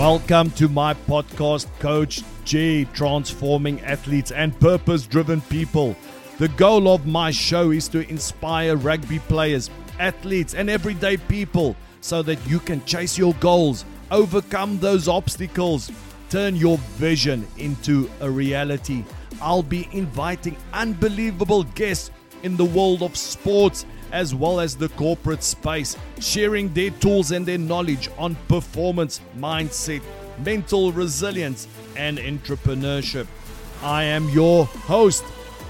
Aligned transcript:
Welcome 0.00 0.50
to 0.52 0.66
my 0.66 0.94
podcast, 0.94 1.66
Coach 1.78 2.22
G, 2.46 2.88
transforming 2.94 3.82
athletes 3.82 4.32
and 4.32 4.58
purpose 4.58 5.06
driven 5.06 5.42
people. 5.42 5.94
The 6.38 6.48
goal 6.48 6.88
of 6.88 7.06
my 7.06 7.30
show 7.30 7.70
is 7.70 7.86
to 7.88 8.08
inspire 8.08 8.76
rugby 8.76 9.18
players, 9.18 9.68
athletes, 9.98 10.54
and 10.54 10.70
everyday 10.70 11.18
people 11.18 11.76
so 12.00 12.22
that 12.22 12.38
you 12.48 12.60
can 12.60 12.82
chase 12.86 13.18
your 13.18 13.34
goals, 13.40 13.84
overcome 14.10 14.78
those 14.78 15.06
obstacles, 15.06 15.92
turn 16.30 16.56
your 16.56 16.78
vision 16.96 17.46
into 17.58 18.10
a 18.20 18.30
reality. 18.30 19.04
I'll 19.42 19.62
be 19.62 19.86
inviting 19.92 20.56
unbelievable 20.72 21.64
guests 21.64 22.10
in 22.42 22.56
the 22.56 22.64
world 22.64 23.02
of 23.02 23.18
sports 23.18 23.84
as 24.12 24.34
well 24.34 24.60
as 24.60 24.76
the 24.76 24.88
corporate 24.90 25.42
space, 25.42 25.96
sharing 26.18 26.72
their 26.72 26.90
tools 26.90 27.30
and 27.32 27.46
their 27.46 27.58
knowledge 27.58 28.08
on 28.18 28.36
performance, 28.48 29.20
mindset, 29.36 30.02
mental 30.44 30.92
resilience, 30.92 31.68
and 31.96 32.18
entrepreneurship. 32.18 33.26
I 33.82 34.04
am 34.04 34.28
your 34.30 34.66
host, 34.66 35.24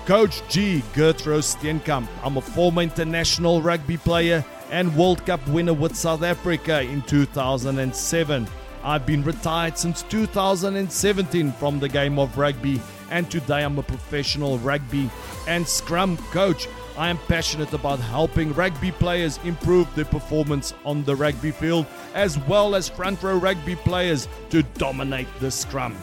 Coach 0.07 0.43
G. 0.49 0.83
Gurthrö 0.95 1.41
Steenkamp. 1.43 2.09
I'm 2.23 2.37
a 2.37 2.41
former 2.41 2.83
international 2.83 3.63
rugby 3.63 3.97
player 3.97 4.45
and 4.71 4.97
World 4.97 5.25
Cup 5.27 5.47
winner 5.49 5.75
with 5.75 5.95
South 5.97 6.23
Africa 6.23 6.83
in 6.83 7.03
2007. 7.03 8.49
I've 8.83 9.05
been 9.05 9.23
retired 9.23 9.77
since 9.77 10.03
2017 10.05 11.53
from 11.53 11.79
the 11.79 11.89
game 11.89 12.19
of 12.19 12.39
rugby, 12.39 12.81
and 13.11 13.31
today 13.31 13.63
I'm 13.63 13.79
a 13.79 13.83
professional 13.83 14.59
rugby 14.59 15.11
and 15.47 15.69
scrum 15.69 16.17
coach 16.33 16.67
I 17.01 17.09
am 17.09 17.17
passionate 17.17 17.73
about 17.73 17.99
helping 17.99 18.53
rugby 18.53 18.93
players 18.93 19.41
improve 19.45 19.89
their 19.95 20.05
performance 20.05 20.75
on 20.85 21.03
the 21.05 21.17
rugby 21.17 21.51
field, 21.51 21.87
as 22.13 22.37
well 22.41 22.75
as 22.75 22.91
front 22.91 23.23
row 23.23 23.39
rugby 23.39 23.75
players 23.75 24.29
to 24.51 24.63
dominate 24.75 25.27
the 25.41 25.51
scrum. 25.51 25.97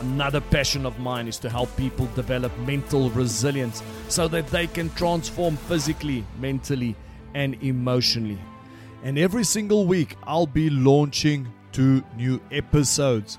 Another 0.00 0.40
passion 0.40 0.86
of 0.86 0.98
mine 0.98 1.28
is 1.28 1.38
to 1.40 1.50
help 1.50 1.76
people 1.76 2.06
develop 2.14 2.56
mental 2.60 3.10
resilience 3.10 3.82
so 4.08 4.28
that 4.28 4.46
they 4.46 4.66
can 4.66 4.88
transform 4.94 5.58
physically, 5.58 6.24
mentally, 6.38 6.96
and 7.34 7.62
emotionally. 7.62 8.38
And 9.04 9.18
every 9.18 9.44
single 9.44 9.84
week, 9.84 10.16
I'll 10.22 10.46
be 10.46 10.70
launching 10.70 11.52
two 11.70 12.02
new 12.16 12.40
episodes. 12.50 13.38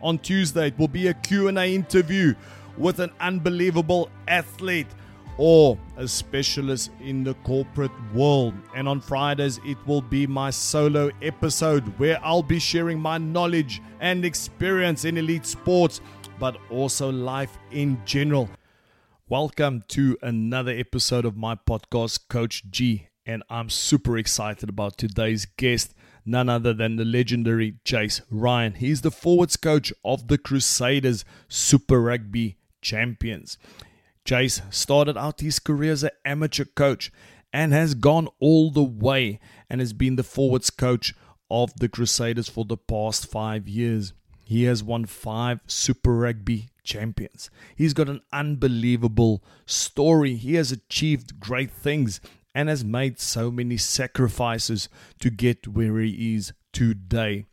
On 0.00 0.18
Tuesday, 0.18 0.68
it 0.68 0.78
will 0.78 0.88
be 0.88 1.08
a 1.08 1.12
Q&A 1.12 1.74
interview 1.74 2.34
with 2.78 2.98
an 2.98 3.10
unbelievable 3.20 4.08
athlete 4.26 4.86
or 5.38 5.78
a 5.96 6.06
specialist 6.06 6.90
in 7.00 7.24
the 7.24 7.34
corporate 7.44 7.92
world. 8.12 8.52
And 8.74 8.88
on 8.88 9.00
Fridays, 9.00 9.60
it 9.64 9.78
will 9.86 10.02
be 10.02 10.26
my 10.26 10.50
solo 10.50 11.10
episode 11.22 11.86
where 11.98 12.18
I'll 12.22 12.42
be 12.42 12.58
sharing 12.58 13.00
my 13.00 13.18
knowledge 13.18 13.80
and 14.00 14.24
experience 14.24 15.04
in 15.04 15.16
elite 15.16 15.46
sports, 15.46 16.00
but 16.38 16.58
also 16.70 17.10
life 17.10 17.56
in 17.70 18.02
general. 18.04 18.50
Welcome 19.28 19.84
to 19.88 20.18
another 20.22 20.72
episode 20.72 21.24
of 21.24 21.36
my 21.36 21.54
podcast, 21.54 22.28
Coach 22.28 22.64
G. 22.70 23.08
And 23.24 23.42
I'm 23.48 23.68
super 23.70 24.18
excited 24.18 24.68
about 24.68 24.96
today's 24.96 25.44
guest, 25.44 25.94
none 26.24 26.48
other 26.48 26.72
than 26.72 26.96
the 26.96 27.04
legendary 27.04 27.76
Jace 27.84 28.22
Ryan. 28.30 28.74
He's 28.74 29.02
the 29.02 29.10
forwards 29.10 29.56
coach 29.56 29.92
of 30.04 30.28
the 30.28 30.38
Crusaders 30.38 31.24
Super 31.46 32.00
Rugby 32.00 32.56
champions. 32.80 33.58
Jace 34.28 34.60
started 34.70 35.16
out 35.16 35.40
his 35.40 35.58
career 35.58 35.92
as 35.92 36.02
an 36.02 36.10
amateur 36.22 36.66
coach 36.66 37.10
and 37.50 37.72
has 37.72 37.94
gone 37.94 38.28
all 38.40 38.70
the 38.70 38.82
way 38.82 39.40
and 39.70 39.80
has 39.80 39.94
been 39.94 40.16
the 40.16 40.22
forwards 40.22 40.68
coach 40.68 41.14
of 41.50 41.72
the 41.78 41.88
Crusaders 41.88 42.46
for 42.46 42.66
the 42.66 42.76
past 42.76 43.26
five 43.26 43.66
years. 43.66 44.12
He 44.44 44.64
has 44.64 44.82
won 44.82 45.06
five 45.06 45.60
Super 45.66 46.14
Rugby 46.14 46.68
champions. 46.84 47.48
He's 47.74 47.94
got 47.94 48.10
an 48.10 48.20
unbelievable 48.30 49.42
story. 49.64 50.34
He 50.34 50.56
has 50.56 50.72
achieved 50.72 51.40
great 51.40 51.70
things 51.70 52.20
and 52.54 52.68
has 52.68 52.84
made 52.84 53.18
so 53.18 53.50
many 53.50 53.78
sacrifices 53.78 54.90
to 55.20 55.30
get 55.30 55.66
where 55.66 56.00
he 56.00 56.34
is 56.34 56.52
today. 56.74 57.46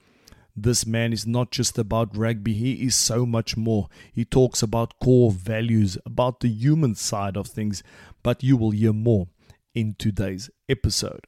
This 0.57 0.85
man 0.85 1.11
is 1.11 1.27
not 1.27 1.51
just 1.51 1.77
about 1.77 2.15
rugby, 2.15 2.53
he 2.53 2.85
is 2.85 2.95
so 2.95 3.25
much 3.25 3.57
more. 3.57 3.89
He 4.13 4.23
talks 4.23 4.63
about 4.63 4.97
core 5.03 5.29
values, 5.29 5.97
about 6.05 6.39
the 6.39 6.47
human 6.47 6.95
side 6.95 7.35
of 7.35 7.47
things, 7.47 7.83
but 8.23 8.41
you 8.41 8.55
will 8.55 8.71
hear 8.71 8.93
more 8.93 9.27
in 9.73 9.95
today's 9.99 10.49
episode. 10.69 11.27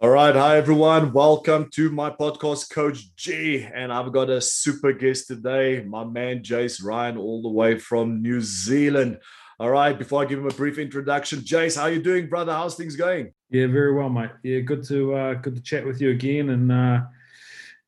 All 0.00 0.10
right, 0.10 0.34
hi 0.34 0.56
everyone. 0.56 1.12
Welcome 1.12 1.70
to 1.74 1.90
my 1.90 2.10
podcast, 2.10 2.70
Coach 2.70 3.14
G. 3.14 3.64
And 3.72 3.92
I've 3.92 4.10
got 4.10 4.30
a 4.30 4.40
super 4.40 4.92
guest 4.92 5.28
today, 5.28 5.84
my 5.84 6.02
man 6.02 6.42
Jace 6.42 6.84
Ryan, 6.84 7.16
all 7.16 7.40
the 7.40 7.50
way 7.50 7.78
from 7.78 8.20
New 8.20 8.40
Zealand. 8.40 9.20
All 9.60 9.70
right, 9.70 9.96
before 9.96 10.22
I 10.22 10.24
give 10.24 10.40
him 10.40 10.48
a 10.48 10.54
brief 10.54 10.78
introduction, 10.78 11.38
Jace, 11.38 11.76
how 11.76 11.82
are 11.82 11.92
you 11.92 12.02
doing, 12.02 12.28
brother? 12.28 12.52
How's 12.52 12.74
things 12.74 12.96
going? 12.96 13.32
Yeah, 13.50 13.68
very 13.68 13.94
well, 13.94 14.08
mate. 14.08 14.30
Yeah, 14.42 14.58
good 14.58 14.82
to 14.88 15.14
uh, 15.14 15.34
good 15.34 15.54
to 15.54 15.62
chat 15.62 15.86
with 15.86 16.00
you 16.00 16.10
again, 16.10 16.50
and 16.50 16.72
uh, 16.72 17.02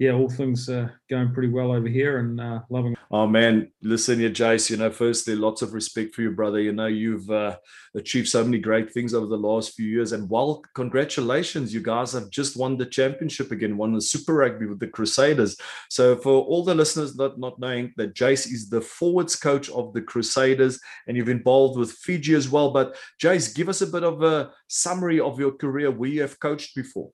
yeah, 0.00 0.10
all 0.10 0.28
things 0.28 0.68
uh, 0.68 0.88
going 1.08 1.32
pretty 1.32 1.48
well 1.48 1.70
over 1.70 1.86
here 1.86 2.18
and 2.18 2.40
uh, 2.40 2.60
loving. 2.68 2.96
Oh 3.12 3.28
man, 3.28 3.70
listen 3.80 4.18
here, 4.18 4.30
Jace. 4.30 4.68
You 4.68 4.76
know, 4.76 4.90
firstly, 4.90 5.36
lots 5.36 5.62
of 5.62 5.72
respect 5.72 6.16
for 6.16 6.22
you, 6.22 6.32
brother. 6.32 6.60
You 6.60 6.72
know, 6.72 6.86
you've 6.86 7.30
uh, 7.30 7.56
achieved 7.94 8.26
so 8.28 8.42
many 8.42 8.58
great 8.58 8.92
things 8.92 9.14
over 9.14 9.26
the 9.26 9.36
last 9.36 9.74
few 9.74 9.86
years, 9.86 10.10
and 10.10 10.28
well, 10.28 10.62
congratulations, 10.74 11.72
you 11.72 11.80
guys 11.80 12.12
have 12.12 12.28
just 12.30 12.56
won 12.56 12.76
the 12.76 12.86
championship 12.86 13.52
again, 13.52 13.76
won 13.76 13.92
the 13.92 14.00
Super 14.00 14.34
Rugby 14.34 14.66
with 14.66 14.80
the 14.80 14.88
Crusaders. 14.88 15.56
So, 15.90 16.16
for 16.16 16.42
all 16.42 16.64
the 16.64 16.74
listeners 16.74 17.14
not 17.14 17.38
not 17.38 17.60
knowing 17.60 17.92
that 17.96 18.14
Jace 18.14 18.50
is 18.52 18.68
the 18.68 18.80
forwards 18.80 19.36
coach 19.36 19.70
of 19.70 19.92
the 19.92 20.02
Crusaders, 20.02 20.80
and 21.06 21.16
you've 21.16 21.28
involved 21.28 21.78
with 21.78 21.92
Fiji 21.92 22.34
as 22.34 22.48
well. 22.48 22.72
But 22.72 22.96
Jace, 23.22 23.54
give 23.54 23.68
us 23.68 23.80
a 23.80 23.86
bit 23.86 24.02
of 24.02 24.24
a 24.24 24.50
summary 24.66 25.20
of 25.20 25.38
your 25.38 25.52
career 25.52 25.92
where 25.92 26.10
you 26.10 26.22
have 26.22 26.40
coached 26.40 26.74
before. 26.74 27.10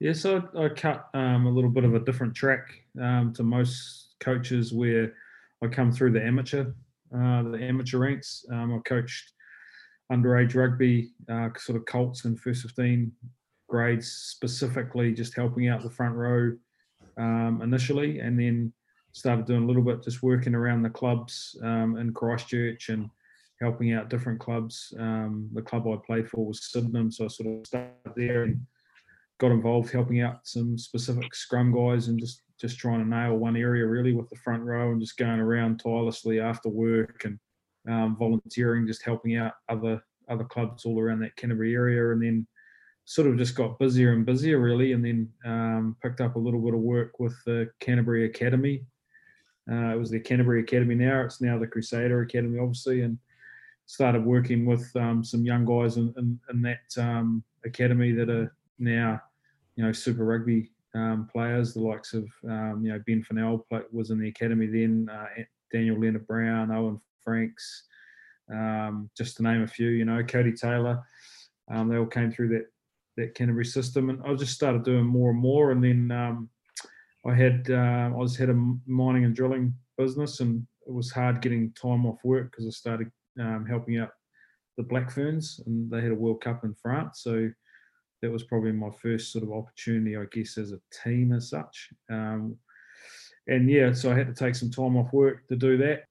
Yeah, 0.00 0.12
so 0.12 0.48
I, 0.56 0.68
cut 0.68 1.08
um, 1.14 1.46
a 1.46 1.50
little 1.50 1.70
bit 1.70 1.84
of 1.84 1.94
a 1.94 2.00
different 2.00 2.34
track 2.34 2.82
um, 3.00 3.32
to 3.34 3.42
most 3.42 4.14
coaches, 4.20 4.72
where 4.72 5.14
I 5.62 5.66
come 5.66 5.90
through 5.90 6.12
the 6.12 6.24
amateur, 6.24 6.66
uh, 7.12 7.42
the 7.42 7.58
amateur 7.60 7.98
ranks. 7.98 8.44
Um, 8.52 8.74
I 8.74 8.78
coached 8.88 9.32
underage 10.12 10.54
rugby, 10.54 11.10
uh, 11.28 11.48
sort 11.56 11.76
of 11.76 11.86
Colts 11.86 12.24
and 12.26 12.38
first 12.38 12.62
15 12.62 13.10
grades, 13.68 14.10
specifically 14.10 15.12
just 15.12 15.34
helping 15.34 15.68
out 15.68 15.82
the 15.82 15.90
front 15.90 16.14
row 16.14 16.52
um, 17.16 17.60
initially, 17.62 18.20
and 18.20 18.38
then 18.38 18.72
started 19.10 19.46
doing 19.46 19.64
a 19.64 19.66
little 19.66 19.82
bit 19.82 20.04
just 20.04 20.22
working 20.22 20.54
around 20.54 20.82
the 20.82 20.90
clubs 20.90 21.58
um, 21.64 21.96
in 21.96 22.14
Christchurch 22.14 22.88
and 22.90 23.10
helping 23.60 23.92
out 23.92 24.10
different 24.10 24.38
clubs. 24.38 24.94
Um, 24.96 25.50
the 25.54 25.62
club 25.62 25.88
I 25.88 25.96
played 26.06 26.28
for 26.30 26.46
was 26.46 26.70
Sydenham, 26.70 27.10
so 27.10 27.24
I 27.24 27.28
sort 27.28 27.58
of 27.58 27.66
started 27.66 28.12
there 28.14 28.44
and 28.44 28.60
got 29.38 29.52
involved 29.52 29.90
helping 29.90 30.20
out 30.20 30.40
some 30.44 30.76
specific 30.76 31.34
scrum 31.34 31.72
guys 31.72 32.08
and 32.08 32.18
just 32.18 32.42
just 32.60 32.78
trying 32.78 32.98
to 32.98 33.08
nail 33.08 33.36
one 33.36 33.56
area 33.56 33.86
really 33.86 34.12
with 34.12 34.28
the 34.30 34.36
front 34.36 34.62
row 34.64 34.90
and 34.90 35.00
just 35.00 35.16
going 35.16 35.38
around 35.38 35.78
tirelessly 35.78 36.40
after 36.40 36.68
work 36.68 37.24
and 37.24 37.38
um, 37.88 38.16
volunteering, 38.16 38.86
just 38.86 39.04
helping 39.04 39.36
out 39.36 39.52
other 39.68 40.02
other 40.28 40.44
clubs 40.44 40.84
all 40.84 41.00
around 41.00 41.20
that 41.20 41.36
Canterbury 41.36 41.74
area, 41.74 42.12
and 42.12 42.22
then 42.22 42.46
sort 43.04 43.28
of 43.28 43.38
just 43.38 43.54
got 43.54 43.78
busier 43.78 44.12
and 44.12 44.26
busier 44.26 44.58
really, 44.58 44.92
and 44.92 45.04
then 45.04 45.28
um, 45.46 45.96
picked 46.02 46.20
up 46.20 46.36
a 46.36 46.38
little 46.38 46.60
bit 46.60 46.74
of 46.74 46.80
work 46.80 47.18
with 47.18 47.34
the 47.46 47.70
Canterbury 47.80 48.26
Academy. 48.26 48.84
Uh, 49.70 49.94
it 49.94 49.98
was 49.98 50.10
the 50.10 50.20
Canterbury 50.20 50.60
Academy 50.60 50.94
now; 50.94 51.22
it's 51.22 51.40
now 51.40 51.58
the 51.58 51.66
Crusader 51.66 52.22
Academy, 52.22 52.58
obviously, 52.58 53.02
and 53.02 53.18
started 53.86 54.24
working 54.24 54.66
with 54.66 54.94
um, 54.96 55.24
some 55.24 55.44
young 55.44 55.64
guys 55.64 55.96
in, 55.96 56.12
in, 56.18 56.38
in 56.50 56.60
that 56.60 57.02
um, 57.02 57.42
academy 57.64 58.12
that 58.12 58.28
are 58.28 58.54
now 58.78 59.18
you 59.78 59.84
know, 59.84 59.92
Super 59.92 60.24
Rugby 60.24 60.72
um, 60.96 61.28
players, 61.30 61.72
the 61.72 61.80
likes 61.80 62.12
of 62.12 62.24
um, 62.48 62.80
you 62.82 62.92
know 62.92 63.00
Ben 63.06 63.22
Funnell 63.22 63.62
was 63.92 64.10
in 64.10 64.18
the 64.18 64.28
academy 64.28 64.66
then, 64.66 65.08
uh, 65.08 65.26
Daniel 65.72 65.96
Lienert-Brown, 65.96 66.72
Owen 66.72 67.00
Franks, 67.22 67.84
um, 68.52 69.08
just 69.16 69.36
to 69.36 69.44
name 69.44 69.62
a 69.62 69.68
few. 69.68 69.90
You 69.90 70.04
know, 70.04 70.20
Codie 70.24 70.60
Taylor, 70.60 71.00
um, 71.70 71.88
they 71.88 71.96
all 71.96 72.06
came 72.06 72.32
through 72.32 72.48
that 72.48 72.66
that 73.16 73.36
Canterbury 73.36 73.64
system, 73.64 74.10
and 74.10 74.20
I 74.26 74.34
just 74.34 74.52
started 74.52 74.82
doing 74.82 75.04
more 75.04 75.30
and 75.30 75.38
more. 75.38 75.70
And 75.70 75.82
then 75.82 76.10
um, 76.10 76.48
I 77.24 77.34
had 77.34 77.68
uh, 77.70 78.10
I 78.12 78.16
was 78.16 78.36
had 78.36 78.50
a 78.50 78.64
mining 78.84 79.26
and 79.26 79.36
drilling 79.36 79.72
business, 79.96 80.40
and 80.40 80.66
it 80.88 80.92
was 80.92 81.12
hard 81.12 81.40
getting 81.40 81.72
time 81.80 82.04
off 82.04 82.18
work 82.24 82.50
because 82.50 82.66
I 82.66 82.70
started 82.70 83.12
helping 83.68 83.98
out 83.98 84.10
the 84.76 84.82
Black 84.82 85.12
Ferns, 85.12 85.60
and 85.66 85.88
they 85.88 86.00
had 86.00 86.10
a 86.10 86.16
World 86.16 86.40
Cup 86.40 86.64
in 86.64 86.74
France, 86.74 87.20
so 87.22 87.48
that 88.22 88.30
was 88.30 88.42
probably 88.44 88.72
my 88.72 88.90
first 89.02 89.32
sort 89.32 89.44
of 89.44 89.52
opportunity, 89.52 90.16
I 90.16 90.24
guess, 90.32 90.58
as 90.58 90.72
a 90.72 90.80
team 91.04 91.32
as 91.32 91.50
such. 91.50 91.90
Um, 92.10 92.56
and 93.46 93.70
yeah, 93.70 93.92
so 93.92 94.10
I 94.10 94.14
had 94.14 94.26
to 94.26 94.34
take 94.34 94.54
some 94.54 94.70
time 94.70 94.96
off 94.96 95.12
work 95.12 95.46
to 95.48 95.56
do 95.56 95.76
that. 95.78 96.04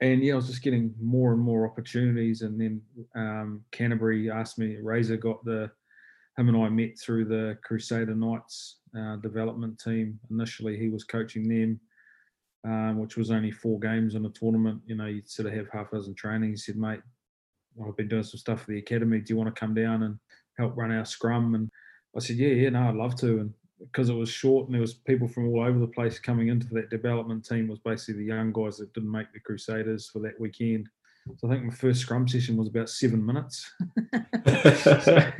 And 0.00 0.22
yeah, 0.22 0.32
I 0.32 0.36
was 0.36 0.48
just 0.48 0.62
getting 0.62 0.92
more 1.00 1.32
and 1.32 1.40
more 1.40 1.64
opportunities. 1.66 2.42
And 2.42 2.60
then 2.60 2.82
um, 3.14 3.64
Canterbury 3.70 4.30
asked 4.30 4.58
me, 4.58 4.76
Razor 4.82 5.16
got 5.16 5.44
the 5.44 5.70
him 6.38 6.48
and 6.48 6.56
I 6.56 6.68
met 6.70 6.98
through 6.98 7.26
the 7.26 7.58
Crusader 7.62 8.14
Knights 8.14 8.78
uh, 8.98 9.16
development 9.16 9.78
team. 9.78 10.18
Initially, 10.30 10.78
he 10.78 10.88
was 10.88 11.04
coaching 11.04 11.46
them, 11.46 11.80
um, 12.64 12.98
which 12.98 13.16
was 13.16 13.30
only 13.30 13.50
four 13.50 13.78
games 13.78 14.14
in 14.14 14.24
a 14.24 14.30
tournament. 14.30 14.80
You 14.86 14.96
know, 14.96 15.06
you'd 15.06 15.28
sort 15.28 15.48
of 15.48 15.54
have 15.54 15.68
half 15.70 15.92
a 15.92 15.96
dozen 15.96 16.14
training. 16.14 16.50
He 16.50 16.56
said, 16.56 16.76
mate, 16.76 17.00
I've 17.86 17.96
been 17.96 18.08
doing 18.08 18.22
some 18.22 18.38
stuff 18.38 18.62
for 18.62 18.72
the 18.72 18.78
academy. 18.78 19.20
Do 19.20 19.32
you 19.32 19.36
want 19.36 19.54
to 19.54 19.60
come 19.60 19.74
down 19.74 20.02
and 20.04 20.18
help 20.58 20.76
run 20.76 20.92
our 20.92 21.04
scrum? 21.04 21.54
And 21.54 21.70
I 22.16 22.20
said, 22.20 22.36
yeah, 22.36 22.48
yeah, 22.48 22.70
no, 22.70 22.88
I'd 22.88 22.94
love 22.94 23.16
to. 23.16 23.40
And 23.40 23.54
because 23.78 24.08
it 24.08 24.14
was 24.14 24.28
short 24.28 24.66
and 24.66 24.74
there 24.74 24.80
was 24.80 24.94
people 24.94 25.28
from 25.28 25.48
all 25.48 25.64
over 25.64 25.78
the 25.78 25.86
place 25.86 26.18
coming 26.18 26.48
into 26.48 26.68
that 26.68 26.90
development 26.90 27.44
team 27.44 27.68
was 27.68 27.78
basically 27.80 28.22
the 28.22 28.28
young 28.28 28.52
guys 28.52 28.76
that 28.78 28.92
didn't 28.92 29.10
make 29.10 29.32
the 29.32 29.40
Crusaders 29.40 30.08
for 30.08 30.20
that 30.20 30.38
weekend. 30.38 30.88
So 31.38 31.48
I 31.48 31.52
think 31.52 31.64
my 31.64 31.74
first 31.74 32.00
scrum 32.00 32.26
session 32.26 32.56
was 32.56 32.68
about 32.68 32.88
seven 32.88 33.24
minutes. 33.24 33.70
so, 34.82 35.32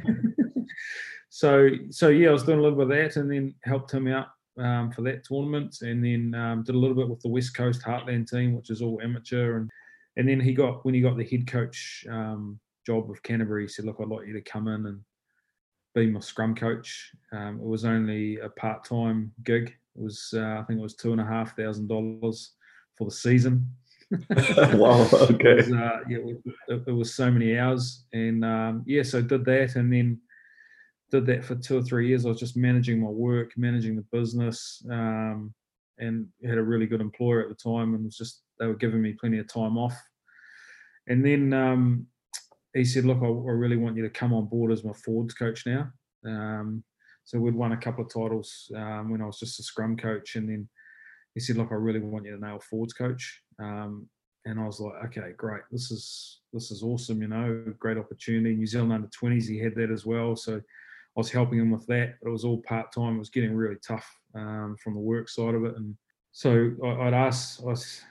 so, 1.29 1.70
so 1.91 2.08
yeah, 2.08 2.29
I 2.29 2.32
was 2.32 2.44
doing 2.44 2.58
a 2.58 2.62
little 2.62 2.79
bit 2.79 2.91
of 2.91 3.12
that, 3.12 3.20
and 3.20 3.31
then 3.31 3.55
helped 3.65 3.93
him 3.93 4.06
out 4.06 4.29
um, 4.58 4.93
for 4.93 5.03
that 5.03 5.25
tournament, 5.25 5.79
and 5.82 6.05
then 6.05 6.41
um, 6.41 6.62
did 6.62 6.75
a 6.75 6.79
little 6.79 6.97
bit 6.97 7.08
with 7.08 7.20
the 7.20 7.29
West 7.29 7.56
Coast 7.56 7.82
Heartland 7.82 8.31
team, 8.31 8.55
which 8.55 8.70
is 8.70 8.81
all 8.81 9.00
amateur, 9.03 9.56
and 9.56 9.70
and 10.17 10.29
then 10.29 10.41
he 10.41 10.53
got 10.53 10.85
when 10.85 10.94
he 10.94 11.00
got 11.00 11.17
the 11.17 11.25
head 11.25 11.47
coach 11.47 12.05
um, 12.08 12.61
job 12.87 13.08
with 13.08 13.23
Canterbury, 13.23 13.64
he 13.64 13.69
said, 13.69 13.84
"Look, 13.84 13.99
I'd 14.00 14.08
like 14.08 14.26
you 14.26 14.32
to 14.34 14.40
come 14.43 14.69
in 14.69 14.87
and 14.87 15.00
be 15.94 16.11
my 16.11 16.20
scrum 16.20 16.55
coach." 16.55 17.12
Um, 17.32 17.61
it 17.61 17.67
was 17.67 17.84
only 17.84 18.38
a 18.38 18.49
part-time 18.49 19.32
gig. 19.44 19.75
It 19.96 20.02
was, 20.02 20.32
uh, 20.37 20.58
I 20.61 20.64
think, 20.64 20.79
it 20.79 20.82
was 20.82 20.96
two 20.96 21.12
and 21.12 21.20
a 21.20 21.26
half 21.26 21.56
thousand 21.56 21.88
dollars 21.88 22.52
for 22.96 23.05
the 23.05 23.11
season. 23.11 23.69
wow. 24.75 25.08
Okay. 25.12 25.50
It 25.50 25.56
was, 25.56 25.73
uh, 25.73 26.00
yeah, 26.08 26.19
it, 26.69 26.82
it, 26.87 26.93
was 26.93 27.14
so 27.14 27.31
many 27.31 27.58
hours, 27.58 28.05
and 28.12 28.44
um, 28.44 28.84
yeah, 28.87 29.02
so 29.02 29.23
did 29.23 29.44
that, 29.46 29.76
and 29.76 29.93
then 29.93 30.20
did 31.11 31.26
that 31.26 31.44
for 31.44 31.55
two 31.55 31.79
or 31.79 31.82
three 31.82 32.08
years. 32.08 32.25
I 32.25 32.31
was 32.31 32.40
just 32.40 32.56
managing 32.56 33.00
my 33.00 33.08
work, 33.08 33.52
managing 33.56 33.96
the 33.96 34.05
business, 34.12 34.84
um, 34.90 35.55
and 35.99 36.26
had 36.44 36.58
a 36.58 36.62
really 36.62 36.87
good 36.87 37.00
employer 37.00 37.43
at 37.43 37.49
the 37.49 37.55
time, 37.55 37.94
and 37.94 38.05
was 38.05 38.17
just 38.17 38.43
they 38.58 38.67
were 38.67 38.75
giving 38.75 39.02
me 39.02 39.12
plenty 39.12 39.38
of 39.38 39.46
time 39.46 39.79
off. 39.79 39.96
And 41.08 41.25
then 41.25 41.52
um, 41.52 42.06
he 42.75 42.85
said, 42.85 43.05
"Look, 43.05 43.19
I, 43.23 43.27
I, 43.27 43.53
really 43.53 43.77
want 43.77 43.97
you 43.97 44.03
to 44.03 44.11
come 44.11 44.33
on 44.33 44.47
board 44.47 44.73
as 44.73 44.85
my 44.85 44.93
forwards 44.93 45.35
coach 45.35 45.67
now." 45.67 45.91
Um, 46.25 46.83
so 47.25 47.39
we'd 47.39 47.55
won 47.55 47.73
a 47.73 47.77
couple 47.77 48.05
of 48.05 48.13
titles 48.13 48.71
um, 48.77 49.11
when 49.11 49.23
I 49.23 49.27
was 49.27 49.39
just 49.39 49.61
a 49.61 49.63
scrum 49.63 49.97
coach, 49.97 50.37
and 50.37 50.49
then 50.49 50.69
he 51.35 51.41
said, 51.41 51.57
"Look, 51.57 51.69
I 51.71 51.77
really 51.77 52.01
want 52.01 52.25
you 52.27 52.37
to 52.37 52.45
nail 52.45 52.61
forwards 52.61 52.95
coach." 52.95 53.43
Um, 53.59 54.09
and 54.45 54.59
I 54.59 54.67
was 54.67 54.81
like, 54.81 54.95
"Okay, 55.07 55.33
great. 55.37 55.63
This 55.71 55.91
is 55.91 56.41
this 56.53 56.71
is 56.71 56.83
awesome. 56.83 57.23
You 57.23 57.29
know, 57.29 57.65
great 57.79 57.99
opportunity. 57.99 58.55
New 58.55 58.67
Zealand 58.67 58.93
under 58.93 59.09
twenties, 59.09 59.49
he 59.49 59.59
had 59.59 59.75
that 59.77 59.91
as 59.91 60.07
well. 60.07 60.35
So 60.37 60.57
I 60.57 60.61
was 61.21 61.31
helping 61.31 61.59
him 61.59 61.71
with 61.71 61.87
that, 61.87 62.15
but 62.23 62.29
it 62.29 62.33
was 62.33 62.45
all 62.45 62.63
part 62.63 62.93
time. 62.93 63.17
It 63.17 63.21
was 63.21 63.31
getting 63.31 63.55
really 63.55 63.77
tough 63.87 64.09
um, 64.35 64.77
from 64.83 64.95
the 64.95 65.01
work 65.01 65.29
side 65.29 65.55
of 65.55 65.65
it, 65.65 65.77
and 65.77 65.97
so 66.32 66.73
I, 66.84 67.05
would 67.05 67.14
ask. 67.14 67.62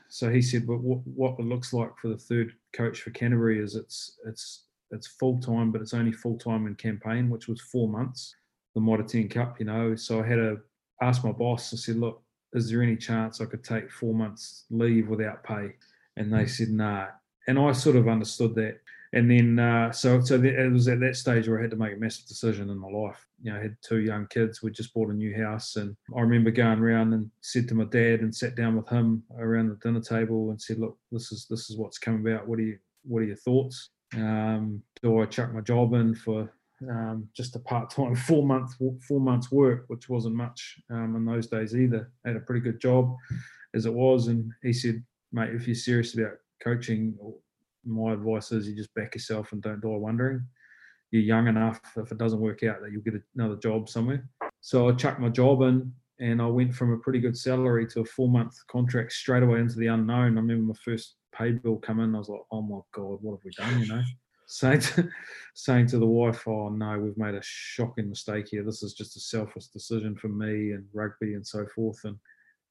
So 0.10 0.30
he 0.30 0.42
said, 0.42 0.68
"But 0.68 0.78
what, 0.78 1.40
it 1.40 1.46
looks 1.46 1.74
like 1.74 1.98
for 1.98 2.08
the 2.08 2.18
third 2.18 2.54
coach 2.74 3.02
for 3.02 3.10
Canterbury 3.12 3.60
is 3.60 3.76
it's 3.76 4.18
it's 4.26 4.66
it's 4.92 5.08
full 5.08 5.40
time, 5.40 5.72
but 5.72 5.82
it's 5.82 5.94
only 5.94 6.12
full 6.12 6.38
time 6.38 6.68
in 6.68 6.76
campaign, 6.76 7.30
which 7.30 7.48
was 7.48 7.62
four 7.62 7.88
months, 7.88 8.36
the 8.76 9.04
10 9.08 9.30
Cup, 9.30 9.60
you 9.60 9.66
know. 9.66 9.96
So 9.96 10.22
I 10.22 10.28
had 10.28 10.36
to 10.36 10.60
ask 11.02 11.24
my 11.24 11.32
boss. 11.32 11.74
I 11.74 11.78
said, 11.78 11.96
"Look, 11.98 12.22
is 12.54 12.70
there 12.70 12.82
any 12.82 12.98
chance 12.98 13.40
I 13.40 13.46
could 13.46 13.64
take 13.64 13.92
four 13.92 14.14
months 14.14 14.66
leave 14.70 15.08
without 15.08 15.44
pay? 15.44 15.74
And 16.18 16.34
they 16.34 16.46
said, 16.46 16.70
nah. 16.70 17.08
And 17.48 17.58
I 17.58 17.72
sort 17.72 17.96
of 17.96 18.08
understood 18.08 18.56
that. 18.56 18.80
And 19.14 19.30
then, 19.30 19.60
uh, 19.60 19.92
so 19.92 20.22
so 20.22 20.42
it 20.42 20.72
was 20.72 20.88
at 20.88 21.02
that 21.02 21.18
stage 21.18 21.48
where 21.48 21.60
I 21.60 21.64
had 21.64 21.72
to 21.72 21.78
make 21.78 21.94
a 21.94 22.00
massive 22.00 22.28
decision 22.28 22.70
in 22.70 22.78
my 22.78 22.88
life. 22.88 23.26
You 23.42 23.52
know, 23.52 23.60
I 23.60 23.62
had 23.62 23.76
two 23.86 24.00
young 24.00 24.26
kids. 24.28 24.62
We 24.62 24.72
just 24.72 24.94
bought 24.94 25.10
a 25.10 25.14
new 25.14 25.36
house, 25.36 25.76
and 25.76 25.96
I 26.16 26.22
remember 26.22 26.50
going 26.50 26.80
around 26.80 27.14
and 27.14 27.30
said 27.42 27.68
to 27.68 27.76
my 27.76 27.84
dad 27.86 28.22
and 28.22 28.34
sat 28.34 28.56
down 28.56 28.78
with 28.78 28.88
him 28.88 29.24
around 29.38 29.68
the 29.68 29.76
dinner 29.76 30.02
table 30.02 30.52
and 30.52 30.62
said, 30.62 30.80
"Look, 30.80 30.98
this 31.12 31.32
is 31.34 31.46
this 31.50 31.70
is 31.70 31.78
what's 31.78 31.98
come 31.98 32.26
about. 32.26 32.48
What 32.48 32.60
are 32.60 32.64
you 32.64 32.78
What 33.04 33.20
are 33.20 33.26
your 33.26 33.36
thoughts? 33.36 33.90
Um, 34.16 34.82
do 35.02 35.22
I 35.22 35.26
chuck 35.26 35.54
my 35.54 35.62
job 35.62 35.94
in 35.94 36.16
for 36.16 36.54
um, 36.90 37.28
just 37.36 37.56
a 37.56 37.60
part-time 37.60 38.16
four 38.28 38.46
month 38.46 38.76
four 39.08 39.20
months 39.20 39.52
work, 39.52 39.86
which 39.88 40.08
wasn't 40.08 40.36
much 40.36 40.80
um, 40.90 41.16
in 41.16 41.26
those 41.26 41.48
days 41.48 41.76
either. 41.76 42.12
I 42.26 42.30
had 42.30 42.38
a 42.38 42.42
pretty 42.42 42.62
good 42.62 42.80
job 42.80 43.14
as 43.74 43.86
it 43.86 43.94
was, 43.94 44.28
and 44.28 44.52
he 44.64 44.72
said, 44.72 45.04
"Mate, 45.32 45.54
if 45.54 45.68
you're 45.68 45.76
serious 45.76 46.14
about 46.14 46.38
coaching, 46.64 47.16
my 47.86 48.14
advice 48.14 48.52
is 48.52 48.68
you 48.68 48.76
just 48.76 48.94
back 48.94 49.16
yourself 49.16 49.52
and 49.52 49.62
don't 49.62 49.82
die 49.82 49.88
wondering. 49.90 50.46
You're 51.12 51.24
young 51.24 51.48
enough. 51.48 51.80
If 51.98 52.12
it 52.12 52.18
doesn't 52.18 52.40
work 52.40 52.64
out, 52.64 52.82
that 52.82 52.92
you'll 52.92 53.02
get 53.02 53.22
another 53.36 53.58
job 53.58 53.90
somewhere." 53.90 54.28
So 54.62 54.88
I 54.88 54.94
chucked 54.94 55.20
my 55.20 55.30
job 55.30 55.62
in, 55.64 55.94
and 56.20 56.42
I 56.42 56.48
went 56.48 56.74
from 56.74 56.94
a 56.94 56.98
pretty 56.98 57.20
good 57.20 57.38
salary 57.38 57.88
to 57.88 58.02
a 58.02 58.06
four-month 58.06 58.56
contract 58.68 59.12
straight 59.12 59.44
away 59.44 59.60
into 59.60 59.78
the 59.78 59.88
unknown. 59.88 60.38
I 60.38 60.42
remember 60.42 60.74
my 60.74 60.76
first 60.86 61.16
pay 61.36 61.52
bill 61.52 61.78
come 61.78 62.00
in. 62.00 62.16
I 62.16 62.20
was 62.20 62.30
like, 62.30 62.42
"Oh 62.52 62.62
my 62.62 62.80
god, 62.94 63.18
what 63.22 63.38
have 63.38 63.44
we 63.44 63.52
done?" 63.52 63.82
You 63.82 63.88
know 63.88 64.04
saying 64.46 64.82
to, 64.82 65.10
saying 65.56 65.88
to 65.88 65.98
the 65.98 66.06
wife, 66.06 66.48
"Oh 66.48 66.70
no, 66.70 67.00
we've 67.00 67.18
made 67.18 67.36
a 67.36 67.42
shocking 67.42 68.10
mistake 68.10 68.50
here. 68.50 68.64
This 68.64 68.84
is 68.84 68.94
just 68.94 69.16
a 69.16 69.20
selfish 69.20 69.68
decision 69.68 70.16
for 70.16 70.28
me 70.28 70.72
and 70.72 70.86
rugby 70.94 71.34
and 71.34 71.46
so 71.46 71.66
forth." 71.66 72.00
And 72.04 72.18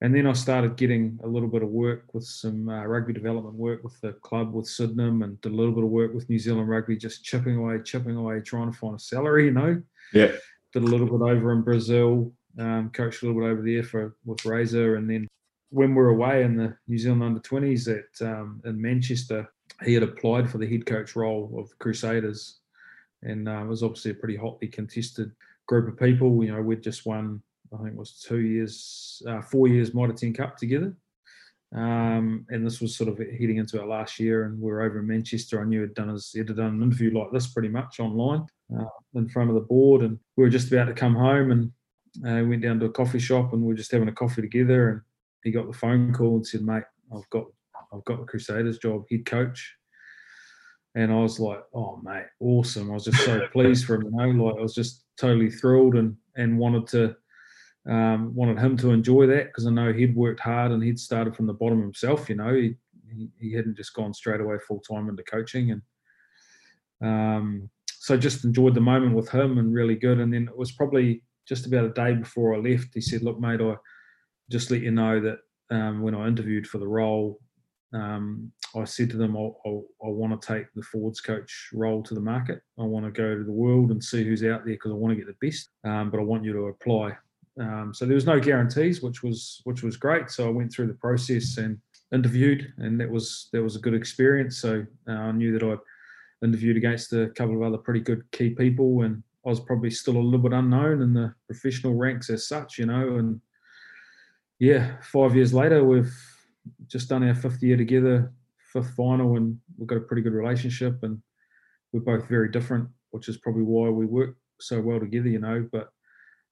and 0.02 0.14
then 0.14 0.26
I 0.26 0.32
started 0.32 0.76
getting 0.76 1.19
a 1.23 1.26
little 1.26 1.49
bit 1.49 1.62
of 1.62 1.69
work 1.69 2.05
with 2.14 2.25
some 2.25 2.69
uh, 2.69 2.85
rugby 2.85 3.12
development 3.12 3.55
work 3.55 3.85
with 3.85 4.00
the 4.00 4.12
club 4.14 4.55
with 4.55 4.67
Sydenham 4.67 5.23
and 5.23 5.41
did 5.41 5.52
a 5.52 5.55
little 5.55 5.75
bit 5.75 5.85
of 5.85 5.91
work 5.91 6.14
with 6.14 6.29
New 6.31 6.38
Zealand 6.38 6.69
Rugby, 6.69 6.97
just 6.97 7.23
chipping 7.23 7.56
away, 7.56 7.81
chipping 7.85 8.17
away, 8.17 8.41
trying 8.41 8.73
to 8.73 8.79
find 8.79 8.97
a 8.97 8.99
salary. 8.99 9.47
You 9.47 9.52
know. 9.52 9.82
Yeah. 10.14 10.32
Did 10.73 10.85
a 10.85 10.87
little 10.87 11.06
bit 11.06 11.31
over 11.31 11.52
in 11.52 11.62
Brazil. 11.62 12.32
Um, 12.58 12.91
coached 12.91 13.23
a 13.23 13.26
little 13.26 13.41
bit 13.41 13.49
over 13.49 13.62
there 13.62 13.82
for 13.82 14.17
with 14.25 14.44
Razor, 14.44 14.97
and 14.97 15.08
then 15.08 15.29
when 15.70 15.94
we 15.94 16.02
are 16.02 16.08
away 16.08 16.43
in 16.43 16.56
the 16.56 16.76
New 16.88 16.99
Zealand 16.99 17.23
under 17.23 17.41
20s 17.41 17.88
at 17.88 18.26
um, 18.26 18.61
in 18.64 18.81
Manchester, 18.81 19.49
he 19.85 19.94
had 19.94 20.02
applied 20.02 20.50
for 20.50 20.58
the 20.58 20.69
head 20.69 20.85
coach 20.85 21.14
role 21.17 21.55
of 21.56 21.76
Crusaders, 21.79 22.58
and 23.23 23.49
uh, 23.49 23.62
it 23.62 23.67
was 23.67 23.82
obviously 23.82 24.11
a 24.11 24.14
pretty 24.14 24.37
hotly 24.37 24.69
contested 24.69 25.31
group 25.67 25.88
of 25.88 25.99
people. 25.99 26.44
You 26.44 26.52
know, 26.52 26.61
we'd 26.61 26.82
just 26.82 27.06
won, 27.06 27.41
I 27.73 27.77
think 27.79 27.91
it 27.91 27.99
was 27.99 28.21
two 28.21 28.41
years, 28.41 29.23
uh, 29.29 29.43
four 29.43 29.69
years 29.69 29.95
Mitre 29.95 30.13
10 30.13 30.35
Cup 30.35 30.57
together. 30.57 30.95
Um, 31.75 32.47
and 32.49 32.67
this 32.67 32.81
was 32.81 32.97
sort 32.97 33.09
of 33.09 33.19
heading 33.19 33.59
into 33.59 33.81
our 33.81 33.87
last 33.87 34.19
year, 34.19 34.45
and 34.45 34.61
we 34.61 34.71
were 34.71 34.83
over 34.83 34.99
in 34.99 35.07
Manchester. 35.07 35.61
I 35.61 35.65
knew 35.65 35.83
he'd 35.83 35.95
done 35.95 36.09
his, 36.09 36.33
he'd 36.33 36.47
done 36.47 36.59
an 36.59 36.83
interview 36.83 37.17
like 37.17 37.31
this 37.33 37.47
pretty 37.47 37.69
much 37.69 38.00
online 38.00 38.45
uh, 38.77 38.85
in 39.15 39.29
front 39.29 39.50
of 39.50 39.55
the 39.55 39.61
board, 39.61 40.03
and 40.03 40.19
we 40.37 40.43
were 40.43 40.50
just 40.50 40.73
about 40.73 40.87
to 40.87 40.95
come 40.95 41.15
home, 41.15 41.53
and 41.53 41.71
uh, 42.27 42.45
went 42.49 42.62
down 42.62 42.81
to 42.81 42.87
a 42.87 42.91
coffee 42.91 43.21
shop, 43.21 43.53
and 43.53 43.62
we 43.62 43.69
were 43.69 43.75
just 43.75 43.93
having 43.93 44.09
a 44.09 44.12
coffee 44.12 44.43
together, 44.43 44.89
and 44.89 45.00
he 45.45 45.53
got 45.53 45.69
the 45.69 45.79
phone 45.79 46.12
call 46.12 46.37
and 46.37 46.47
said, 46.47 46.62
"Mate, 46.62 46.83
I've 47.15 47.31
got 47.31 47.45
I've 47.93 48.05
got 48.05 48.21
the 48.21 48.27
Crusaders 48.27 48.79
job, 48.79 49.05
head 49.11 49.27
coach. 49.27 49.77
And 50.95 51.12
I 51.12 51.17
was 51.17 51.39
like, 51.39 51.61
oh 51.73 52.00
mate, 52.03 52.27
awesome. 52.41 52.91
I 52.91 52.95
was 52.95 53.05
just 53.05 53.25
so 53.25 53.47
pleased 53.53 53.87
for 53.87 53.95
him, 53.97 54.07
you 54.07 54.33
know, 54.33 54.45
like 54.45 54.59
I 54.59 54.62
was 54.62 54.75
just 54.75 55.05
totally 55.17 55.50
thrilled 55.50 55.95
and 55.95 56.17
and 56.37 56.59
wanted 56.59 56.87
to 56.89 57.17
um, 57.89 58.35
wanted 58.35 58.59
him 58.59 58.77
to 58.79 58.91
enjoy 58.91 59.27
that 59.27 59.47
because 59.47 59.67
I 59.67 59.71
know 59.71 59.93
he'd 59.93 60.17
worked 60.17 60.41
hard 60.41 60.73
and 60.73 60.83
he'd 60.83 60.99
started 60.99 61.35
from 61.35 61.47
the 61.47 61.55
bottom 61.55 61.81
himself, 61.81 62.29
you 62.29 62.37
know. 62.37 62.55
He 62.55 62.77
he, 63.41 63.53
hadn't 63.53 63.77
just 63.77 63.93
gone 63.95 64.15
straight 64.15 64.41
away 64.41 64.57
full 64.67 64.81
time 64.81 65.09
into 65.09 65.25
coaching 65.25 65.73
and 65.73 65.83
um, 67.03 67.71
so 67.89 68.17
just 68.17 68.45
enjoyed 68.45 68.75
the 68.75 68.81
moment 68.81 69.15
with 69.15 69.29
him 69.29 69.59
and 69.59 69.75
really 69.75 69.95
good. 69.95 70.21
And 70.21 70.33
then 70.33 70.49
it 70.49 70.57
was 70.57 70.73
probably 70.73 71.23
just 71.47 71.67
about 71.67 71.85
a 71.85 71.91
day 71.91 72.15
before 72.15 72.55
I 72.55 72.59
left, 72.59 72.95
he 72.95 73.01
said, 73.01 73.23
Look, 73.23 73.41
mate, 73.41 73.61
I 73.61 73.75
just 74.51 74.71
let 74.71 74.83
you 74.83 74.91
know 74.91 75.21
that 75.21 75.39
um, 75.71 76.03
when 76.03 76.15
I 76.15 76.27
interviewed 76.27 76.67
for 76.67 76.79
the 76.79 76.89
role, 76.89 77.41
um, 77.93 78.53
I 78.77 78.85
said 78.85 79.11
to 79.11 79.17
them, 79.17 79.37
I 79.37 79.51
want 80.01 80.41
to 80.41 80.47
take 80.47 80.67
the 80.75 80.83
forwards 80.83 81.21
coach 81.21 81.71
role 81.73 82.03
to 82.05 82.15
the 82.15 82.21
market. 82.21 82.61
I 82.79 82.85
want 82.85 83.05
to 83.05 83.11
go 83.11 83.37
to 83.37 83.45
the 83.45 83.53
world 83.53 83.91
and 83.91 84.03
see 84.03 84.25
who's 84.25 84.45
out 84.45 84.65
there 84.65 84.75
because 84.75 84.93
I 84.93 84.95
want 84.95 85.13
to 85.13 85.23
get 85.23 85.27
the 85.27 85.47
best. 85.47 85.71
Um, 85.85 86.11
but 86.11 86.21
I 86.21 86.23
want 86.23 86.45
you 86.45 86.53
to 86.53 86.67
apply. 86.67 87.17
Um, 87.61 87.93
so 87.93 88.07
there 88.07 88.14
was 88.14 88.26
no 88.26 88.40
guarantees, 88.40 89.02
which 89.02 89.23
was 89.23 89.61
which 89.64 89.83
was 89.83 89.97
great. 89.97 90.31
So 90.31 90.47
I 90.47 90.50
went 90.50 90.73
through 90.73 90.87
the 90.87 90.95
process 90.95 91.59
and 91.59 91.79
interviewed, 92.12 92.73
and 92.79 92.99
that 93.00 93.11
was 93.11 93.49
that 93.52 93.62
was 93.62 93.76
a 93.76 93.81
good 93.81 93.95
experience. 93.95 94.59
So 94.59 94.85
uh, 95.09 95.12
I 95.12 95.33
knew 95.33 95.57
that 95.59 95.62
I 95.62 95.76
interviewed 96.45 96.79
against 96.79 97.12
a 97.12 97.29
couple 97.37 97.57
of 97.57 97.62
other 97.62 97.76
pretty 97.76 98.00
good 98.00 98.23
key 98.33 98.50
people, 98.50 99.02
and 99.02 99.23
I 99.45 99.50
was 99.50 99.61
probably 99.61 99.90
still 99.90 100.17
a 100.17 100.19
little 100.19 100.38
bit 100.38 100.52
unknown 100.52 101.02
in 101.02 101.12
the 101.12 101.35
professional 101.47 101.95
ranks 101.95 102.31
as 102.31 102.49
such, 102.49 102.79
you 102.79 102.87
know. 102.87 103.17
And 103.17 103.40
yeah, 104.59 104.97
five 105.02 105.37
years 105.37 105.52
later, 105.52 105.85
we've 105.85 106.12
just 106.87 107.09
done 107.09 107.26
our 107.26 107.35
fifth 107.35 107.62
year 107.62 107.76
together, 107.76 108.33
fifth 108.73 108.95
final, 108.95 109.37
and 109.37 109.59
we've 109.76 109.88
got 109.88 109.99
a 109.99 110.02
pretty 110.02 110.23
good 110.23 110.33
relationship. 110.33 111.02
And 111.02 111.21
we're 111.93 112.00
both 112.00 112.26
very 112.29 112.50
different, 112.50 112.88
which 113.11 113.29
is 113.29 113.37
probably 113.37 113.62
why 113.64 113.90
we 113.90 114.07
work 114.07 114.37
so 114.61 114.81
well 114.81 115.00
together, 115.00 115.29
you 115.29 115.40
know. 115.40 115.69
But 115.71 115.90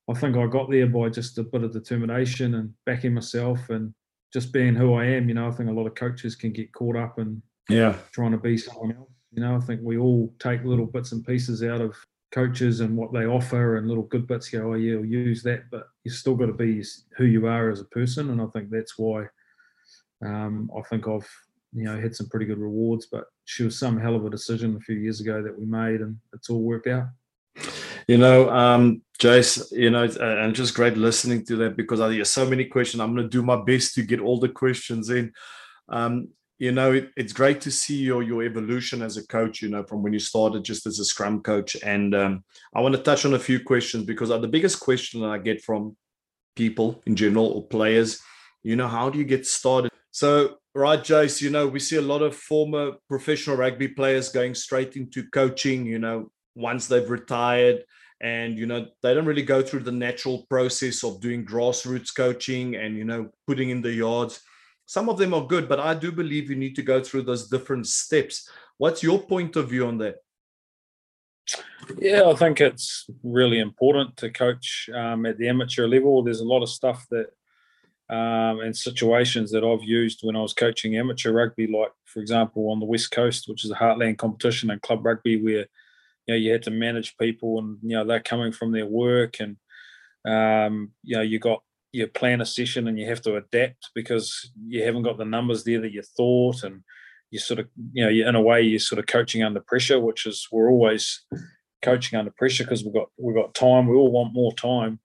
I 0.09 0.15
think 0.15 0.37
I 0.37 0.47
got 0.47 0.71
there 0.71 0.87
by 0.87 1.11
just 1.11 1.39
a 1.39 1.43
bit 1.43 1.65
of 1.65 1.73
determination 1.73 2.55
and 2.55 2.73
backing 2.87 3.15
myself 3.15 3.69
and 3.69 3.93
just 4.33 4.53
being 4.53 4.75
who 4.75 4.95
I 4.95 5.05
am. 5.05 5.29
You 5.29 5.35
know, 5.35 5.49
I 5.49 5.51
think 5.51 5.69
a 5.69 5.73
lot 5.73 5.87
of 5.87 5.95
coaches 5.95 6.35
can 6.35 6.53
get 6.53 6.73
caught 6.73 6.97
up 6.97 7.19
in 7.19 7.43
yeah 7.69 7.95
trying 8.13 8.33
to 8.33 8.39
be 8.39 8.57
someone 8.57 8.97
else. 8.97 9.11
You 9.33 9.43
know, 9.43 9.57
I 9.57 9.61
think 9.61 9.81
we 9.83 9.99
all 9.99 10.33
take 10.39 10.65
little 10.65 10.87
bits 10.87 11.13
and 11.13 11.27
pieces 11.27 11.63
out 11.63 11.83
of 11.83 11.95
coaches 12.31 12.81
and 12.81 12.97
what 12.97 13.13
they 13.13 13.27
offer 13.27 13.77
and 13.77 13.89
little 13.89 14.05
good 14.05 14.27
bits. 14.27 14.53
You 14.53 14.61
go, 14.61 14.73
oh 14.73 14.75
yeah, 14.75 14.97
we'll 14.97 15.05
use 15.05 15.43
that, 15.43 15.71
but 15.71 15.89
you 16.05 16.11
still 16.11 16.35
got 16.35 16.47
to 16.47 16.53
be 16.53 16.83
who 17.17 17.25
you 17.25 17.47
are 17.47 17.71
as 17.71 17.81
a 17.81 17.87
person, 17.87 18.31
and 18.31 18.41
I 18.41 18.47
think 18.47 18.71
that's 18.71 18.99
why 18.99 19.27
um, 20.25 20.71
I 20.77 20.83
think 20.89 21.07
I've 21.07 21.29
you 21.75 21.85
know 21.85 22.01
had 22.01 22.17
some 22.17 22.29
pretty 22.29 22.47
good 22.47 22.59
rewards. 22.59 23.07
But 23.07 23.25
she 23.45 23.65
was 23.65 23.79
some 23.79 23.99
hell 23.99 24.17
of 24.17 24.25
a 24.25 24.31
decision 24.31 24.77
a 24.77 24.81
few 24.81 24.97
years 24.97 25.21
ago 25.21 25.43
that 25.43 25.59
we 25.59 25.67
made, 25.67 26.01
and 26.01 26.17
it's 26.33 26.49
all 26.49 26.63
worked 26.63 26.87
out. 26.87 27.09
You 28.07 28.17
know, 28.17 28.49
um, 28.49 29.03
Jace, 29.21 29.73
you 29.73 29.91
know, 29.91 30.05
and 30.05 30.55
just 30.55 30.75
great 30.75 30.97
listening 30.97 31.45
to 31.47 31.57
that 31.57 31.77
because 31.77 32.01
I 32.01 32.15
have 32.15 32.27
so 32.29 32.49
many 32.49 32.65
questions. 32.65 33.01
I'm 33.01 33.15
going 33.15 33.29
to 33.29 33.29
do 33.29 33.43
my 33.43 33.61
best 33.65 33.95
to 33.95 34.03
get 34.03 34.21
all 34.21 34.39
the 34.39 34.49
questions 34.49 35.11
in. 35.11 35.33
Um, 35.89 36.29
you 36.59 36.73
know, 36.73 36.93
it, 36.93 37.11
it's 37.17 37.33
great 37.33 37.61
to 37.63 37.71
see 37.71 37.97
your 37.97 38.23
your 38.23 38.43
evolution 38.43 39.03
as 39.03 39.17
a 39.17 39.27
coach. 39.27 39.61
You 39.63 39.71
know, 39.71 39.85
from 39.85 40.03
when 40.03 40.13
you 40.13 40.19
started 40.19 40.65
just 40.65 40.87
as 40.87 40.99
a 40.99 41.05
Scrum 41.05 41.41
coach, 41.43 41.77
and 41.83 42.15
um, 42.15 42.45
I 42.75 42.81
want 42.81 42.95
to 42.95 43.03
touch 43.03 43.25
on 43.25 43.35
a 43.35 43.39
few 43.39 43.61
questions 43.61 44.05
because 44.05 44.29
the 44.29 44.49
biggest 44.49 44.81
question 44.81 45.21
that 45.21 45.31
I 45.31 45.39
get 45.39 45.63
from 45.63 45.97
people 46.57 47.01
in 47.07 47.17
general 47.17 47.47
or 47.47 47.67
players, 47.67 48.21
you 48.63 48.77
know, 48.77 48.89
how 48.89 49.11
do 49.11 49.19
you 49.19 49.25
get 49.25 49.47
started? 49.47 49.93
So, 50.11 50.57
right, 50.75 51.01
Jace, 51.01 51.41
you 51.41 51.51
know, 51.51 51.67
we 51.67 51.79
see 51.79 51.97
a 51.97 52.03
lot 52.03 52.23
of 52.23 52.37
former 52.37 52.93
professional 53.09 53.57
rugby 53.57 53.89
players 53.89 54.29
going 54.29 54.55
straight 54.55 54.97
into 54.97 55.29
coaching. 55.31 55.87
You 55.87 56.01
know, 56.01 56.31
once 56.55 56.87
they've 56.87 57.09
retired 57.09 57.85
and 58.21 58.59
you 58.59 58.67
know 58.67 58.87
they 59.03 59.15
don't 59.15 59.27
really 59.27 59.43
go 59.43 59.63
through 59.63 59.81
the 59.81 59.93
natural 59.93 60.45
process 60.51 61.05
of 61.05 61.21
doing 61.21 61.47
grassroots 61.47 62.15
coaching 62.15 62.75
and 62.75 62.97
you 62.97 63.05
know 63.05 63.31
putting 63.47 63.71
in 63.71 63.81
the 63.81 63.93
yards 63.93 64.41
some 64.89 65.11
of 65.11 65.19
them 65.19 65.35
are 65.35 65.47
good, 65.47 65.69
but 65.69 65.79
I 65.79 65.93
do 65.93 66.11
believe 66.11 66.49
you 66.49 66.57
need 66.57 66.75
to 66.77 66.83
go 66.83 67.03
through 67.05 67.23
those 67.23 67.47
different 67.49 67.87
steps. 67.87 68.49
What's 68.79 69.03
your 69.03 69.21
point 69.21 69.55
of 69.55 69.69
view 69.69 69.87
on 69.87 69.99
that? 69.99 70.17
Yeah, 71.99 72.25
I 72.25 72.35
think 72.35 72.63
it's 72.63 73.07
really 73.23 73.59
important 73.59 74.17
to 74.17 74.31
coach 74.31 74.89
um, 74.95 75.27
at 75.27 75.37
the 75.37 75.47
amateur 75.47 75.87
level. 75.87 76.23
There's 76.23 76.41
a 76.41 76.45
lot 76.45 76.63
of 76.63 76.71
stuff 76.71 77.07
that 77.11 77.27
um, 78.11 78.61
and 78.61 78.75
situations 78.75 79.51
that 79.53 79.63
I've 79.63 79.87
used 79.87 80.21
when 80.23 80.37
I 80.37 80.41
was 80.41 80.55
coaching 80.55 80.97
amateur 80.97 81.33
rugby, 81.33 81.67
like 81.67 81.93
for 82.07 82.21
example 82.21 82.71
on 82.71 82.81
the 82.81 82.87
West 82.87 83.11
Coast, 83.11 83.47
which 83.47 83.67
is 83.67 83.71
a 83.71 83.75
heartland 83.75 84.17
competition 84.17 84.71
and 84.71 84.81
club 84.81 85.05
rugby, 85.05 85.43
where 85.43 85.67
you 86.29 86.35
know 86.35 86.39
you 86.39 86.53
had 86.53 86.63
to 86.63 86.71
manage 86.71 87.17
people 87.17 87.59
and 87.59 87.79
you 87.83 87.97
know 87.97 88.05
they're 88.05 88.21
coming 88.21 88.53
from 88.53 88.71
their 88.71 88.87
work 88.87 89.37
and 89.41 89.57
um, 90.25 90.93
you 91.03 91.17
know 91.17 91.23
you 91.23 91.39
got 91.39 91.63
you 91.91 92.07
plan 92.07 92.41
a 92.41 92.47
session 92.47 92.87
and 92.87 92.99
you 92.99 93.07
have 93.07 93.23
to 93.23 93.37
adapt 93.37 93.91
because 93.95 94.51
you 94.67 94.85
haven't 94.85 95.03
got 95.03 95.17
the 95.17 95.25
numbers 95.25 95.65
there 95.65 95.81
that 95.81 95.93
you 95.93 96.03
thought 96.03 96.63
and 96.63 96.83
you 97.31 97.39
sort 97.39 97.59
of 97.59 97.69
you 97.93 98.05
know 98.05 98.29
in 98.29 98.35
a 98.35 98.41
way 98.41 98.63
you're 98.63 98.79
sort 98.79 98.99
of 98.99 99.07
coaching 99.07 99.43
under 99.43 99.61
pressure 99.61 99.99
which 99.99 100.27
is 100.27 100.47
we're 100.53 100.71
always 100.71 101.25
coaching 101.83 102.19
under 102.19 102.31
pressure 102.33 102.65
because 102.65 102.85
we've 102.85 102.95
got 102.95 103.09
we've 103.19 103.37
got 103.37 103.55
time. 103.55 103.87
We 103.87 103.97
all 103.97 104.11
want 104.11 104.35
more 104.35 104.53
time. 104.55 105.01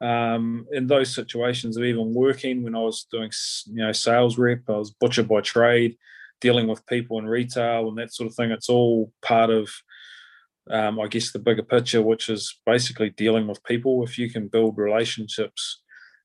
Um, 0.00 0.66
in 0.72 0.86
those 0.86 1.14
situations 1.14 1.78
of 1.78 1.84
even 1.84 2.12
working 2.12 2.62
when 2.62 2.74
i 2.74 2.80
was 2.80 3.06
doing 3.10 3.30
you 3.68 3.76
know 3.76 3.92
sales 3.92 4.36
rep 4.36 4.58
i 4.68 4.72
was 4.72 4.90
butcher 4.90 5.22
by 5.22 5.40
trade 5.40 5.96
dealing 6.42 6.66
with 6.68 6.84
people 6.84 7.18
in 7.18 7.24
retail 7.24 7.88
and 7.88 7.96
that 7.96 8.12
sort 8.12 8.28
of 8.28 8.34
thing 8.34 8.50
it's 8.50 8.68
all 8.68 9.10
part 9.22 9.48
of 9.48 9.70
um, 10.70 10.98
i 11.00 11.06
guess 11.06 11.32
the 11.32 11.38
bigger 11.38 11.62
picture 11.62 12.02
which 12.02 12.28
is 12.28 12.60
basically 12.66 13.10
dealing 13.10 13.46
with 13.46 13.62
people. 13.64 14.02
If 14.04 14.18
you 14.18 14.30
can 14.30 14.48
build 14.48 14.78
relationships 14.78 15.82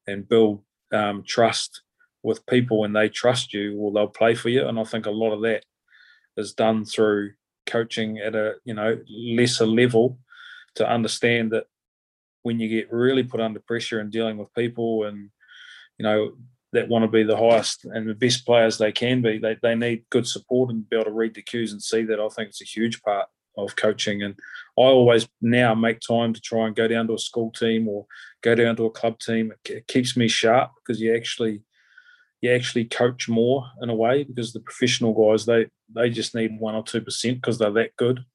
and 0.07 0.27
build 0.27 0.63
um, 0.91 1.23
trust 1.25 1.81
with 2.23 2.45
people 2.45 2.81
when 2.81 2.93
they 2.93 3.09
trust 3.09 3.53
you 3.53 3.75
well 3.77 3.91
they'll 3.91 4.07
play 4.07 4.35
for 4.35 4.49
you. 4.49 4.67
And 4.67 4.79
i 4.79 4.83
think 4.83 5.05
a 5.05 5.11
lot 5.11 5.33
of 5.33 5.41
that 5.41 5.63
is 6.37 6.53
done 6.53 6.85
through 6.85 7.31
coaching 7.65 8.17
at 8.17 8.35
a 8.35 8.55
you 8.65 8.73
know 8.73 8.99
lesser 9.09 9.65
level 9.65 10.19
to 10.75 10.89
understand 10.89 11.51
that 11.51 11.65
when 12.43 12.59
you 12.59 12.67
get 12.67 12.91
really 12.91 13.23
put 13.23 13.39
under 13.39 13.59
pressure 13.59 13.99
and 13.99 14.11
dealing 14.11 14.37
with 14.37 14.53
people 14.53 15.03
and 15.03 15.29
you 15.97 16.03
know 16.03 16.33
that 16.73 16.87
want 16.87 17.03
to 17.03 17.11
be 17.11 17.23
the 17.23 17.37
highest 17.37 17.85
and 17.85 18.09
the 18.09 18.15
best 18.15 18.45
players 18.45 18.77
they 18.77 18.91
can 18.91 19.21
be 19.21 19.37
they, 19.37 19.57
they 19.61 19.75
need 19.75 20.03
good 20.09 20.25
support 20.25 20.69
and 20.69 20.89
be 20.89 20.95
able 20.95 21.05
to 21.05 21.11
read 21.11 21.33
the 21.35 21.41
cues 21.41 21.71
and 21.71 21.81
see 21.81 22.03
that 22.03 22.19
i 22.19 22.27
think 22.29 22.49
it's 22.49 22.61
a 22.61 22.65
huge 22.65 23.01
part 23.01 23.27
of 23.57 23.75
coaching. 23.75 24.23
And 24.23 24.35
I 24.77 24.83
always 24.83 25.27
now 25.41 25.75
make 25.75 25.99
time 25.99 26.33
to 26.33 26.41
try 26.41 26.67
and 26.67 26.75
go 26.75 26.87
down 26.87 27.07
to 27.07 27.15
a 27.15 27.19
school 27.19 27.51
team 27.51 27.87
or 27.87 28.05
go 28.41 28.55
down 28.55 28.75
to 28.77 28.85
a 28.85 28.91
club 28.91 29.19
team. 29.19 29.53
It 29.65 29.87
keeps 29.87 30.15
me 30.15 30.27
sharp 30.27 30.71
because 30.75 31.01
you 31.01 31.15
actually 31.15 31.63
you 32.41 32.51
actually 32.51 32.85
coach 32.85 33.29
more 33.29 33.65
in 33.81 33.89
a 33.89 33.95
way 33.95 34.23
because 34.23 34.51
the 34.51 34.61
professional 34.61 35.13
guys 35.13 35.45
they 35.45 35.67
they 35.93 36.09
just 36.09 36.33
need 36.33 36.59
one 36.59 36.75
or 36.75 36.83
two 36.83 37.01
percent 37.01 37.37
because 37.37 37.57
they're 37.57 37.71
that 37.71 37.95
good. 37.97 38.25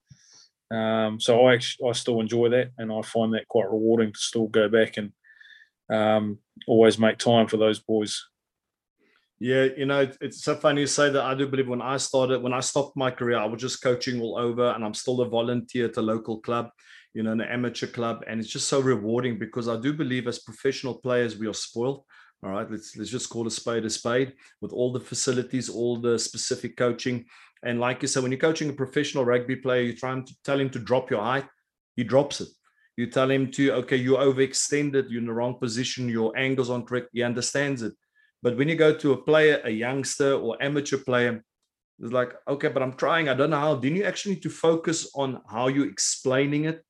Um, 0.71 1.21
so 1.21 1.47
I 1.47 1.55
actually, 1.55 1.89
I 1.89 1.93
still 1.93 2.21
enjoy 2.21 2.49
that 2.51 2.71
and 2.79 2.93
I 2.93 3.03
find 3.03 3.35
that 3.35 3.49
quite 3.49 3.71
rewarding 3.71 4.13
to 4.13 4.19
still 4.19 4.49
go 4.49 4.69
back 4.69 4.97
and 4.97 5.13
um, 5.89 6.39
always 6.67 6.99
make 6.99 7.19
time 7.19 7.47
for 7.47 7.57
those 7.57 7.79
boys. 7.79 8.27
Yeah, 9.39 9.67
you 9.77 9.85
know, 9.85 10.11
it's 10.23 10.43
so 10.43 10.55
funny 10.55 10.81
you 10.81 10.87
say 10.87 11.11
that. 11.11 11.23
I 11.23 11.35
do 11.35 11.47
believe 11.47 11.69
when 11.69 11.83
I 11.83 11.99
started, 11.99 12.43
when 12.43 12.55
I 12.55 12.61
stopped 12.61 12.97
my 12.97 13.11
career, 13.11 13.37
I 13.37 13.45
was 13.45 13.61
just 13.61 13.83
coaching 13.83 14.21
all 14.21 14.39
over, 14.39 14.71
and 14.71 14.83
I'm 14.83 14.95
still 14.95 15.21
a 15.21 15.29
volunteer 15.29 15.87
at 15.87 15.99
a 15.99 16.03
local 16.03 16.41
club, 16.41 16.71
you 17.13 17.23
know, 17.23 17.33
an 17.33 17.43
amateur 17.43 17.87
club, 17.87 18.25
and 18.27 18.41
it's 18.41 18.49
just 18.49 18.67
so 18.69 18.81
rewarding 18.81 19.39
because 19.39 19.69
I 19.69 19.79
do 19.79 19.93
believe 19.93 20.27
as 20.27 20.39
professional 20.39 20.95
players 20.95 21.37
we 21.37 21.47
are 21.49 21.53
spoiled. 21.53 22.05
All 22.43 22.51
right, 22.51 22.71
let's 22.71 22.97
let's 22.97 23.11
just 23.11 23.29
call 23.29 23.47
a 23.47 23.51
spade 23.51 23.85
a 23.85 23.91
spade 23.91 24.33
with 24.63 24.73
all 24.73 24.91
the 24.91 25.01
facilities, 25.01 25.69
all 25.69 26.01
the 26.01 26.19
specific 26.19 26.79
coaching, 26.79 27.27
and 27.63 27.79
like 27.79 28.01
you 28.01 28.09
said, 28.09 28.23
when 28.23 28.33
you're 28.33 28.39
coaching 28.39 28.71
a 28.71 28.73
professional 28.73 29.27
rugby 29.27 29.57
player, 29.57 29.83
you're 29.83 29.97
trying 29.97 30.25
to 30.25 30.35
tell 30.45 30.59
him 30.59 30.71
to 30.71 30.79
drop 30.79 31.11
your 31.11 31.23
height, 31.23 31.45
he 31.95 32.05
drops 32.05 32.41
it. 32.41 32.49
You 32.97 33.11
tell 33.11 33.31
him 33.31 33.51
to 33.53 33.73
okay, 33.73 33.97
you're 33.97 34.19
overextended, 34.19 35.11
you're 35.11 35.21
in 35.21 35.27
the 35.27 35.35
wrong 35.35 35.59
position, 35.59 36.09
your 36.09 36.35
angles 36.39 36.71
aren't 36.71 36.87
correct, 36.87 37.11
he 37.13 37.23
understands 37.23 37.83
it 37.83 37.93
but 38.47 38.57
when 38.57 38.69
you 38.69 38.77
go 38.77 38.95
to 38.95 39.11
a 39.11 39.17
player, 39.17 39.61
a 39.65 39.71
youngster 39.71 40.35
or 40.35 40.57
amateur 40.63 40.99
player, 40.99 41.43
it's 41.99 42.13
like, 42.13 42.33
okay, 42.47 42.69
but 42.69 42.81
I'm 42.81 42.93
trying. 42.93 43.29
I 43.29 43.35
don't 43.35 43.51
know 43.51 43.59
how. 43.59 43.75
Then 43.75 43.97
you 43.97 44.05
actually 44.05 44.37
need 44.37 44.45
to 44.45 44.51
focus 44.51 45.11
on 45.17 45.41
how 45.51 45.67
you're 45.67 45.91
explaining 45.91 46.67
it. 46.67 46.85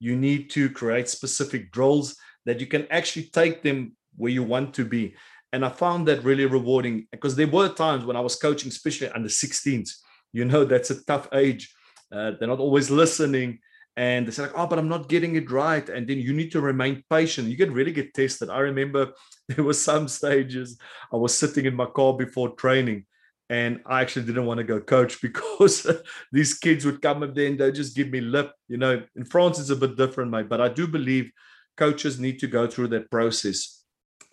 You 0.00 0.16
need 0.16 0.48
to 0.52 0.70
create 0.70 1.10
specific 1.10 1.70
drills 1.72 2.16
that 2.46 2.58
you 2.58 2.66
can 2.66 2.86
actually 2.90 3.24
take 3.24 3.62
them 3.62 3.98
where 4.16 4.32
you 4.32 4.42
want 4.44 4.72
to 4.76 4.86
be. 4.86 5.14
And 5.52 5.62
I 5.62 5.68
found 5.68 6.08
that 6.08 6.24
really 6.24 6.46
rewarding 6.46 7.06
because 7.12 7.36
there 7.36 7.48
were 7.48 7.68
times 7.68 8.06
when 8.06 8.16
I 8.16 8.20
was 8.20 8.36
coaching, 8.36 8.70
especially 8.70 9.10
under 9.10 9.28
16s. 9.28 9.90
You 10.32 10.46
know, 10.46 10.64
that's 10.64 10.88
a 10.88 11.04
tough 11.04 11.28
age. 11.34 11.70
Uh, 12.10 12.32
they're 12.38 12.48
not 12.48 12.60
always 12.60 12.90
listening 12.90 13.58
and 13.96 14.26
they 14.26 14.30
say 14.32 14.44
like, 14.44 14.56
oh, 14.56 14.66
but 14.66 14.78
I'm 14.78 14.88
not 14.88 15.10
getting 15.10 15.36
it 15.36 15.50
right. 15.50 15.86
And 15.86 16.08
then 16.08 16.18
you 16.18 16.32
need 16.32 16.50
to 16.52 16.62
remain 16.62 17.04
patient. 17.10 17.48
You 17.48 17.58
can 17.58 17.74
really 17.74 17.92
get 17.92 18.14
tested. 18.14 18.48
I 18.48 18.60
remember 18.60 19.12
there 19.48 19.64
were 19.64 19.74
some 19.74 20.08
stages 20.08 20.78
I 21.12 21.16
was 21.16 21.36
sitting 21.36 21.66
in 21.66 21.74
my 21.74 21.86
car 21.86 22.14
before 22.14 22.50
training 22.50 23.06
and 23.50 23.80
I 23.84 24.00
actually 24.00 24.26
didn't 24.26 24.46
want 24.46 24.58
to 24.58 24.64
go 24.64 24.80
coach 24.80 25.20
because 25.22 25.86
these 26.32 26.54
kids 26.54 26.84
would 26.84 27.02
come 27.02 27.22
up 27.22 27.34
there 27.34 27.46
and 27.46 27.58
they 27.58 27.72
just 27.72 27.96
give 27.96 28.10
me 28.10 28.20
lip. 28.20 28.52
You 28.68 28.78
know, 28.78 29.02
in 29.16 29.24
France 29.24 29.58
it's 29.58 29.70
a 29.70 29.76
bit 29.76 29.96
different, 29.96 30.30
mate. 30.30 30.48
But 30.48 30.60
I 30.60 30.68
do 30.68 30.86
believe 30.86 31.30
coaches 31.76 32.18
need 32.18 32.38
to 32.40 32.46
go 32.46 32.66
through 32.66 32.88
that 32.88 33.10
process. 33.10 33.82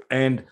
And 0.10 0.46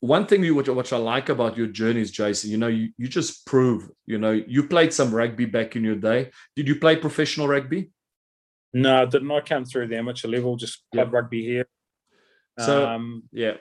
one 0.00 0.26
thing 0.26 0.42
you 0.42 0.54
which, 0.54 0.68
which 0.68 0.92
I 0.94 0.96
like 0.96 1.28
about 1.28 1.58
your 1.58 1.66
journeys, 1.66 2.10
Jason, 2.10 2.50
you 2.50 2.56
know, 2.56 2.68
you, 2.68 2.88
you 2.96 3.06
just 3.06 3.44
prove, 3.44 3.90
you 4.06 4.18
know, 4.18 4.32
you 4.32 4.66
played 4.66 4.94
some 4.94 5.14
rugby 5.14 5.44
back 5.44 5.76
in 5.76 5.84
your 5.84 5.96
day. 5.96 6.30
Did 6.56 6.68
you 6.68 6.76
play 6.76 6.96
professional 6.96 7.48
rugby? 7.48 7.90
No, 8.72 9.02
I 9.02 9.04
didn't. 9.04 9.30
I 9.30 9.40
came 9.40 9.64
through 9.64 9.88
the 9.88 9.98
amateur 9.98 10.28
level, 10.28 10.56
just 10.56 10.84
club 10.92 11.12
rugby 11.12 11.44
here. 11.44 11.66
So 12.58 12.86
um, 12.86 13.24
yeah, 13.32 13.54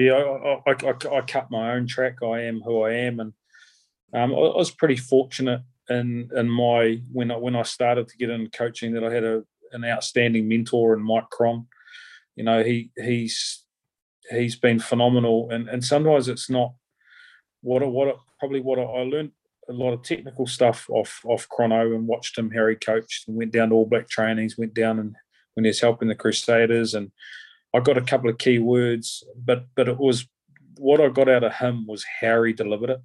yeah, 0.00 0.12
I, 0.12 0.60
I, 0.66 0.72
I, 0.72 1.18
I, 1.18 1.20
cut 1.22 1.50
my 1.50 1.72
own 1.72 1.86
track. 1.86 2.22
I 2.22 2.42
am 2.42 2.60
who 2.60 2.82
I 2.82 2.92
am, 2.92 3.20
and 3.20 3.32
um, 4.12 4.32
I, 4.32 4.56
was 4.56 4.70
pretty 4.70 4.96
fortunate 4.96 5.62
in 5.88 6.30
in 6.34 6.48
my 6.48 7.00
when 7.12 7.30
I 7.30 7.36
when 7.36 7.56
I 7.56 7.62
started 7.62 8.08
to 8.08 8.16
get 8.16 8.30
into 8.30 8.50
coaching 8.50 8.92
that 8.94 9.04
I 9.04 9.12
had 9.12 9.24
a 9.24 9.44
an 9.72 9.84
outstanding 9.84 10.48
mentor 10.48 10.94
in 10.94 11.02
Mike 11.02 11.30
Cron. 11.30 11.66
You 12.36 12.44
know, 12.44 12.62
he 12.62 12.90
he's 12.96 13.64
he's 14.30 14.56
been 14.56 14.78
phenomenal, 14.78 15.50
and 15.50 15.68
and 15.68 15.84
sometimes 15.84 16.28
it's 16.28 16.50
not 16.50 16.74
what 17.60 17.86
what 17.90 18.16
probably 18.38 18.60
what 18.60 18.78
I 18.78 19.02
learned 19.02 19.32
a 19.68 19.72
lot 19.72 19.92
of 19.92 20.02
technical 20.02 20.46
stuff 20.46 20.88
off 20.90 21.20
off 21.24 21.48
Chrono 21.48 21.94
and 21.94 22.06
watched 22.06 22.36
him 22.36 22.50
how 22.50 22.66
he 22.66 22.74
coached 22.74 23.28
and 23.28 23.36
went 23.36 23.52
down 23.52 23.70
to 23.70 23.74
All 23.74 23.86
Black 23.86 24.08
trainings, 24.08 24.58
went 24.58 24.74
down 24.74 24.98
and 24.98 25.14
when 25.54 25.64
he 25.64 25.68
was 25.68 25.80
helping 25.80 26.08
the 26.08 26.14
Crusaders 26.14 26.94
and 26.94 27.10
I 27.74 27.80
got 27.80 27.98
a 27.98 28.02
couple 28.02 28.30
of 28.30 28.38
key 28.38 28.58
words, 28.58 29.24
but 29.36 29.66
but 29.74 29.88
it 29.88 29.98
was 29.98 30.26
what 30.76 31.00
I 31.00 31.08
got 31.08 31.28
out 31.28 31.44
of 31.44 31.54
him 31.54 31.86
was 31.86 32.04
how 32.20 32.42
he 32.42 32.52
delivered 32.52 32.90
it 32.90 33.00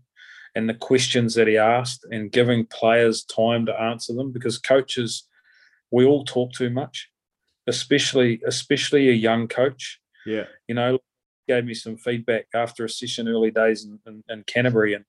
and 0.55 0.67
the 0.67 0.73
questions 0.73 1.35
that 1.35 1.47
he 1.47 1.57
asked 1.57 2.05
and 2.09 2.31
giving 2.31 2.65
players 2.65 3.23
time 3.23 3.65
to 3.67 3.79
answer 3.79 4.13
them 4.13 4.31
because 4.31 4.57
coaches 4.57 5.27
we 5.91 6.03
all 6.03 6.25
talk 6.25 6.51
too 6.51 6.71
much 6.71 7.09
especially 7.67 8.41
especially 8.47 9.07
a 9.07 9.13
young 9.13 9.47
coach 9.47 9.99
yeah 10.25 10.45
you 10.67 10.73
know 10.73 10.97
gave 11.47 11.63
me 11.63 11.75
some 11.75 11.95
feedback 11.95 12.47
after 12.55 12.85
a 12.85 12.89
session 12.89 13.27
early 13.27 13.51
days 13.51 13.85
in, 13.85 13.99
in, 14.07 14.23
in 14.29 14.43
Canterbury 14.43 14.95
and 14.95 15.05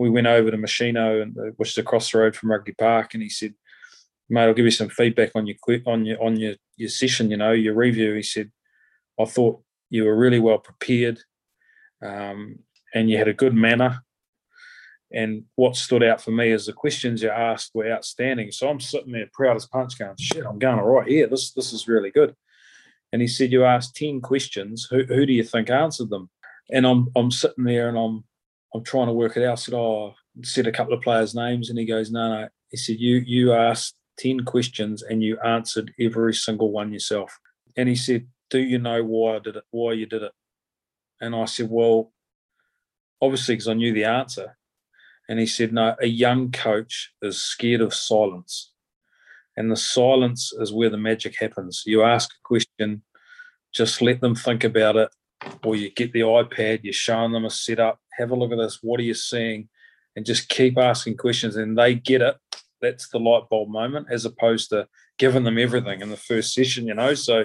we 0.00 0.08
went 0.08 0.26
over 0.26 0.50
to 0.50 0.56
Moschino, 0.56 1.20
and, 1.20 1.36
uh, 1.36 1.52
which 1.58 1.70
is 1.70 1.78
across 1.78 2.10
the 2.10 2.18
road 2.18 2.34
from 2.34 2.50
Rugby 2.50 2.72
Park, 2.72 3.12
and 3.12 3.22
he 3.22 3.28
said, 3.28 3.52
mate, 4.30 4.44
I'll 4.44 4.54
give 4.54 4.64
you 4.64 4.70
some 4.70 4.88
feedback 4.88 5.32
on 5.34 5.46
your 5.46 5.56
on 5.84 6.06
your 6.06 6.22
on 6.22 6.36
your 6.40 6.54
your 6.76 6.88
session. 6.88 7.30
You 7.30 7.36
know, 7.36 7.52
your 7.52 7.74
review. 7.74 8.14
He 8.14 8.22
said, 8.22 8.50
I 9.18 9.24
thought 9.24 9.62
you 9.90 10.04
were 10.04 10.16
really 10.16 10.38
well 10.38 10.58
prepared, 10.58 11.20
um, 12.02 12.60
and 12.94 13.10
you 13.10 13.18
had 13.18 13.28
a 13.28 13.34
good 13.34 13.54
manner. 13.54 14.02
And 15.12 15.44
what 15.56 15.74
stood 15.74 16.04
out 16.04 16.20
for 16.20 16.30
me 16.30 16.52
is 16.52 16.66
the 16.66 16.72
questions 16.72 17.22
you 17.22 17.30
asked 17.30 17.72
were 17.74 17.90
outstanding. 17.90 18.52
So 18.52 18.68
I'm 18.68 18.78
sitting 18.78 19.12
there 19.12 19.28
proud 19.32 19.56
as 19.56 19.66
punch, 19.66 19.98
going, 19.98 20.14
"Shit, 20.18 20.46
I'm 20.46 20.58
going 20.58 20.78
all 20.78 20.86
right 20.86 21.08
here. 21.08 21.26
This 21.26 21.52
this 21.52 21.72
is 21.72 21.88
really 21.88 22.10
good." 22.10 22.34
And 23.12 23.20
he 23.20 23.28
said, 23.28 23.50
"You 23.50 23.64
asked 23.64 23.96
ten 23.96 24.20
questions. 24.20 24.86
Who 24.90 25.04
who 25.04 25.26
do 25.26 25.32
you 25.32 25.42
think 25.42 25.68
answered 25.68 26.10
them?" 26.10 26.30
And 26.70 26.86
I'm 26.86 27.08
I'm 27.16 27.30
sitting 27.32 27.64
there 27.64 27.88
and 27.88 27.98
I'm 27.98 28.24
I'm 28.72 28.84
trying 28.84 29.08
to 29.08 29.12
work 29.12 29.36
it 29.36 29.44
out. 29.44 29.52
I 29.52 29.54
said, 29.56 29.74
"Oh," 29.74 30.14
said 30.44 30.68
a 30.68 30.72
couple 30.72 30.94
of 30.94 31.02
players' 31.02 31.34
names, 31.34 31.70
and 31.70 31.78
he 31.78 31.84
goes, 31.84 32.12
"No, 32.12 32.42
no." 32.42 32.48
He 32.70 32.76
said, 32.76 33.00
"You 33.00 33.16
you 33.16 33.52
asked 33.52 33.96
ten 34.16 34.40
questions 34.44 35.02
and 35.02 35.24
you 35.24 35.40
answered 35.40 35.92
every 35.98 36.34
single 36.34 36.70
one 36.70 36.92
yourself." 36.92 37.36
And 37.76 37.88
he 37.88 37.96
said, 37.96 38.28
"Do 38.50 38.58
you 38.58 38.78
know 38.78 39.02
why 39.02 39.36
I 39.36 39.38
did 39.38 39.56
it? 39.56 39.64
Why 39.70 39.92
you 39.92 40.06
did 40.06 40.22
it?" 40.22 40.32
And 41.20 41.34
I 41.34 41.44
said, 41.46 41.68
"Well, 41.70 42.12
obviously 43.20 43.54
because 43.54 43.68
I 43.68 43.74
knew 43.74 43.92
the 43.92 44.04
answer." 44.04 44.56
And 45.30 45.38
he 45.38 45.46
said, 45.46 45.72
No, 45.72 45.94
a 46.02 46.08
young 46.08 46.50
coach 46.50 47.12
is 47.22 47.40
scared 47.40 47.80
of 47.80 47.94
silence. 47.94 48.72
And 49.56 49.70
the 49.70 49.76
silence 49.76 50.52
is 50.52 50.72
where 50.72 50.90
the 50.90 50.96
magic 50.96 51.36
happens. 51.38 51.84
You 51.86 52.02
ask 52.02 52.30
a 52.32 52.42
question, 52.42 53.02
just 53.72 54.02
let 54.02 54.20
them 54.20 54.34
think 54.34 54.64
about 54.64 54.96
it, 54.96 55.08
or 55.62 55.76
you 55.76 55.88
get 55.92 56.12
the 56.12 56.22
iPad, 56.22 56.80
you're 56.82 56.92
showing 56.92 57.30
them 57.30 57.44
a 57.44 57.50
setup, 57.50 58.00
have 58.18 58.32
a 58.32 58.34
look 58.34 58.50
at 58.50 58.58
this, 58.58 58.80
what 58.82 58.98
are 58.98 59.04
you 59.04 59.14
seeing? 59.14 59.68
And 60.16 60.26
just 60.26 60.48
keep 60.48 60.76
asking 60.76 61.16
questions 61.16 61.54
and 61.54 61.78
they 61.78 61.94
get 61.94 62.22
it. 62.22 62.36
That's 62.82 63.08
the 63.10 63.20
light 63.20 63.48
bulb 63.48 63.68
moment, 63.68 64.08
as 64.10 64.24
opposed 64.24 64.70
to 64.70 64.88
giving 65.16 65.44
them 65.44 65.58
everything 65.58 66.00
in 66.00 66.10
the 66.10 66.16
first 66.16 66.54
session, 66.54 66.88
you 66.88 66.94
know. 66.94 67.14
So 67.14 67.44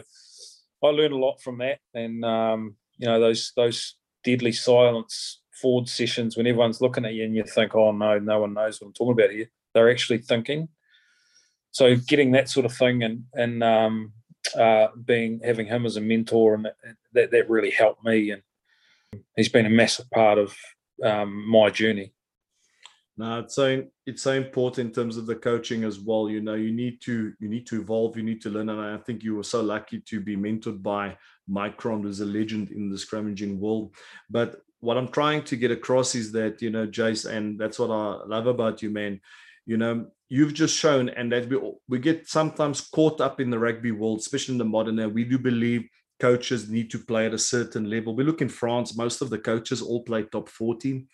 I 0.83 0.87
learned 0.87 1.13
a 1.13 1.17
lot 1.17 1.41
from 1.41 1.59
that. 1.59 1.79
And 1.93 2.23
um, 2.23 2.75
you 2.97 3.07
know, 3.07 3.19
those 3.19 3.51
those 3.55 3.95
deadly 4.23 4.51
silence 4.51 5.41
forward 5.61 5.87
sessions 5.87 6.35
when 6.35 6.47
everyone's 6.47 6.81
looking 6.81 7.05
at 7.05 7.13
you 7.13 7.23
and 7.23 7.35
you 7.35 7.43
think, 7.43 7.75
oh 7.75 7.91
no, 7.91 8.19
no 8.19 8.39
one 8.41 8.53
knows 8.53 8.81
what 8.81 8.87
I'm 8.87 8.93
talking 8.93 9.13
about 9.13 9.31
here. 9.31 9.49
They're 9.73 9.91
actually 9.91 10.19
thinking. 10.19 10.69
So 11.71 11.95
getting 11.95 12.31
that 12.31 12.49
sort 12.49 12.65
of 12.65 12.73
thing 12.73 13.03
and 13.03 13.23
and 13.33 13.63
um, 13.63 14.13
uh, 14.57 14.87
being 15.03 15.41
having 15.43 15.67
him 15.67 15.85
as 15.85 15.97
a 15.97 16.01
mentor 16.01 16.55
and 16.55 16.67
that 17.13 17.31
that 17.31 17.49
really 17.49 17.71
helped 17.71 18.03
me 18.03 18.31
and 18.31 18.41
he's 19.35 19.49
been 19.49 19.65
a 19.65 19.69
massive 19.69 20.09
part 20.11 20.37
of 20.37 20.55
um, 21.03 21.47
my 21.49 21.69
journey. 21.69 22.13
No, 23.17 23.39
it's 23.39 23.55
so 23.55 23.83
it's 24.05 24.21
so 24.21 24.33
important 24.33 24.87
in 24.89 24.93
terms 24.93 25.15
of 25.15 25.25
the 25.25 25.35
coaching 25.35 25.85
as 25.85 25.99
well. 25.99 26.29
You 26.29 26.41
know, 26.41 26.55
you 26.55 26.73
need 26.73 27.01
to 27.03 27.33
you 27.39 27.47
need 27.47 27.65
to 27.67 27.79
evolve, 27.81 28.17
you 28.17 28.23
need 28.23 28.41
to 28.41 28.49
learn, 28.49 28.67
and 28.69 28.79
I 28.81 28.97
think 28.97 29.23
you 29.23 29.35
were 29.35 29.43
so 29.43 29.61
lucky 29.61 30.01
to 30.01 30.19
be 30.19 30.35
mentored 30.35 30.83
by 30.83 31.17
Mike 31.47 31.77
Cron, 31.77 32.03
who's 32.03 32.19
a 32.19 32.25
legend 32.25 32.71
in 32.71 32.89
the 32.89 32.97
scrummaging 32.97 33.57
world. 33.57 33.95
But 34.29 34.61
what 34.81 34.97
I'm 34.97 35.07
trying 35.07 35.43
to 35.45 35.55
get 35.55 35.71
across 35.71 36.13
is 36.13 36.31
that, 36.33 36.61
you 36.61 36.69
know, 36.69 36.85
Jace, 36.85 37.25
and 37.25 37.57
that's 37.57 37.79
what 37.79 37.89
I 37.89 38.25
love 38.25 38.47
about 38.47 38.81
you, 38.81 38.89
man. 38.89 39.21
You 39.65 39.77
know, 39.77 40.07
you've 40.27 40.53
just 40.53 40.77
shown, 40.77 41.07
and 41.07 41.31
that 41.31 41.47
we, 41.47 41.57
we 41.87 41.99
get 41.99 42.27
sometimes 42.27 42.81
caught 42.81 43.21
up 43.21 43.39
in 43.39 43.49
the 43.49 43.59
rugby 43.59 43.91
world, 43.91 44.19
especially 44.19 44.55
in 44.55 44.59
the 44.59 44.65
modern 44.65 44.99
era. 44.99 45.07
We 45.07 45.23
do 45.23 45.39
believe 45.39 45.87
coaches 46.19 46.69
need 46.69 46.91
to 46.91 46.99
play 46.99 47.25
at 47.25 47.33
a 47.33 47.39
certain 47.39 47.89
level. 47.89 48.13
We 48.13 48.25
look 48.25 48.41
in 48.41 48.49
France, 48.49 48.97
most 48.97 49.21
of 49.21 49.29
the 49.29 49.39
coaches 49.39 49.81
all 49.81 50.03
play 50.03 50.23
top 50.23 50.49
14. 50.49 51.07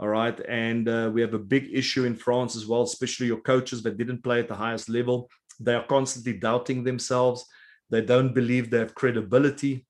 All 0.00 0.08
right. 0.08 0.40
And 0.48 0.88
uh, 0.88 1.10
we 1.12 1.20
have 1.20 1.34
a 1.34 1.38
big 1.38 1.68
issue 1.74 2.06
in 2.06 2.16
France 2.16 2.56
as 2.56 2.66
well, 2.66 2.82
especially 2.82 3.26
your 3.26 3.42
coaches 3.42 3.82
that 3.82 3.98
didn't 3.98 4.24
play 4.24 4.40
at 4.40 4.48
the 4.48 4.54
highest 4.54 4.88
level. 4.88 5.28
They 5.60 5.74
are 5.74 5.86
constantly 5.86 6.32
doubting 6.32 6.82
themselves. 6.82 7.44
They 7.90 8.00
don't 8.00 8.32
believe 8.32 8.70
they 8.70 8.78
have 8.78 8.94
credibility. 8.94 9.84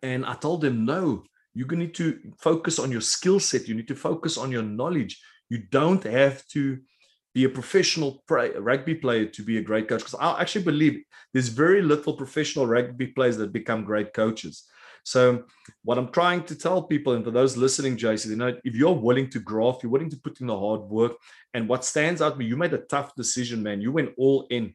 And 0.00 0.24
I 0.24 0.34
told 0.34 0.60
them, 0.60 0.84
no, 0.84 1.24
you 1.54 1.66
need 1.66 1.92
to 1.96 2.20
focus 2.38 2.78
on 2.78 2.92
your 2.92 3.00
skill 3.00 3.40
set. 3.40 3.66
You 3.66 3.74
need 3.74 3.88
to 3.88 3.96
focus 3.96 4.38
on 4.38 4.52
your 4.52 4.62
knowledge. 4.62 5.20
You 5.50 5.58
don't 5.72 6.04
have 6.04 6.46
to 6.48 6.78
be 7.34 7.42
a 7.42 7.48
professional 7.48 8.22
rugby 8.30 8.94
player 8.94 9.26
to 9.26 9.42
be 9.42 9.58
a 9.58 9.62
great 9.62 9.88
coach. 9.88 10.00
Because 10.00 10.14
I 10.20 10.40
actually 10.40 10.66
believe 10.66 11.02
there's 11.32 11.48
very 11.48 11.82
little 11.82 12.12
professional 12.12 12.68
rugby 12.68 13.08
players 13.08 13.38
that 13.38 13.52
become 13.52 13.82
great 13.82 14.14
coaches. 14.14 14.68
So 15.04 15.44
what 15.82 15.98
I'm 15.98 16.12
trying 16.12 16.44
to 16.44 16.54
tell 16.54 16.82
people, 16.82 17.14
and 17.14 17.24
for 17.24 17.30
those 17.30 17.56
listening, 17.56 17.96
Jason, 17.96 18.30
you 18.30 18.36
know, 18.36 18.56
if 18.64 18.74
you're 18.74 18.92
willing 18.92 19.28
to 19.30 19.40
grow, 19.40 19.70
graft, 19.70 19.82
you're 19.82 19.92
willing 19.92 20.10
to 20.10 20.16
put 20.16 20.40
in 20.40 20.46
the 20.46 20.58
hard 20.58 20.82
work, 20.82 21.12
and 21.54 21.68
what 21.68 21.84
stands 21.84 22.22
out, 22.22 22.40
you 22.40 22.56
made 22.56 22.72
a 22.72 22.78
tough 22.78 23.14
decision, 23.14 23.62
man. 23.62 23.80
You 23.80 23.92
went 23.92 24.12
all 24.16 24.46
in. 24.50 24.74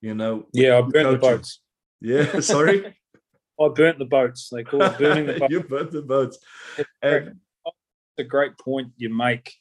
You 0.00 0.14
know. 0.14 0.46
Yeah, 0.52 0.78
I 0.78 0.82
burned 0.82 1.14
the 1.14 1.18
boats. 1.18 1.60
Yeah, 2.00 2.40
sorry. 2.40 2.96
I 3.60 3.68
burnt 3.68 3.98
the 3.98 4.04
boats. 4.04 4.50
They 4.50 4.64
call 4.64 4.82
it 4.82 4.98
burning 4.98 5.26
the 5.26 5.32
boats. 5.40 5.52
you 5.52 5.62
burnt 5.62 5.90
the 5.90 6.02
boats. 6.02 6.38
It's 6.76 6.88
and 7.02 7.40
a 8.18 8.24
great 8.24 8.58
point 8.58 8.92
you 8.96 9.08
make 9.08 9.54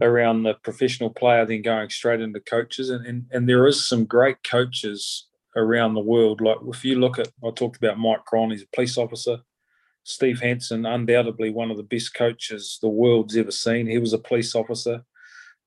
around 0.00 0.42
the 0.42 0.54
professional 0.54 1.10
player 1.10 1.44
then 1.44 1.62
going 1.62 1.90
straight 1.90 2.20
into 2.20 2.40
coaches. 2.40 2.90
And, 2.90 3.04
and, 3.06 3.26
and 3.32 3.48
there 3.48 3.66
is 3.66 3.88
some 3.88 4.04
great 4.04 4.42
coaches 4.44 5.26
around 5.56 5.94
the 5.94 6.00
world. 6.00 6.40
Like 6.40 6.58
if 6.66 6.84
you 6.84 6.98
look 6.98 7.18
at, 7.18 7.28
I 7.44 7.50
talked 7.50 7.76
about 7.76 7.98
Mike 7.98 8.24
Cron, 8.24 8.50
he's 8.50 8.62
a 8.62 8.68
police 8.74 8.96
officer. 8.96 9.38
Steve 10.02 10.40
Hansen, 10.40 10.86
undoubtedly 10.86 11.50
one 11.50 11.70
of 11.70 11.76
the 11.76 11.82
best 11.82 12.14
coaches 12.14 12.78
the 12.80 12.88
world's 12.88 13.36
ever 13.36 13.50
seen. 13.50 13.86
He 13.86 13.98
was 13.98 14.12
a 14.12 14.18
police 14.18 14.54
officer. 14.54 15.04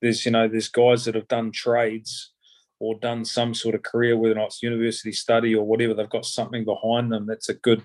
There's, 0.01 0.25
you 0.25 0.31
know, 0.31 0.47
there's 0.47 0.69
guys 0.69 1.05
that 1.05 1.15
have 1.15 1.27
done 1.27 1.51
trades 1.51 2.33
or 2.79 2.95
done 2.99 3.23
some 3.23 3.53
sort 3.53 3.75
of 3.75 3.83
career, 3.83 4.17
whether 4.17 4.33
or 4.33 4.39
not 4.39 4.47
it's 4.47 4.63
university 4.63 5.11
study 5.11 5.55
or 5.55 5.65
whatever, 5.65 5.93
they've 5.93 6.09
got 6.09 6.25
something 6.25 6.65
behind 6.65 7.11
them 7.11 7.25
that's 7.25 7.47
a 7.47 7.53
good 7.53 7.81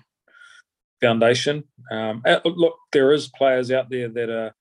foundation. 0.99 1.63
Um, 1.91 2.23
look, 2.43 2.75
there 2.91 3.13
is 3.13 3.29
players 3.29 3.71
out 3.71 3.89
there 3.89 4.09
that 4.09 4.29
are 4.29 4.55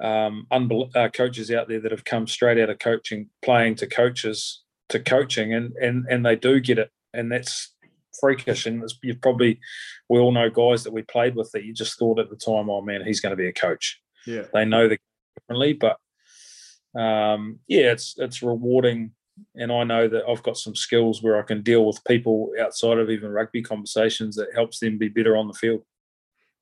um, 0.00 0.46
unbel- 0.52 0.94
uh, 0.94 1.08
coaches 1.08 1.50
out 1.50 1.68
there 1.68 1.80
that 1.80 1.90
have 1.90 2.04
come 2.04 2.26
straight 2.26 2.58
out 2.58 2.70
of 2.70 2.78
coaching, 2.78 3.28
playing 3.42 3.74
to 3.76 3.86
coaches 3.86 4.62
to 4.90 5.00
coaching, 5.00 5.54
and 5.54 5.72
and 5.76 6.06
and 6.08 6.24
they 6.24 6.36
do 6.36 6.60
get 6.60 6.78
it, 6.78 6.90
and 7.12 7.30
that's 7.30 7.74
freakish. 8.18 8.66
And 8.66 8.82
you 9.02 9.14
probably 9.16 9.60
we 10.08 10.18
all 10.18 10.32
know 10.32 10.50
guys 10.50 10.84
that 10.84 10.92
we 10.92 11.02
played 11.02 11.34
with 11.34 11.50
that 11.52 11.64
you 11.64 11.72
just 11.72 11.98
thought 11.98 12.18
at 12.18 12.30
the 12.30 12.36
time, 12.36 12.70
oh 12.70 12.82
man, 12.82 13.04
he's 13.04 13.20
going 13.20 13.30
to 13.30 13.36
be 13.36 13.48
a 13.48 13.52
coach. 13.52 14.00
Yeah, 14.26 14.44
they 14.52 14.64
know 14.64 14.88
the 14.88 14.98
differently, 15.38 15.72
but 15.72 15.96
um, 17.00 17.60
yeah, 17.68 17.92
it's 17.92 18.14
it's 18.18 18.42
rewarding 18.42 19.12
and 19.54 19.72
I 19.72 19.84
know 19.84 20.08
that 20.08 20.24
I've 20.28 20.42
got 20.42 20.56
some 20.56 20.74
skills 20.74 21.22
where 21.22 21.38
I 21.38 21.42
can 21.42 21.62
deal 21.62 21.86
with 21.86 22.04
people 22.04 22.52
outside 22.60 22.98
of 22.98 23.10
even 23.10 23.30
rugby 23.30 23.62
conversations 23.62 24.36
that 24.36 24.54
helps 24.54 24.78
them 24.78 24.98
be 24.98 25.08
better 25.08 25.36
on 25.36 25.48
the 25.48 25.54
field. 25.54 25.82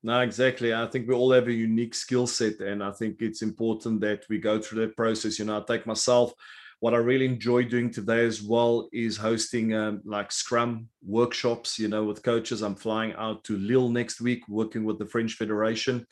No, 0.03 0.21
exactly. 0.21 0.73
I 0.73 0.87
think 0.87 1.09
we 1.09 1.15
all 1.15 1.33
have 1.33 1.49
a 1.49 1.53
unique 1.53 1.95
skill 1.95 2.27
set, 2.27 2.61
and 2.61 2.85
I 2.85 2.93
think 2.93 3.21
it's 3.21 3.43
important 3.43 4.01
that 4.03 4.25
we 4.29 4.39
go 4.39 4.61
through 4.61 4.81
that 4.83 4.97
process. 4.97 5.39
You 5.39 5.47
know, 5.47 5.59
I 5.59 5.63
take 5.63 5.87
myself. 5.87 6.33
What 6.81 6.95
I 6.95 6.99
really 6.99 7.27
enjoy 7.27 7.65
doing 7.65 7.91
today 7.91 8.25
as 8.25 8.41
well 8.41 8.89
is 8.93 9.17
hosting 9.17 9.75
um, 9.75 10.01
like 10.05 10.31
Scrum 10.31 10.89
workshops. 11.05 11.79
You 11.79 11.89
know, 11.89 12.05
with 12.05 12.23
coaches. 12.23 12.63
I'm 12.63 12.77
flying 12.77 13.15
out 13.15 13.45
to 13.45 13.57
Lille 13.57 13.89
next 13.89 14.21
week, 14.21 14.47
working 14.49 14.85
with 14.85 14.99
the 14.99 15.07
French 15.07 15.35
Federation, 15.35 16.07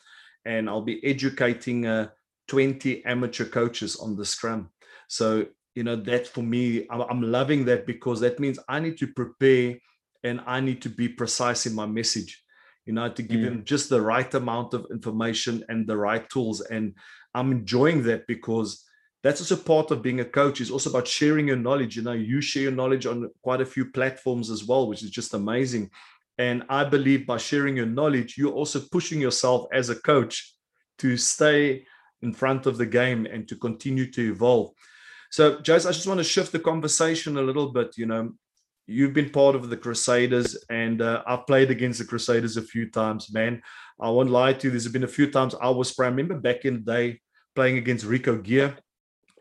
and 0.45 0.69
I'll 0.69 0.81
be 0.81 1.03
educating 1.05 1.85
uh, 1.85 2.09
20 2.47 3.05
amateur 3.05 3.45
coaches 3.45 3.95
on 3.95 4.15
the 4.15 4.25
Scrum. 4.25 4.69
So 5.07 5.45
you 5.77 5.83
know 5.83 5.95
that 5.95 6.25
for 6.25 6.41
me 6.41 6.87
i'm 6.89 7.21
loving 7.21 7.63
that 7.63 7.85
because 7.85 8.19
that 8.19 8.39
means 8.39 8.57
i 8.67 8.79
need 8.79 8.97
to 8.97 9.05
prepare 9.05 9.75
and 10.23 10.41
i 10.47 10.59
need 10.59 10.81
to 10.81 10.89
be 10.89 11.07
precise 11.07 11.67
in 11.67 11.75
my 11.75 11.85
message 11.85 12.43
you 12.87 12.93
know 12.93 13.07
to 13.07 13.21
give 13.21 13.41
mm. 13.41 13.45
them 13.45 13.63
just 13.63 13.87
the 13.87 14.01
right 14.01 14.33
amount 14.33 14.73
of 14.73 14.87
information 14.89 15.63
and 15.69 15.85
the 15.85 15.95
right 15.95 16.27
tools 16.31 16.61
and 16.61 16.95
i'm 17.35 17.51
enjoying 17.51 18.01
that 18.01 18.25
because 18.25 18.86
that's 19.23 19.41
also 19.41 19.55
part 19.55 19.91
of 19.91 20.01
being 20.01 20.19
a 20.19 20.25
coach 20.25 20.61
is 20.61 20.71
also 20.71 20.89
about 20.89 21.07
sharing 21.07 21.47
your 21.47 21.57
knowledge 21.57 21.95
you 21.95 22.03
know 22.03 22.13
you 22.13 22.41
share 22.41 22.63
your 22.63 22.71
knowledge 22.71 23.05
on 23.05 23.29
quite 23.41 23.61
a 23.61 23.65
few 23.65 23.85
platforms 23.91 24.49
as 24.49 24.65
well 24.65 24.87
which 24.87 25.03
is 25.03 25.09
just 25.09 25.33
amazing 25.33 25.89
and 26.37 26.63
i 26.69 26.83
believe 26.83 27.25
by 27.25 27.37
sharing 27.37 27.77
your 27.77 27.85
knowledge 27.85 28.37
you're 28.37 28.53
also 28.53 28.79
pushing 28.91 29.19
yourself 29.19 29.65
as 29.73 29.89
a 29.89 29.95
coach 29.95 30.53
to 30.97 31.17
stay 31.17 31.85
in 32.21 32.33
front 32.33 32.65
of 32.65 32.77
the 32.77 32.85
game 32.85 33.25
and 33.25 33.47
to 33.47 33.55
continue 33.55 34.09
to 34.09 34.31
evolve 34.31 34.71
so, 35.29 35.57
Jace, 35.57 35.87
I 35.87 35.91
just 35.91 36.07
want 36.07 36.19
to 36.19 36.23
shift 36.23 36.51
the 36.51 36.59
conversation 36.59 37.37
a 37.37 37.41
little 37.41 37.69
bit. 37.69 37.97
You 37.97 38.05
know, 38.05 38.33
you've 38.85 39.13
been 39.13 39.29
part 39.29 39.55
of 39.55 39.69
the 39.69 39.77
Crusaders, 39.77 40.57
and 40.69 41.01
uh, 41.01 41.23
I've 41.27 41.47
played 41.47 41.71
against 41.71 41.99
the 41.99 42.05
Crusaders 42.05 42.57
a 42.57 42.61
few 42.61 42.89
times, 42.89 43.33
man. 43.33 43.61
I 43.99 44.09
won't 44.09 44.29
lie 44.29 44.53
to 44.53 44.67
you. 44.67 44.71
There's 44.71 44.87
been 44.87 45.03
a 45.03 45.07
few 45.07 45.29
times 45.29 45.55
I 45.59 45.69
was. 45.69 45.97
I 45.99 46.05
remember 46.05 46.35
back 46.35 46.65
in 46.65 46.75
the 46.75 46.91
day 46.91 47.21
playing 47.55 47.77
against 47.77 48.05
Rico 48.05 48.37
Gear 48.37 48.77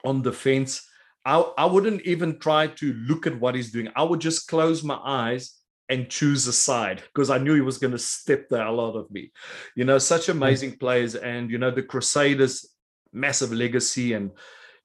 on 0.06 0.22
the 0.22 0.32
fence. 0.32 0.88
I, 1.24 1.40
I 1.58 1.66
wouldn't 1.66 2.02
even 2.02 2.38
try 2.38 2.68
to 2.68 2.92
look 2.94 3.26
at 3.26 3.38
what 3.40 3.56
he's 3.56 3.72
doing. 3.72 3.88
I 3.96 4.04
would 4.04 4.20
just 4.20 4.46
close 4.46 4.84
my 4.84 4.98
eyes 5.04 5.60
and 5.88 6.08
choose 6.08 6.46
a 6.46 6.52
side 6.52 7.02
because 7.02 7.30
I 7.30 7.38
knew 7.38 7.54
he 7.54 7.60
was 7.60 7.78
going 7.78 7.92
to 7.92 7.98
step 7.98 8.48
the 8.48 8.58
hell 8.58 8.80
out 8.80 8.96
of 8.96 9.10
me. 9.10 9.32
You 9.74 9.84
know, 9.84 9.98
such 9.98 10.28
amazing 10.28 10.78
players, 10.78 11.14
and 11.14 11.50
you 11.50 11.58
know 11.58 11.70
the 11.70 11.82
Crusaders, 11.82 12.66
massive 13.12 13.52
legacy, 13.52 14.12
and 14.12 14.30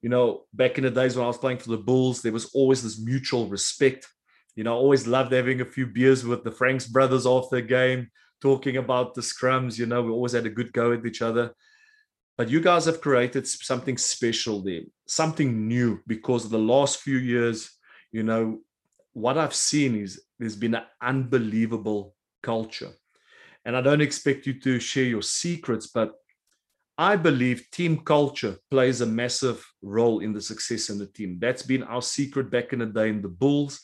you 0.01 0.09
know, 0.09 0.45
back 0.53 0.77
in 0.77 0.83
the 0.83 0.89
days 0.89 1.15
when 1.15 1.25
I 1.25 1.27
was 1.27 1.37
playing 1.37 1.59
for 1.59 1.69
the 1.69 1.77
Bulls, 1.77 2.21
there 2.21 2.31
was 2.31 2.45
always 2.53 2.81
this 2.81 2.99
mutual 2.99 3.47
respect. 3.47 4.07
You 4.55 4.63
know, 4.63 4.73
I 4.73 4.77
always 4.77 5.07
loved 5.07 5.31
having 5.31 5.61
a 5.61 5.65
few 5.65 5.85
beers 5.85 6.25
with 6.25 6.43
the 6.43 6.51
Franks 6.51 6.87
brothers 6.87 7.27
after 7.27 7.57
the 7.57 7.61
game, 7.61 8.09
talking 8.41 8.77
about 8.77 9.13
the 9.13 9.21
scrums. 9.21 9.77
You 9.77 9.85
know, 9.85 10.01
we 10.01 10.11
always 10.11 10.33
had 10.33 10.47
a 10.47 10.49
good 10.49 10.73
go 10.73 10.91
at 10.91 11.05
each 11.05 11.21
other. 11.21 11.53
But 12.41 12.49
you 12.49 12.59
guys 12.59 12.85
have 12.85 13.01
created 13.01 13.45
something 13.45 13.99
special 13.99 14.63
there, 14.63 14.81
something 15.05 15.67
new 15.67 15.99
because 16.07 16.49
the 16.49 16.57
last 16.57 16.99
few 16.99 17.19
years, 17.19 17.69
you 18.11 18.23
know, 18.23 18.61
what 19.13 19.37
I've 19.37 19.53
seen 19.53 19.95
is 19.95 20.23
there's 20.39 20.55
been 20.55 20.73
an 20.73 20.85
unbelievable 20.99 22.15
culture. 22.41 22.93
And 23.63 23.77
I 23.77 23.81
don't 23.81 24.01
expect 24.01 24.47
you 24.47 24.59
to 24.61 24.79
share 24.79 25.03
your 25.03 25.21
secrets, 25.21 25.85
but 25.85 26.15
I 26.97 27.15
believe 27.15 27.69
team 27.69 27.99
culture 27.99 28.57
plays 28.71 29.01
a 29.01 29.05
massive 29.05 29.63
role 29.83 30.21
in 30.21 30.33
the 30.33 30.41
success 30.41 30.89
in 30.89 30.97
the 30.97 31.05
team. 31.05 31.37
That's 31.39 31.61
been 31.61 31.83
our 31.83 32.01
secret 32.01 32.49
back 32.49 32.73
in 32.73 32.79
the 32.79 32.87
day 32.87 33.09
in 33.09 33.21
the 33.21 33.27
Bulls 33.27 33.81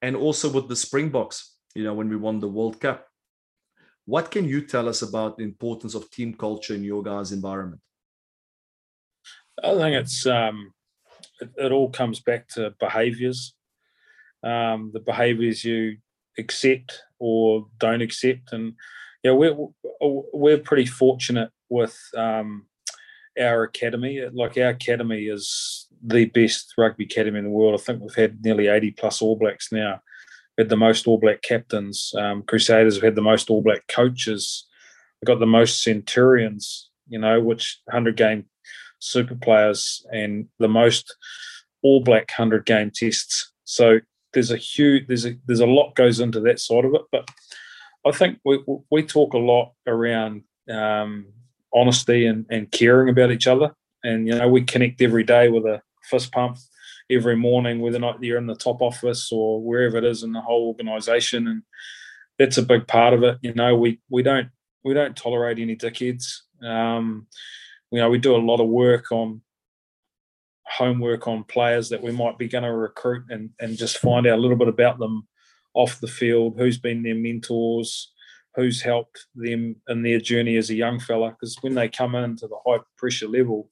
and 0.00 0.14
also 0.14 0.48
with 0.48 0.68
the 0.68 0.76
Springboks, 0.76 1.56
you 1.74 1.82
know, 1.82 1.94
when 1.94 2.08
we 2.08 2.14
won 2.14 2.38
the 2.38 2.46
World 2.46 2.80
Cup. 2.80 3.08
What 4.04 4.30
can 4.30 4.44
you 4.44 4.64
tell 4.64 4.88
us 4.88 5.02
about 5.02 5.38
the 5.38 5.42
importance 5.42 5.96
of 5.96 6.08
team 6.12 6.34
culture 6.34 6.72
in 6.76 6.84
your 6.84 7.02
guys' 7.02 7.32
environment? 7.32 7.80
I 9.62 9.74
think 9.74 9.96
it's 9.96 10.26
um, 10.26 10.72
it, 11.40 11.50
it 11.56 11.72
all 11.72 11.90
comes 11.90 12.20
back 12.20 12.48
to 12.50 12.74
behaviours. 12.78 13.54
Um, 14.42 14.90
the 14.92 15.00
behaviours 15.00 15.64
you 15.64 15.96
accept 16.38 17.02
or 17.18 17.66
don't 17.78 18.02
accept, 18.02 18.52
and 18.52 18.74
yeah, 19.22 19.32
we're 19.32 19.56
we're 20.00 20.58
pretty 20.58 20.86
fortunate 20.86 21.50
with 21.68 21.98
um, 22.16 22.66
our 23.40 23.62
academy. 23.64 24.22
Like 24.32 24.56
our 24.58 24.68
academy 24.68 25.24
is 25.24 25.86
the 26.02 26.26
best 26.26 26.74
rugby 26.76 27.04
academy 27.04 27.38
in 27.38 27.44
the 27.46 27.50
world. 27.50 27.80
I 27.80 27.82
think 27.82 28.02
we've 28.02 28.14
had 28.14 28.44
nearly 28.44 28.68
eighty 28.68 28.90
plus 28.90 29.22
All 29.22 29.36
Blacks 29.36 29.72
now. 29.72 30.00
We 30.56 30.62
had 30.62 30.68
the 30.68 30.76
most 30.76 31.06
All 31.06 31.18
Black 31.18 31.42
captains. 31.42 32.12
Um, 32.16 32.42
Crusaders 32.42 32.96
have 32.96 33.04
had 33.04 33.14
the 33.14 33.22
most 33.22 33.50
All 33.50 33.62
Black 33.62 33.86
coaches. 33.88 34.66
We've 35.20 35.26
got 35.26 35.40
the 35.40 35.46
most 35.46 35.82
Centurions. 35.82 36.90
You 37.08 37.20
know, 37.20 37.40
which 37.40 37.80
hundred 37.90 38.16
game 38.16 38.46
super 38.98 39.34
players 39.34 40.04
and 40.12 40.48
the 40.58 40.68
most 40.68 41.14
all 41.82 42.00
black 42.00 42.30
100 42.36 42.64
game 42.66 42.90
tests. 42.94 43.52
So 43.64 44.00
there's 44.32 44.50
a 44.50 44.56
huge 44.56 45.06
there's 45.06 45.26
a 45.26 45.34
there's 45.46 45.60
a 45.60 45.66
lot 45.66 45.94
goes 45.94 46.20
into 46.20 46.40
that 46.40 46.60
side 46.60 46.84
of 46.84 46.92
it 46.92 47.00
but 47.10 47.26
i 48.04 48.10
think 48.10 48.38
we 48.44 48.58
we 48.90 49.02
talk 49.02 49.32
a 49.32 49.38
lot 49.38 49.72
around 49.86 50.42
um, 50.70 51.26
honesty 51.74 52.26
and, 52.26 52.46
and 52.50 52.70
caring 52.72 53.08
about 53.08 53.30
each 53.30 53.46
other. 53.46 53.74
And 54.02 54.26
you 54.26 54.34
know 54.34 54.48
we 54.48 54.62
connect 54.62 55.02
every 55.02 55.24
day 55.24 55.48
with 55.48 55.64
a 55.64 55.82
fist 56.10 56.32
pump 56.32 56.58
every 57.10 57.36
morning 57.36 57.80
whether 57.80 57.96
or 57.96 58.00
not 58.00 58.22
you're 58.22 58.38
in 58.38 58.46
the 58.46 58.56
top 58.56 58.82
office 58.82 59.30
or 59.30 59.62
wherever 59.62 59.96
it 59.96 60.04
is 60.04 60.22
in 60.22 60.32
the 60.32 60.40
whole 60.40 60.68
organization. 60.68 61.46
And 61.46 61.62
that's 62.38 62.58
a 62.58 62.62
big 62.62 62.86
part 62.86 63.14
of 63.14 63.22
it. 63.22 63.38
You 63.42 63.54
know 63.54 63.76
we 63.76 64.00
we 64.08 64.22
don't 64.22 64.48
we 64.84 64.94
don't 64.94 65.16
tolerate 65.16 65.58
any 65.58 65.76
dickheads. 65.76 66.40
Um, 66.62 67.26
you 67.90 67.98
know, 67.98 68.10
we 68.10 68.18
do 68.18 68.36
a 68.36 68.38
lot 68.38 68.60
of 68.60 68.68
work 68.68 69.12
on 69.12 69.40
homework 70.66 71.28
on 71.28 71.44
players 71.44 71.88
that 71.88 72.02
we 72.02 72.10
might 72.10 72.38
be 72.38 72.48
going 72.48 72.64
to 72.64 72.72
recruit 72.72 73.24
and, 73.30 73.50
and 73.60 73.78
just 73.78 73.98
find 73.98 74.26
out 74.26 74.38
a 74.38 74.40
little 74.40 74.56
bit 74.56 74.68
about 74.68 74.98
them 74.98 75.26
off 75.74 76.00
the 76.00 76.08
field, 76.08 76.54
who's 76.58 76.78
been 76.78 77.02
their 77.02 77.14
mentors, 77.14 78.12
who's 78.54 78.82
helped 78.82 79.26
them 79.34 79.76
in 79.88 80.02
their 80.02 80.18
journey 80.18 80.56
as 80.56 80.70
a 80.70 80.74
young 80.74 80.98
fella. 80.98 81.30
Because 81.30 81.56
when 81.60 81.74
they 81.74 81.88
come 81.88 82.14
into 82.14 82.48
the 82.48 82.58
high 82.66 82.80
pressure 82.96 83.28
level, 83.28 83.70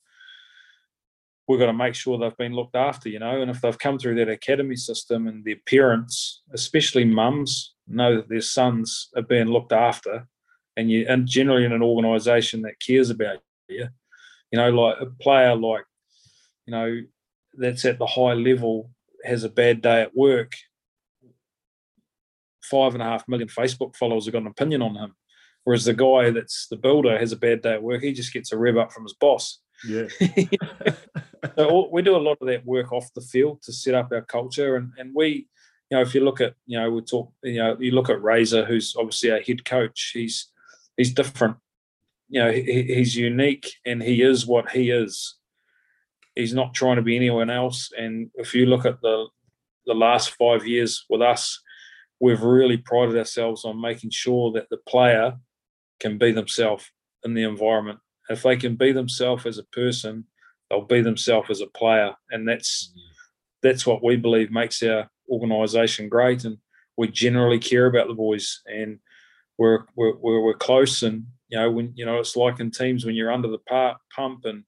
we've 1.49 1.59
got 1.59 1.67
to 1.67 1.73
make 1.73 1.95
sure 1.95 2.19
they've 2.19 2.37
been 2.37 2.55
looked 2.55 2.77
after, 2.77 3.09
you 3.09 3.19
know. 3.19 3.41
And 3.41 3.51
if 3.51 3.61
they've 3.61 3.79
come 3.79 3.99
through 3.99 4.17
that 4.17 4.29
academy 4.29 4.77
system 4.77 5.27
and 5.27 5.45
their 5.45 5.57
parents, 5.67 6.43
especially 6.53 7.05
mums, 7.05 7.75
know 7.89 8.17
that 8.17 8.29
their 8.29 8.41
sons 8.41 9.09
are 9.17 9.23
being 9.23 9.47
looked 9.47 9.73
after, 9.73 10.27
and 10.77 10.91
you 10.91 11.07
and 11.09 11.27
generally 11.27 11.65
in 11.65 11.73
an 11.73 11.83
organisation 11.83 12.63
that 12.63 12.81
cares 12.81 13.11
about 13.11 13.39
you, 13.69 13.89
you 14.51 14.59
know, 14.59 14.71
like 14.71 14.97
a 15.01 15.07
player 15.07 15.55
like, 15.57 15.85
you 16.67 16.73
know, 16.73 17.01
that's 17.55 17.85
at 17.85 17.99
the 17.99 18.07
high 18.07 18.35
level 18.35 18.91
has 19.25 19.45
a 19.45 19.49
bad 19.49 19.83
day 19.83 20.03
at 20.03 20.17
work. 20.17 20.53
Five 22.63 22.95
and 22.95 23.03
a 23.03 23.07
half 23.07 23.29
million 23.29 23.49
Facebook 23.49 23.97
followers 23.97 24.27
have 24.27 24.33
got 24.33 24.43
an 24.43 24.49
opinion 24.49 24.83
on 24.83 24.97
him. 24.97 25.15
Whereas 25.65 25.85
the 25.85 25.95
guy 25.95 26.31
that's 26.31 26.67
the 26.69 26.77
builder 26.77 27.19
has 27.19 27.33
a 27.33 27.37
bad 27.37 27.63
day 27.63 27.75
at 27.75 27.83
work, 27.83 28.03
he 28.03 28.13
just 28.13 28.33
gets 28.33 28.53
a 28.53 28.59
rev 28.59 28.77
up 28.77 28.93
from 28.93 29.05
his 29.05 29.15
boss. 29.15 29.61
Yeah. 29.87 30.07
so 31.57 31.89
we 31.91 32.03
do 32.03 32.17
a 32.17 32.19
lot 32.19 32.39
of 32.41 32.47
that 32.49 32.65
work 32.65 32.93
off 32.93 33.13
the 33.15 33.23
field 33.23 33.63
to 33.63 33.73
set 33.73 33.95
up 33.95 34.13
our 34.13 34.23
culture. 34.23 34.77
And, 34.77 34.93
and 34.99 35.15
we, 35.15 35.49
you 35.91 35.97
know, 35.97 36.03
if 36.03 36.15
you 36.15 36.23
look 36.23 36.41
at, 36.41 36.55
you 36.67 36.79
know, 36.79 36.91
we 36.91 37.01
talk, 37.03 37.33
you 37.43 37.59
know, 37.59 37.77
you 37.79 37.93
look 37.93 38.11
at 38.11 38.23
Razor, 38.23 38.65
who's 38.65 38.95
obviously 38.97 39.31
our 39.31 39.41
head 39.41 39.65
coach, 39.65 40.11
he's 40.15 40.49
he's 40.97 41.13
different 41.13 41.57
you 42.35 42.43
know, 42.43 42.51
he, 42.51 42.83
he's 42.83 43.15
unique 43.15 43.75
and 43.87 44.03
he 44.03 44.21
is 44.21 44.45
what 44.45 44.73
he 44.73 44.91
is. 44.91 45.37
He's 46.35 46.53
not 46.53 46.75
trying 46.75 46.97
to 46.97 47.03
be 47.03 47.15
anyone 47.15 47.49
else. 47.49 47.93
And 47.97 48.29
if 48.35 48.57
you 48.57 48.67
look 48.67 48.85
at 48.85 49.01
the 49.01 49.29
the 49.87 49.95
last 49.95 50.31
five 50.31 50.67
years 50.67 51.05
with 51.09 51.23
us, 51.23 51.61
we've 52.19 52.43
really 52.43 52.77
prided 52.77 53.17
ourselves 53.17 53.65
on 53.65 53.81
making 53.81 54.11
sure 54.11 54.51
that 54.53 54.69
the 54.69 54.79
player 54.79 55.35
can 56.01 56.19
be 56.19 56.33
themselves 56.33 56.91
in 57.23 57.35
the 57.35 57.45
environment. 57.45 58.01
If 58.29 58.43
they 58.43 58.57
can 58.57 58.75
be 58.75 58.91
themselves 58.91 59.47
as 59.47 59.59
a 59.59 59.65
person, 59.65 60.25
they'll 60.69 60.87
be 60.87 61.03
themselves 61.03 61.51
as 61.51 61.61
a 61.61 61.69
player, 61.69 62.15
and 62.31 62.49
that's 62.49 62.93
that's 63.63 63.87
what 63.87 64.03
we 64.03 64.17
believe 64.17 64.51
makes 64.51 64.83
our 64.83 65.09
organisation 65.31 66.09
great. 66.09 66.45
And 66.45 66.59
we 66.97 67.07
generally 67.07 67.61
care 67.61 67.87
about 67.87 68.09
the 68.09 68.15
boys, 68.15 68.61
and 68.67 68.99
we're 69.57 69.85
we're, 69.95 70.17
we're 70.17 70.55
close, 70.55 71.05
and 71.05 71.27
you 71.49 71.59
know, 71.59 71.71
when 71.71 71.93
you 71.95 72.05
know 72.05 72.19
it's 72.19 72.37
like 72.37 72.61
in 72.61 72.71
teams 72.71 73.05
when 73.05 73.15
you're 73.15 73.33
under 73.33 73.49
the 73.49 73.59
par, 73.59 73.97
pump 74.15 74.45
and 74.45 74.65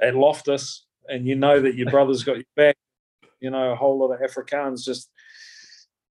at 0.00 0.14
Loftus, 0.14 0.86
and 1.08 1.26
you 1.26 1.34
know 1.34 1.60
that 1.60 1.74
your 1.74 1.90
brother's 1.90 2.24
got 2.24 2.36
your 2.36 2.44
back. 2.56 2.76
You 3.40 3.50
know, 3.50 3.72
a 3.72 3.76
whole 3.76 3.98
lot 3.98 4.12
of 4.12 4.20
Afrikaans 4.20 4.84
just 4.84 5.10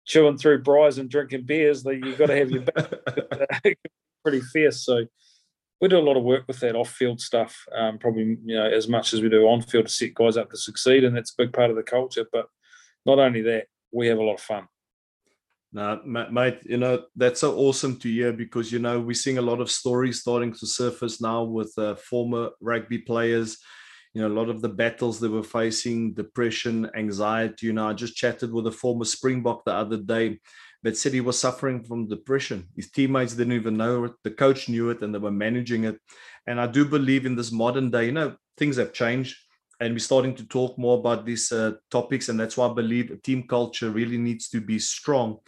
chewing 0.06 0.38
through 0.38 0.62
briars 0.62 0.98
and 0.98 1.10
drinking 1.10 1.44
beers. 1.44 1.82
That 1.82 1.96
you've 1.96 2.18
got 2.18 2.26
to 2.26 2.36
have 2.36 2.50
your 2.50 2.62
back. 2.62 3.78
pretty 4.22 4.40
fierce. 4.40 4.84
So 4.84 5.06
we 5.80 5.88
do 5.88 5.98
a 5.98 6.00
lot 6.00 6.16
of 6.16 6.24
work 6.24 6.44
with 6.46 6.60
that 6.60 6.76
off-field 6.76 7.20
stuff. 7.20 7.64
Um, 7.74 7.98
probably 7.98 8.36
you 8.44 8.56
know 8.56 8.68
as 8.68 8.88
much 8.88 9.14
as 9.14 9.22
we 9.22 9.28
do 9.28 9.46
on-field 9.46 9.86
to 9.86 9.92
set 9.92 10.14
guys 10.14 10.36
up 10.36 10.50
to 10.50 10.56
succeed, 10.56 11.04
and 11.04 11.16
that's 11.16 11.32
a 11.32 11.42
big 11.42 11.52
part 11.52 11.70
of 11.70 11.76
the 11.76 11.82
culture. 11.82 12.26
But 12.30 12.46
not 13.06 13.18
only 13.18 13.42
that, 13.42 13.66
we 13.92 14.08
have 14.08 14.18
a 14.18 14.22
lot 14.22 14.34
of 14.34 14.40
fun. 14.40 14.68
Now, 15.72 16.00
mate, 16.04 16.58
you 16.64 16.78
know, 16.78 17.04
that's 17.14 17.40
so 17.40 17.56
awesome 17.56 17.96
to 18.00 18.08
hear 18.08 18.32
because, 18.32 18.72
you 18.72 18.80
know, 18.80 18.98
we're 19.00 19.14
seeing 19.14 19.38
a 19.38 19.42
lot 19.42 19.60
of 19.60 19.70
stories 19.70 20.20
starting 20.20 20.52
to 20.54 20.66
surface 20.66 21.20
now 21.20 21.44
with 21.44 21.72
uh, 21.78 21.94
former 21.94 22.50
rugby 22.60 22.98
players. 22.98 23.58
You 24.12 24.22
know, 24.22 24.28
a 24.28 24.38
lot 24.40 24.48
of 24.48 24.62
the 24.62 24.68
battles 24.68 25.20
they 25.20 25.28
were 25.28 25.44
facing, 25.44 26.14
depression, 26.14 26.90
anxiety. 26.96 27.66
You 27.66 27.72
know, 27.74 27.88
I 27.88 27.92
just 27.92 28.16
chatted 28.16 28.52
with 28.52 28.66
a 28.66 28.72
former 28.72 29.04
Springbok 29.04 29.64
the 29.64 29.72
other 29.72 29.98
day 29.98 30.40
that 30.82 30.96
said 30.96 31.12
he 31.12 31.20
was 31.20 31.38
suffering 31.38 31.84
from 31.84 32.08
depression. 32.08 32.66
His 32.74 32.90
teammates 32.90 33.34
didn't 33.34 33.52
even 33.52 33.76
know 33.76 34.04
it. 34.04 34.12
The 34.24 34.32
coach 34.32 34.68
knew 34.68 34.90
it 34.90 35.02
and 35.02 35.14
they 35.14 35.18
were 35.18 35.30
managing 35.30 35.84
it. 35.84 35.98
And 36.48 36.60
I 36.60 36.66
do 36.66 36.84
believe 36.84 37.26
in 37.26 37.36
this 37.36 37.52
modern 37.52 37.90
day, 37.90 38.06
you 38.06 38.12
know, 38.12 38.34
things 38.56 38.76
have 38.76 38.92
changed 38.92 39.36
and 39.80 39.94
we're 39.94 39.98
starting 39.98 40.34
to 40.34 40.44
talk 40.46 40.78
more 40.78 40.98
about 40.98 41.24
these 41.24 41.50
uh, 41.50 41.72
topics 41.90 42.28
and 42.28 42.38
that's 42.38 42.56
why 42.56 42.66
i 42.66 42.72
believe 42.72 43.20
team 43.22 43.46
culture 43.46 43.90
really 43.90 44.18
needs 44.18 44.48
to 44.48 44.60
be 44.60 44.78
strong 44.78 45.38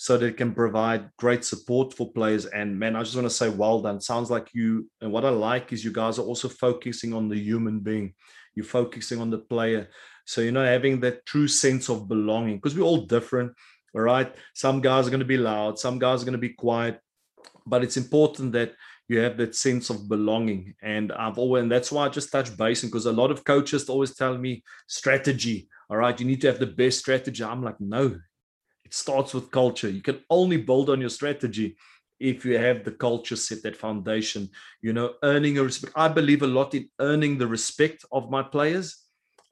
so 0.00 0.16
that 0.16 0.28
it 0.28 0.38
can 0.38 0.54
provide 0.54 1.10
great 1.18 1.44
support 1.44 1.92
for 1.92 2.10
players. 2.10 2.46
And 2.46 2.78
man 2.78 2.96
i 2.96 3.02
just 3.02 3.14
want 3.14 3.26
to 3.26 3.38
say 3.40 3.50
well 3.50 3.82
done. 3.82 4.00
Sounds 4.00 4.30
like 4.30 4.48
you 4.54 4.88
and 5.02 5.12
what 5.12 5.26
i 5.26 5.28
like 5.28 5.74
is 5.74 5.84
you 5.84 5.92
guys 5.92 6.18
are 6.18 6.24
also 6.24 6.48
focusing 6.48 7.12
on 7.12 7.28
the 7.28 7.38
human 7.38 7.80
being. 7.80 8.14
You're 8.54 8.64
focusing 8.64 9.20
on 9.20 9.28
the 9.28 9.40
player. 9.40 9.90
So 10.24 10.40
you 10.40 10.52
know 10.52 10.64
having 10.64 11.00
that 11.00 11.26
true 11.26 11.46
sense 11.46 11.90
of 11.90 12.08
belonging 12.08 12.56
because 12.56 12.74
we're 12.74 12.90
all 12.90 13.04
different 13.04 13.52
all 13.94 14.00
right? 14.00 14.34
Some 14.54 14.80
guys 14.80 15.06
are 15.06 15.10
going 15.10 15.26
to 15.28 15.34
be 15.36 15.36
loud 15.36 15.78
some 15.78 15.98
guys 15.98 16.22
are 16.22 16.24
going 16.24 16.40
to 16.40 16.48
be 16.48 16.54
quiet 16.54 16.98
but 17.66 17.84
it's 17.84 17.98
important 17.98 18.52
that 18.52 18.72
you 19.10 19.18
have 19.18 19.36
that 19.38 19.56
sense 19.56 19.90
of 19.90 20.08
belonging. 20.08 20.72
And 20.82 21.10
I've 21.10 21.36
always, 21.36 21.62
and 21.62 21.72
that's 21.72 21.90
why 21.90 22.06
I 22.06 22.08
just 22.08 22.30
touch 22.30 22.56
base 22.56 22.84
because 22.84 23.06
a 23.06 23.12
lot 23.12 23.32
of 23.32 23.44
coaches 23.44 23.88
always 23.88 24.14
tell 24.14 24.38
me 24.38 24.62
strategy. 24.86 25.68
All 25.90 25.96
right, 25.96 26.18
you 26.20 26.24
need 26.24 26.40
to 26.42 26.46
have 26.46 26.60
the 26.60 26.66
best 26.68 27.00
strategy. 27.00 27.42
I'm 27.42 27.64
like, 27.64 27.80
no, 27.80 28.20
it 28.84 28.94
starts 28.94 29.34
with 29.34 29.50
culture. 29.50 29.90
You 29.90 30.00
can 30.00 30.20
only 30.30 30.58
build 30.58 30.90
on 30.90 31.00
your 31.00 31.10
strategy 31.10 31.76
if 32.20 32.44
you 32.44 32.56
have 32.56 32.84
the 32.84 32.92
culture 32.92 33.34
set 33.34 33.64
that 33.64 33.76
foundation. 33.76 34.48
You 34.80 34.92
know, 34.92 35.14
earning 35.24 35.58
a 35.58 35.64
respect. 35.64 35.92
I 35.96 36.06
believe 36.06 36.42
a 36.42 36.46
lot 36.46 36.76
in 36.76 36.88
earning 37.00 37.36
the 37.36 37.48
respect 37.48 38.04
of 38.12 38.30
my 38.30 38.44
players 38.44 38.96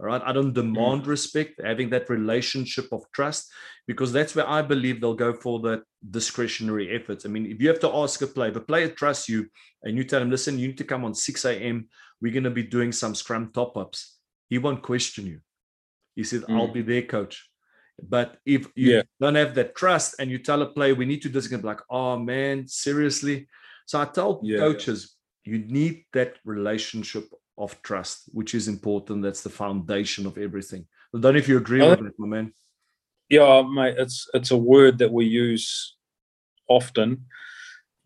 all 0.00 0.06
right. 0.06 0.22
I 0.24 0.32
don't 0.32 0.52
demand 0.52 1.02
mm. 1.02 1.06
respect, 1.08 1.60
having 1.62 1.90
that 1.90 2.08
relationship 2.08 2.86
of 2.92 3.02
trust, 3.12 3.50
because 3.86 4.12
that's 4.12 4.34
where 4.36 4.48
I 4.48 4.62
believe 4.62 5.00
they'll 5.00 5.14
go 5.14 5.32
for 5.34 5.58
the 5.60 5.82
discretionary 6.10 6.94
efforts. 6.94 7.26
I 7.26 7.28
mean, 7.28 7.46
if 7.46 7.60
you 7.60 7.68
have 7.68 7.80
to 7.80 7.92
ask 7.92 8.22
a 8.22 8.26
player, 8.28 8.52
the 8.52 8.60
player 8.60 8.88
trusts 8.88 9.28
you 9.28 9.48
and 9.82 9.96
you 9.96 10.04
tell 10.04 10.22
him, 10.22 10.30
listen, 10.30 10.58
you 10.58 10.68
need 10.68 10.78
to 10.78 10.84
come 10.84 11.04
on 11.04 11.14
6 11.14 11.44
a.m., 11.44 11.88
we're 12.20 12.32
going 12.32 12.44
to 12.44 12.50
be 12.50 12.62
doing 12.62 12.92
some 12.92 13.14
scrum 13.14 13.50
top 13.52 13.76
ups. 13.76 14.16
he 14.50 14.58
won't 14.58 14.82
question 14.82 15.26
you. 15.26 15.40
He 16.16 16.24
said, 16.24 16.42
Mm. 16.42 16.56
I'll 16.56 16.72
be 16.72 16.82
there, 16.82 17.02
coach. 17.02 17.50
But 18.02 18.38
if 18.46 18.66
you 18.74 18.92
Yeah. 18.92 19.02
don't 19.20 19.34
have 19.34 19.54
that 19.56 19.74
trust 19.74 20.14
and 20.18 20.30
you 20.30 20.38
tell 20.38 20.62
a 20.62 20.66
player, 20.66 20.94
we 20.94 21.04
need 21.06 21.22
to 21.22 21.28
do 21.28 21.34
this, 21.34 21.46
again, 21.46 21.62
like, 21.62 21.80
oh 21.90 22.18
man, 22.18 22.66
seriously. 22.66 23.48
So 23.86 24.00
I 24.00 24.06
tell 24.06 24.40
Yeah. 24.42 24.58
coaches, 24.58 25.16
you 25.44 25.58
need 25.58 26.06
that 26.12 26.38
relationship 26.44 27.24
of 27.58 27.80
trust, 27.82 28.28
which 28.32 28.54
is 28.54 28.68
important. 28.68 29.22
That's 29.22 29.42
the 29.42 29.50
foundation 29.50 30.26
of 30.26 30.38
everything. 30.38 30.86
I 31.14 31.18
don't 31.18 31.34
know 31.34 31.38
if 31.38 31.48
you 31.48 31.56
agree 31.56 31.80
with 31.80 32.00
it, 32.00 32.14
my 32.18 32.28
man. 32.28 32.52
Yeah, 33.28 33.62
mate, 33.62 33.96
it's 33.98 34.26
it's 34.32 34.50
a 34.50 34.56
word 34.56 34.98
that 34.98 35.12
we 35.12 35.26
use 35.26 35.96
often, 36.68 37.26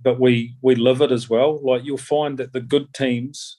but 0.01 0.19
we 0.19 0.57
we 0.62 0.75
live 0.75 1.01
it 1.01 1.12
as 1.12 1.29
well. 1.29 1.61
Like 1.62 1.85
you'll 1.85 1.99
find 1.99 2.38
that 2.38 2.53
the 2.53 2.61
good 2.61 2.93
teams 2.93 3.59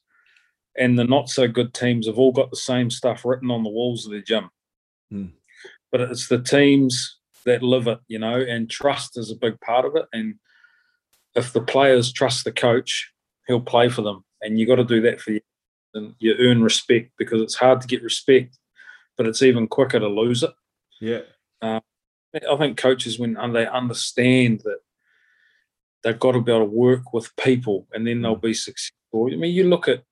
and 0.78 0.98
the 0.98 1.04
not 1.04 1.30
so 1.30 1.48
good 1.48 1.74
teams 1.74 2.08
have 2.08 2.18
all 2.18 2.32
got 2.32 2.50
the 2.50 2.58
same 2.58 2.90
stuff 2.90 3.24
written 3.24 3.52
on 3.52 3.64
the 3.64 3.70
walls 3.70 4.06
of 4.06 4.12
their 4.12 4.22
gym. 4.22 4.50
Hmm. 5.10 5.28
But 5.92 6.02
it's 6.02 6.28
the 6.28 6.42
teams 6.42 7.20
that 7.46 7.62
live 7.62 7.88
it, 7.88 8.00
you 8.08 8.20
know, 8.20 8.40
and 8.40 8.70
trust 8.70 9.18
is 9.18 9.30
a 9.30 9.36
big 9.36 9.60
part 9.62 9.86
of 9.86 9.96
it. 9.96 10.06
And 10.12 10.36
if 11.36 11.54
the 11.54 11.62
players 11.62 12.12
trust 12.12 12.44
the 12.44 12.52
coach, 12.52 13.12
he'll 13.48 13.62
play 13.62 13.90
for 13.90 14.02
them. 14.02 14.24
And 14.42 14.60
you 14.60 14.66
got 14.66 14.76
to 14.76 14.84
do 14.84 15.02
that 15.02 15.22
for 15.22 15.32
you. 15.32 15.42
And 15.94 16.16
you 16.20 16.36
earn 16.40 16.64
respect 16.64 17.12
because 17.18 17.42
it's 17.42 17.56
hard 17.56 17.82
to 17.82 17.88
get 17.88 18.04
respect, 18.04 18.58
but 19.18 19.28
it's 19.28 19.42
even 19.42 19.68
quicker 19.68 20.00
to 20.00 20.08
lose 20.08 20.44
it. 20.44 20.52
Yeah. 21.00 21.22
I 21.62 21.82
think 22.58 22.78
coaches, 22.78 23.20
when 23.20 23.38
they 23.54 23.68
understand 23.68 24.62
that 24.62 24.80
they've 26.04 26.20
got 26.20 26.32
to 26.32 26.42
be 26.42 26.52
able 26.52 26.66
to 26.66 26.72
work 26.72 27.14
with 27.14 27.36
people, 27.36 27.88
and 27.94 28.08
then 28.08 28.22
they'll 28.22 28.36
be 28.36 28.56
successful. 28.56 29.30
I 29.32 29.36
mean, 29.36 29.54
you 29.54 29.66
look 29.66 29.88
at 29.88 30.04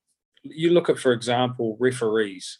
you 0.42 0.70
look 0.70 0.88
at, 0.88 0.98
for 0.98 1.12
example, 1.12 1.76
referees. 1.80 2.58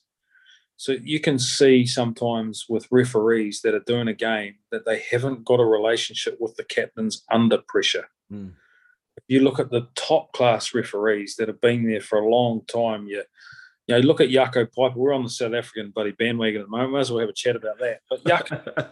So 0.77 0.93
you 0.93 1.21
can 1.21 1.39
see 1.39 1.87
sometimes 1.87 2.67
with 2.69 2.89
referees 2.91 3.61
that 3.63 3.75
are 3.75 3.85
doing 3.87 4.09
a 4.09 4.15
game 4.15 4.57
that 4.71 4.85
they 4.85 5.03
haven't 5.11 5.45
got 5.45 5.61
a 5.61 5.65
relationship 5.65 6.39
with 6.41 6.57
the 6.57 6.65
captains 6.65 7.23
under 7.31 7.59
pressure. 7.69 8.09
Mm. 8.33 8.55
If 9.17 9.25
you 9.29 9.41
look 9.41 9.59
at 9.59 9.71
the 9.71 9.89
top 9.95 10.33
class 10.33 10.75
referees 10.75 11.37
that 11.37 11.49
have 11.49 11.61
been 11.61 11.87
there 11.87 12.01
for 12.01 12.19
a 12.19 12.29
long 12.29 12.63
time, 12.67 13.07
you 13.07 13.23
you 13.87 13.97
know, 13.97 14.01
look 14.01 14.21
at 14.21 14.29
Jaco 14.29 14.67
Peyper. 14.67 14.95
We're 14.95 15.13
on 15.13 15.25
the 15.25 15.29
South 15.29 15.55
African 15.55 15.91
buddy 15.91 16.13
bandwagon 16.13 16.61
at 16.61 16.67
the 16.67 16.71
moment. 16.71 16.93
Might 16.93 17.01
as 17.01 17.11
well 17.11 17.21
have 17.21 17.29
a 17.29 17.35
chat 17.35 17.57
about 17.57 17.79
that. 17.81 18.01
But 18.09 18.25
Jaco, 18.25 18.91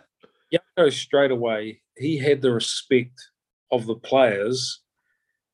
Jaco 0.53 0.93
straight 0.93 1.31
away, 1.31 1.83
he 1.97 2.19
had 2.19 2.43
the 2.43 2.51
respect 2.51 3.29
of 3.71 3.87
the 3.87 3.95
players. 3.95 4.81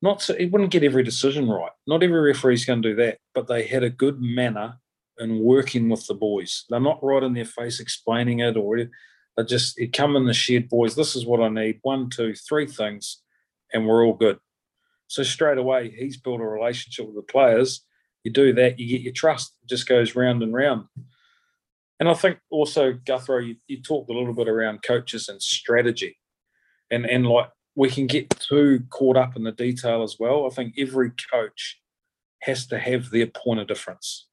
Not 0.01 0.21
so, 0.21 0.35
he 0.35 0.45
wouldn't 0.45 0.71
get 0.71 0.83
every 0.83 1.03
decision 1.03 1.49
right. 1.49 1.71
Not 1.85 2.03
every 2.03 2.19
referee's 2.19 2.65
going 2.65 2.81
to 2.81 2.89
do 2.89 2.95
that, 2.95 3.19
but 3.33 3.47
they 3.47 3.65
had 3.65 3.83
a 3.83 3.89
good 3.89 4.21
manner 4.21 4.79
in 5.19 5.43
working 5.43 5.89
with 5.89 6.05
the 6.07 6.13
boys. 6.13 6.65
They're 6.69 6.79
not 6.79 7.03
right 7.03 7.23
in 7.23 7.33
their 7.33 7.45
face 7.45 7.79
explaining 7.79 8.39
it, 8.39 8.57
or 8.57 8.77
they 8.77 9.43
just 9.43 9.79
he'd 9.79 9.93
come 9.93 10.15
in 10.15 10.25
the 10.25 10.33
shed, 10.33 10.69
boys. 10.69 10.95
This 10.95 11.15
is 11.15 11.25
what 11.25 11.41
I 11.41 11.49
need. 11.49 11.79
One, 11.81 12.09
two, 12.09 12.33
three 12.33 12.67
things, 12.67 13.21
and 13.73 13.87
we're 13.87 14.05
all 14.05 14.13
good. 14.13 14.39
So 15.07 15.23
straight 15.23 15.57
away, 15.57 15.93
he's 15.97 16.17
built 16.17 16.41
a 16.41 16.45
relationship 16.45 17.05
with 17.07 17.15
the 17.15 17.21
players. 17.21 17.85
You 18.23 18.31
do 18.31 18.53
that, 18.53 18.77
you 18.79 18.87
get 18.89 19.01
your 19.01 19.13
trust. 19.13 19.53
It 19.63 19.69
just 19.69 19.87
goes 19.87 20.15
round 20.15 20.43
and 20.43 20.53
round. 20.53 20.85
And 21.99 22.09
I 22.09 22.13
think 22.13 22.39
also, 22.51 22.93
Gurthrö, 22.93 23.47
you, 23.47 23.55
you 23.67 23.81
talked 23.81 24.09
a 24.09 24.13
little 24.13 24.33
bit 24.33 24.47
around 24.49 24.83
coaches 24.83 25.29
and 25.29 25.41
strategy. 25.41 26.17
And 26.91 27.05
and 27.05 27.25
like 27.25 27.49
we 27.75 27.89
can 27.89 28.07
get 28.07 28.29
too 28.31 28.83
caught 28.89 29.17
up 29.17 29.35
in 29.35 29.43
the 29.43 29.51
detail 29.51 30.03
as 30.03 30.17
well. 30.19 30.45
I 30.45 30.49
think 30.49 30.75
every 30.77 31.11
coach 31.31 31.79
has 32.43 32.65
to 32.67 32.79
have 32.79 33.09
their 33.09 33.27
point 33.27 33.59
of 33.59 33.67
difference. 33.67 34.27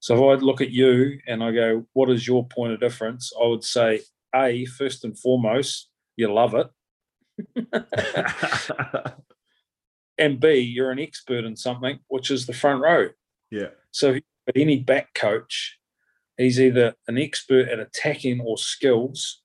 So 0.00 0.14
if 0.14 0.40
I 0.40 0.42
look 0.42 0.60
at 0.60 0.70
you 0.70 1.18
and 1.26 1.42
I 1.44 1.52
go, 1.52 1.86
what 1.92 2.10
is 2.10 2.26
your 2.26 2.46
point 2.48 2.72
of 2.72 2.80
difference? 2.80 3.32
I 3.40 3.46
would 3.46 3.64
say, 3.64 4.00
A, 4.34 4.64
first 4.64 5.04
and 5.04 5.18
foremost, 5.18 5.90
you 6.16 6.32
love 6.32 6.54
it. 6.54 6.68
and 10.20 10.38
B, 10.38 10.58
you're 10.58 10.90
an 10.90 11.00
expert 11.00 11.44
in 11.44 11.56
something, 11.56 11.98
which 12.08 12.30
is 12.30 12.46
the 12.46 12.52
front 12.52 12.82
row. 12.82 13.08
yeah. 13.50 13.70
So 13.90 14.18
but 14.46 14.60
any 14.60 14.78
back 14.78 15.14
coach, 15.14 15.78
he's 16.36 16.60
either 16.60 16.94
an 17.06 17.18
expert 17.18 17.68
at 17.68 17.78
attacking 17.78 18.40
or 18.40 18.58
skills. 18.58 19.42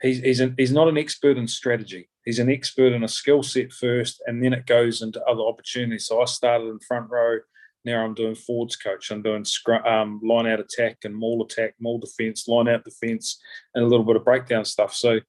He's 0.00 0.20
he's, 0.20 0.40
an, 0.40 0.54
he's 0.56 0.72
not 0.72 0.88
an 0.88 0.98
expert 0.98 1.36
in 1.36 1.48
strategy. 1.48 2.08
He's 2.24 2.38
an 2.38 2.50
expert 2.50 2.92
in 2.92 3.02
a 3.02 3.08
skill 3.08 3.42
set 3.42 3.72
first, 3.72 4.22
and 4.26 4.44
then 4.44 4.52
it 4.52 4.66
goes 4.66 5.02
into 5.02 5.24
other 5.24 5.42
opportunities. 5.42 6.06
So 6.06 6.22
I 6.22 6.26
started 6.26 6.68
in 6.68 6.78
front 6.80 7.10
row. 7.10 7.38
Now 7.84 8.04
I'm 8.04 8.14
doing 8.14 8.34
forwards 8.34 8.76
coach. 8.76 9.10
I'm 9.10 9.22
doing 9.22 9.44
scrum, 9.44 9.84
um, 9.86 10.20
line 10.22 10.46
out 10.46 10.60
attack 10.60 10.98
and 11.04 11.16
maul 11.16 11.42
attack, 11.42 11.74
maul 11.80 11.98
defense, 11.98 12.46
line 12.46 12.68
out 12.68 12.84
defense, 12.84 13.40
and 13.74 13.82
a 13.82 13.88
little 13.88 14.04
bit 14.04 14.16
of 14.16 14.24
breakdown 14.24 14.66
stuff. 14.66 14.94
So, 14.94 15.20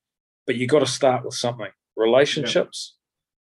but 0.45 0.57
you 0.57 0.67
got 0.67 0.79
to 0.79 0.85
start 0.85 1.23
with 1.23 1.33
something: 1.33 1.71
relationships, 1.95 2.97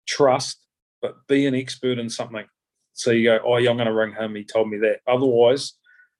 trust, 0.07 0.64
but 1.05 1.27
be 1.27 1.45
an 1.45 1.55
expert 1.55 1.99
in 1.99 2.09
something. 2.09 2.45
So 2.93 3.11
you 3.11 3.25
go, 3.25 3.39
oh 3.45 3.57
yeah, 3.57 3.69
I'm 3.69 3.77
going 3.77 3.87
to 3.87 3.93
ring 3.93 4.13
him. 4.13 4.35
He 4.35 4.43
told 4.43 4.69
me 4.69 4.77
that. 4.79 5.01
Otherwise, 5.07 5.73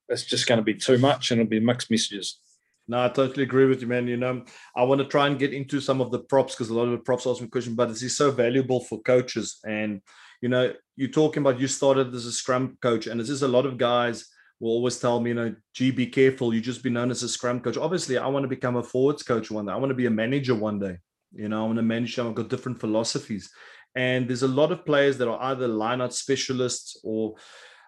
it's 0.10 0.24
just 0.24 0.46
going 0.46 0.60
to 0.60 0.64
be 0.64 0.76
too 0.76 0.98
much, 0.98 1.32
and 1.32 1.42
it'll 1.42 1.50
be 1.50 1.60
mixed 1.60 1.90
messages. 1.90 2.40
No, 2.88 3.04
I 3.04 3.10
totally 3.10 3.44
agree 3.44 3.66
with 3.66 3.82
you, 3.82 3.88
man. 3.88 4.08
You 4.08 4.18
know, 4.18 4.44
I 4.76 4.84
want 4.84 5.00
to 5.00 5.08
try 5.08 5.26
and 5.26 5.40
get 5.40 5.54
into 5.54 5.82
some 5.82 6.02
of 6.02 6.12
the 6.12 6.20
props 6.20 6.54
because 6.54 6.70
a 6.70 6.76
lot 6.76 6.84
of 6.84 6.92
the 6.92 7.00
props 7.00 7.26
ask 7.26 7.42
me 7.42 7.48
questions, 7.48 7.76
but 7.76 7.90
this 7.90 8.04
is 8.04 8.16
so 8.16 8.30
valuable 8.30 8.82
for 8.82 9.02
coaches. 9.02 9.58
And 9.66 10.02
you 10.42 10.50
know, 10.50 10.74
you're 10.96 11.10
talking 11.10 11.42
about 11.42 11.60
you 11.60 11.68
started 11.68 12.14
as 12.14 12.26
a 12.26 12.32
scrum 12.32 12.78
coach, 12.82 13.08
and 13.08 13.20
this 13.20 13.30
is 13.30 13.42
a 13.42 13.48
lot 13.48 13.66
of 13.66 13.78
guys 13.80 14.26
will 14.60 14.72
always 14.72 15.00
tell 15.00 15.20
me, 15.20 15.32
you 15.32 15.36
know, 15.36 15.56
gee, 15.74 15.92
be 15.92 16.08
careful. 16.08 16.54
You 16.54 16.62
just 16.62 16.84
be 16.84 16.90
known 16.90 17.12
as 17.12 17.24
a 17.24 17.30
scrum 17.30 17.60
coach. 17.60 17.78
Obviously, 17.78 18.18
I 18.18 18.28
want 18.28 18.44
to 18.44 18.48
become 18.48 18.76
a 18.76 18.84
forwards 18.84 19.24
coach 19.24 19.50
one 19.50 19.66
day. 19.66 19.72
I 19.72 19.78
want 19.78 19.90
to 19.90 19.96
be 19.96 20.06
a 20.06 20.12
manager 20.12 20.56
one 20.56 20.80
day. 20.80 20.98
You 21.34 21.50
know, 21.50 21.64
I 21.64 21.66
want 21.66 21.78
to 21.78 21.84
manage. 21.84 22.18
I've 22.20 22.36
got 22.36 22.50
different 22.50 22.80
philosophies, 22.80 23.52
and 23.96 24.28
there's 24.28 24.44
a 24.44 24.48
lot 24.48 24.72
of 24.72 24.86
players 24.86 25.18
that 25.18 25.28
are 25.28 25.42
either 25.52 25.68
lineout 25.68 26.12
specialists 26.12 27.00
or 27.04 27.36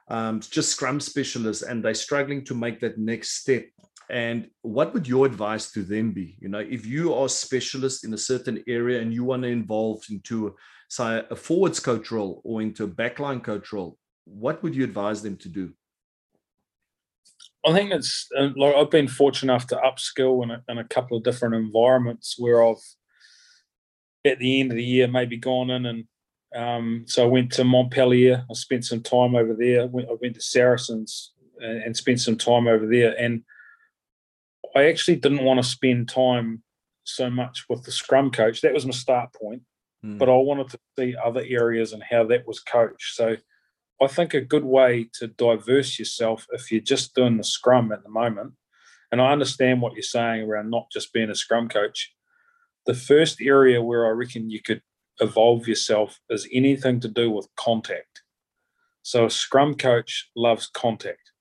um, 0.09 0.39
just 0.39 0.71
scrum 0.71 0.99
specialists, 0.99 1.63
and 1.63 1.83
they're 1.83 1.93
struggling 1.93 2.45
to 2.45 2.55
make 2.55 2.79
that 2.79 2.97
next 2.97 3.41
step. 3.41 3.65
And 4.09 4.49
what 4.61 4.93
would 4.93 5.05
your 5.05 5.25
advice 5.25 5.69
to 5.71 5.83
them 5.83 6.13
be? 6.13 6.37
You 6.39 6.47
know, 6.47 6.59
if 6.59 6.85
you 6.85 7.13
are 7.13 7.25
a 7.25 7.29
specialist 7.29 8.05
in 8.05 8.13
a 8.13 8.17
certain 8.17 8.63
area 8.67 9.01
and 9.01 9.13
you 9.13 9.25
want 9.25 9.43
to 9.43 9.49
involve 9.49 10.01
into, 10.09 10.55
say, 10.87 11.23
a 11.29 11.35
forwards 11.35 11.81
coach 11.81 12.09
role 12.09 12.41
or 12.45 12.61
into 12.61 12.85
a 12.85 12.87
backline 12.87 13.43
coach 13.43 13.73
role, 13.73 13.97
what 14.23 14.63
would 14.63 14.75
you 14.75 14.85
advise 14.85 15.21
them 15.21 15.35
to 15.37 15.49
do? 15.49 15.73
I 17.65 17.73
think 17.73 17.91
it's 17.91 18.29
uh, 18.37 18.49
like 18.55 18.75
I've 18.75 18.91
been 18.91 19.09
fortunate 19.09 19.51
enough 19.51 19.67
to 19.67 19.75
upskill 19.75 20.41
in 20.43 20.51
a, 20.51 20.63
in 20.69 20.77
a 20.77 20.87
couple 20.87 21.17
of 21.17 21.23
different 21.23 21.55
environments 21.55 22.35
where 22.37 22.65
I've 22.65 22.77
at 24.27 24.39
the 24.39 24.59
end 24.59 24.71
of 24.71 24.77
the 24.77 24.83
year 24.83 25.07
maybe 25.07 25.37
gone 25.37 25.69
in 25.69 25.85
and 25.85 26.05
um, 26.55 27.03
so 27.05 27.23
I 27.23 27.27
went 27.27 27.51
to 27.53 27.63
Montpellier. 27.63 28.45
I 28.49 28.53
spent 28.53 28.85
some 28.85 29.01
time 29.01 29.35
over 29.35 29.53
there. 29.53 29.81
I 29.81 29.85
went, 29.85 30.09
I 30.09 30.15
went 30.19 30.35
to 30.35 30.41
Saracens 30.41 31.33
and, 31.59 31.83
and 31.83 31.97
spent 31.97 32.21
some 32.21 32.37
time 32.37 32.67
over 32.67 32.87
there. 32.87 33.15
And 33.19 33.43
I 34.75 34.85
actually 34.85 35.17
didn't 35.17 35.43
want 35.43 35.61
to 35.61 35.69
spend 35.69 36.09
time 36.09 36.63
so 37.03 37.29
much 37.29 37.65
with 37.69 37.83
the 37.83 37.91
scrum 37.91 38.31
coach. 38.31 38.61
That 38.61 38.73
was 38.73 38.85
my 38.85 38.91
start 38.91 39.33
point. 39.33 39.63
Hmm. 40.03 40.17
But 40.17 40.29
I 40.29 40.35
wanted 40.35 40.69
to 40.69 40.79
see 40.97 41.15
other 41.23 41.43
areas 41.47 41.93
and 41.93 42.03
how 42.03 42.25
that 42.25 42.47
was 42.47 42.59
coached. 42.59 43.15
So 43.15 43.37
I 44.01 44.07
think 44.07 44.33
a 44.33 44.41
good 44.41 44.65
way 44.65 45.09
to 45.15 45.27
diverse 45.27 45.97
yourself 45.97 46.47
if 46.51 46.71
you're 46.71 46.81
just 46.81 47.15
doing 47.15 47.37
the 47.37 47.43
scrum 47.43 47.91
at 47.91 48.03
the 48.03 48.09
moment, 48.09 48.53
and 49.11 49.19
I 49.21 49.31
understand 49.31 49.81
what 49.81 49.93
you're 49.93 50.03
saying 50.03 50.43
around 50.43 50.69
not 50.69 50.91
just 50.91 51.13
being 51.13 51.31
a 51.31 51.35
scrum 51.35 51.67
coach. 51.67 52.13
The 52.87 52.93
first 52.93 53.41
area 53.41 53.81
where 53.81 54.05
I 54.05 54.09
reckon 54.09 54.49
you 54.49 54.61
could 54.61 54.81
evolve 55.19 55.67
yourself 55.67 56.19
is 56.29 56.47
anything 56.53 56.99
to 57.01 57.07
do 57.07 57.29
with 57.29 57.47
contact. 57.55 58.23
So 59.03 59.25
a 59.25 59.29
scrum 59.29 59.75
coach 59.75 60.29
loves 60.35 60.67
contact. 60.67 61.31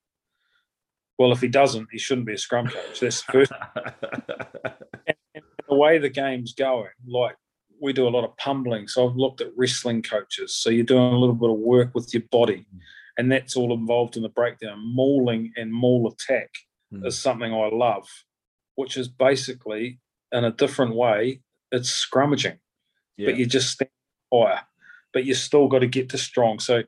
Well, 1.19 1.33
if 1.33 1.41
he 1.41 1.49
doesn't, 1.49 1.89
he 1.91 1.99
shouldn't 1.99 2.27
be 2.27 2.35
a 2.35 2.39
scrum 2.39 2.67
coach. 2.69 3.01
That's 3.01 3.23
the 3.23 3.33
first. 3.33 3.53
and, 5.07 5.17
and 5.35 5.45
the 5.69 5.75
way 5.75 5.99
the 5.99 6.11
game's 6.11 6.53
going, 6.53 6.91
like 7.07 7.37
we 7.81 7.93
do 7.93 8.07
a 8.07 8.11
lot 8.11 8.25
of 8.25 8.37
pummeling. 8.37 8.89
So 8.89 9.09
I've 9.09 9.17
looked 9.17 9.41
at 9.41 9.53
wrestling 9.57 10.03
coaches. 10.03 10.55
So 10.55 10.69
you're 10.71 10.85
doing 10.85 11.13
a 11.15 11.19
little 11.19 11.35
bit 11.35 11.51
of 11.51 11.57
work 11.59 11.95
with 11.95 12.13
your 12.13 12.23
body, 12.31 12.67
and 13.17 13.33
that's 13.33 13.57
all 13.57 13.73
involved 13.73 14.17
in 14.17 14.23
the 14.23 14.29
breakdown. 14.29 14.79
Mauling 14.95 15.53
and 15.57 15.73
maul 15.73 16.13
attack 16.13 16.51
Mm. 16.93 17.05
is 17.05 17.19
something 17.19 17.53
I 17.53 17.69
love, 17.73 18.09
which 18.77 18.97
is 18.97 19.09
basically 19.09 19.99
in 20.33 20.45
a 20.45 20.51
different 20.51 20.95
way, 20.95 21.41
it's 21.73 21.91
scrummaging, 21.91 22.59
yeah. 23.17 23.27
but 23.27 23.37
you 23.37 23.47
just 23.47 23.71
stand 23.71 23.91
higher, 24.33 24.61
but 25.13 25.25
you 25.25 25.35
still 25.35 25.69
got 25.69 25.81
to 25.81 25.87
get 25.87 26.09
to 26.11 26.19
strong. 26.19 26.59
So 26.59 26.83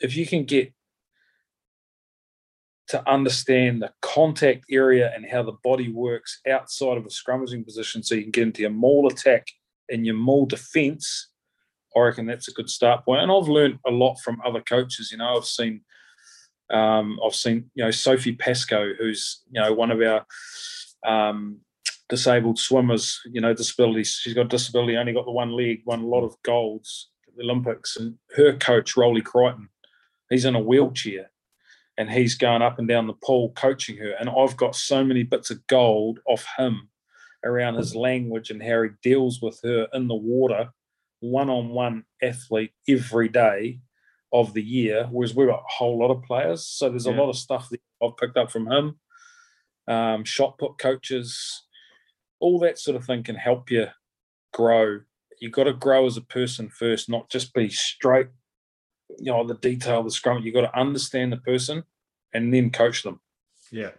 if 0.00 0.16
you 0.16 0.26
can 0.26 0.44
get 0.44 0.72
to 2.88 3.08
understand 3.08 3.82
the 3.82 3.92
contact 4.02 4.64
area 4.70 5.12
and 5.14 5.24
how 5.30 5.42
the 5.42 5.56
body 5.62 5.92
works 5.92 6.40
outside 6.48 6.96
of 6.96 7.06
a 7.06 7.08
scrummaging 7.08 7.64
position, 7.64 8.02
so 8.02 8.14
you 8.14 8.22
can 8.22 8.30
get 8.30 8.42
into 8.44 8.62
your 8.62 8.70
maul 8.70 9.06
attack 9.06 9.46
and 9.88 10.04
your 10.04 10.16
maul 10.16 10.46
defense, 10.46 11.28
I 11.96 12.00
reckon 12.00 12.26
that's 12.26 12.48
a 12.48 12.52
good 12.52 12.70
start 12.70 13.04
point. 13.04 13.20
And 13.22 13.30
I've 13.30 13.48
learned 13.48 13.78
a 13.86 13.90
lot 13.90 14.16
from 14.20 14.40
other 14.44 14.60
coaches. 14.60 15.10
You 15.12 15.18
know, 15.18 15.36
I've 15.36 15.44
seen 15.44 15.82
Um, 16.70 17.18
I've 17.24 17.34
seen, 17.34 17.70
you 17.74 17.84
know, 17.84 17.90
Sophie 17.90 18.36
Pascoe, 18.36 18.94
who's, 18.94 19.42
you 19.50 19.60
know, 19.60 19.72
one 19.74 19.90
of 19.90 20.00
our 20.00 20.24
um, 21.04 21.60
disabled 22.10 22.58
swimmers, 22.58 23.20
you 23.32 23.40
know, 23.40 23.54
disabilities. 23.54 24.18
She's 24.20 24.34
got 24.34 24.50
disability, 24.50 24.96
only 24.96 25.14
got 25.14 25.24
the 25.24 25.30
one 25.30 25.52
leg, 25.52 25.82
won 25.86 26.02
a 26.02 26.06
lot 26.06 26.24
of 26.24 26.36
golds 26.42 27.08
at 27.26 27.36
the 27.36 27.44
Olympics. 27.44 27.96
And 27.96 28.16
her 28.36 28.52
coach, 28.56 28.96
Roly 28.96 29.22
Crichton, 29.22 29.70
he's 30.28 30.44
in 30.44 30.54
a 30.54 30.60
wheelchair 30.60 31.30
and 31.96 32.10
he's 32.10 32.34
going 32.34 32.62
up 32.62 32.78
and 32.78 32.88
down 32.88 33.06
the 33.06 33.14
pool 33.24 33.52
coaching 33.56 33.96
her. 33.98 34.12
And 34.18 34.28
I've 34.28 34.56
got 34.56 34.74
so 34.74 35.04
many 35.04 35.22
bits 35.22 35.50
of 35.50 35.66
gold 35.68 36.18
off 36.26 36.46
him 36.58 36.88
around 37.44 37.74
his 37.74 37.94
language 37.94 38.50
and 38.50 38.62
how 38.62 38.82
he 38.82 38.90
deals 39.02 39.40
with 39.40 39.60
her 39.64 39.86
in 39.94 40.08
the 40.08 40.14
water, 40.14 40.70
one 41.20 41.48
on 41.48 41.70
one 41.70 42.04
athlete 42.22 42.72
every 42.88 43.28
day 43.28 43.80
of 44.32 44.54
the 44.54 44.62
year, 44.62 45.08
whereas 45.10 45.34
we've 45.34 45.48
got 45.48 45.60
a 45.60 45.72
whole 45.78 45.98
lot 45.98 46.10
of 46.10 46.22
players. 46.22 46.66
So 46.66 46.88
there's 46.88 47.06
yeah. 47.06 47.12
a 47.12 47.20
lot 47.20 47.30
of 47.30 47.36
stuff 47.36 47.68
that 47.70 47.80
I've 48.02 48.16
picked 48.16 48.36
up 48.36 48.50
from 48.50 48.70
him. 48.70 48.98
Um, 49.88 50.24
shot 50.24 50.56
put 50.58 50.78
coaches, 50.78 51.64
all 52.40 52.58
that 52.60 52.78
sort 52.78 52.96
of 52.96 53.04
thing 53.04 53.22
can 53.22 53.36
help 53.36 53.70
you 53.70 53.86
grow. 54.52 55.00
You've 55.40 55.52
got 55.52 55.64
to 55.64 55.72
grow 55.72 56.06
as 56.06 56.16
a 56.16 56.22
person 56.22 56.68
first, 56.68 57.08
not 57.08 57.30
just 57.30 57.54
be 57.54 57.70
straight, 57.70 58.28
you 59.18 59.32
know, 59.32 59.46
the 59.46 59.54
detail 59.54 60.02
the 60.02 60.10
scrum. 60.10 60.42
You've 60.42 60.54
got 60.54 60.62
to 60.62 60.78
understand 60.78 61.32
the 61.32 61.38
person 61.38 61.84
and 62.34 62.52
then 62.52 62.70
coach 62.70 63.02
them. 63.02 63.20
Yeah. 63.70 63.90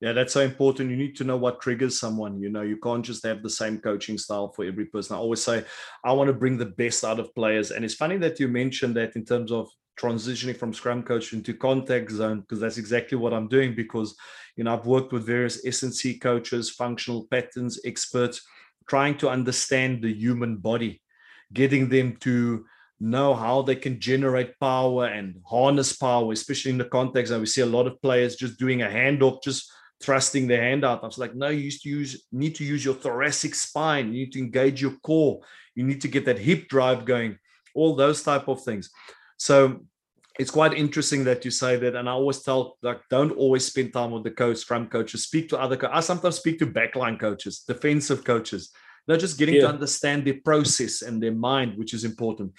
Yeah, 0.00 0.12
that's 0.12 0.32
so 0.32 0.42
important. 0.42 0.90
You 0.90 0.96
need 0.96 1.16
to 1.16 1.24
know 1.24 1.36
what 1.36 1.60
triggers 1.60 1.98
someone. 1.98 2.40
You 2.40 2.50
know, 2.50 2.62
you 2.62 2.76
can't 2.76 3.04
just 3.04 3.26
have 3.26 3.42
the 3.42 3.50
same 3.50 3.80
coaching 3.80 4.16
style 4.16 4.52
for 4.52 4.64
every 4.64 4.86
person. 4.86 5.16
I 5.16 5.18
always 5.18 5.42
say, 5.42 5.64
I 6.04 6.12
want 6.12 6.28
to 6.28 6.34
bring 6.34 6.56
the 6.56 6.66
best 6.66 7.04
out 7.04 7.18
of 7.18 7.34
players. 7.34 7.72
And 7.72 7.84
it's 7.84 7.94
funny 7.94 8.16
that 8.18 8.38
you 8.38 8.46
mentioned 8.46 8.94
that 8.96 9.16
in 9.16 9.24
terms 9.24 9.50
of 9.50 9.68
transitioning 10.00 10.56
from 10.56 10.72
scrum 10.72 11.02
coach 11.02 11.32
into 11.32 11.54
contact 11.54 12.10
zone, 12.10 12.40
because 12.40 12.60
that's 12.60 12.78
exactly 12.78 13.18
what 13.18 13.34
I'm 13.34 13.48
doing. 13.48 13.74
Because, 13.74 14.16
you 14.56 14.64
know, 14.64 14.74
I've 14.74 14.86
worked 14.86 15.12
with 15.12 15.26
various 15.26 15.64
S&C 15.66 16.18
coaches, 16.18 16.70
functional 16.70 17.26
patterns 17.30 17.80
experts, 17.84 18.46
trying 18.88 19.18
to 19.18 19.28
understand 19.28 20.02
the 20.02 20.12
human 20.12 20.56
body, 20.56 21.02
getting 21.52 21.88
them 21.88 22.16
to 22.20 22.64
know 23.00 23.34
how 23.34 23.62
they 23.62 23.76
can 23.76 24.00
generate 24.00 24.58
power 24.58 25.06
and 25.06 25.36
harness 25.46 25.92
power, 25.94 26.32
especially 26.32 26.72
in 26.72 26.78
the 26.78 26.84
context 26.84 27.30
that 27.30 27.40
we 27.40 27.46
see 27.46 27.60
a 27.60 27.66
lot 27.66 27.86
of 27.86 28.00
players 28.02 28.36
just 28.36 28.58
doing 28.58 28.82
a 28.82 28.86
handoff, 28.86 29.42
just 29.42 29.70
thrusting 30.02 30.46
their 30.46 30.62
hand 30.62 30.84
out. 30.84 31.02
I 31.02 31.06
was 31.06 31.18
like, 31.18 31.34
no, 31.34 31.48
you 31.48 31.60
used 31.60 31.82
to 31.82 31.88
use 31.88 32.26
need 32.32 32.54
to 32.56 32.64
use 32.64 32.84
your 32.84 32.94
thoracic 32.94 33.54
spine. 33.54 34.06
You 34.12 34.24
need 34.24 34.32
to 34.32 34.38
engage 34.38 34.80
your 34.80 34.96
core. 35.02 35.40
You 35.74 35.84
need 35.84 36.00
to 36.02 36.08
get 36.08 36.24
that 36.24 36.38
hip 36.38 36.68
drive 36.68 37.04
going. 37.04 37.38
All 37.74 37.94
those 37.94 38.22
type 38.22 38.48
of 38.48 38.62
things. 38.62 38.90
So 39.38 39.80
it's 40.38 40.50
quite 40.50 40.74
interesting 40.74 41.24
that 41.24 41.44
you 41.44 41.50
say 41.50 41.76
that. 41.76 41.96
And 41.96 42.08
I 42.08 42.12
always 42.12 42.42
tell 42.42 42.76
like, 42.82 43.00
don't 43.08 43.32
always 43.32 43.64
spend 43.64 43.92
time 43.92 44.10
with 44.10 44.24
the 44.24 44.30
coach, 44.30 44.58
scrum 44.58 44.88
coaches. 44.88 45.24
Speak 45.24 45.48
to 45.48 45.58
other. 45.58 45.76
Co- 45.76 45.90
I 45.90 46.00
sometimes 46.00 46.36
speak 46.36 46.58
to 46.58 46.66
backline 46.66 47.18
coaches, 47.18 47.64
defensive 47.66 48.24
coaches. 48.24 48.70
They're 49.06 49.16
just 49.16 49.38
getting 49.38 49.56
yeah. 49.56 49.62
to 49.62 49.68
understand 49.68 50.26
their 50.26 50.38
process 50.44 51.02
and 51.02 51.22
their 51.22 51.32
mind, 51.32 51.78
which 51.78 51.94
is 51.94 52.04
important. 52.04 52.52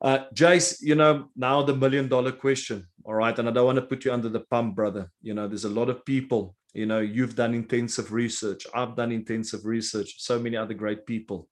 Uh, 0.00 0.20
Jace, 0.32 0.78
you 0.80 0.94
know, 0.94 1.26
now 1.36 1.62
the 1.62 1.74
million 1.74 2.08
dollar 2.08 2.32
question. 2.32 2.86
All 3.04 3.14
right. 3.14 3.38
And 3.38 3.48
I 3.48 3.52
don't 3.52 3.66
want 3.66 3.76
to 3.76 3.82
put 3.82 4.04
you 4.04 4.12
under 4.12 4.28
the 4.28 4.40
pump, 4.40 4.76
brother. 4.76 5.10
You 5.20 5.34
know, 5.34 5.48
there's 5.48 5.64
a 5.64 5.68
lot 5.68 5.90
of 5.90 6.04
people 6.04 6.54
you 6.72 6.86
know 6.86 7.00
you've 7.00 7.34
done 7.34 7.54
intensive 7.54 8.12
research 8.12 8.66
i've 8.74 8.96
done 8.96 9.12
intensive 9.12 9.64
research 9.64 10.14
so 10.18 10.38
many 10.38 10.56
other 10.56 10.74
great 10.74 11.06
people 11.06 11.48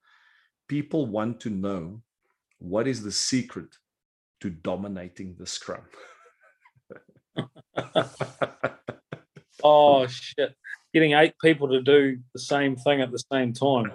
people 0.68 1.06
want 1.06 1.40
to 1.40 1.50
know 1.50 2.00
what 2.58 2.86
is 2.86 3.02
the 3.02 3.12
secret 3.12 3.68
to 4.40 4.50
dominating 4.50 5.34
the 5.38 5.46
scrum 5.46 5.82
oh 9.62 10.06
shit 10.06 10.54
getting 10.92 11.12
eight 11.12 11.34
people 11.42 11.68
to 11.68 11.82
do 11.82 12.18
the 12.32 12.40
same 12.40 12.76
thing 12.76 13.00
at 13.00 13.10
the 13.10 13.22
same 13.32 13.52
time 13.52 13.92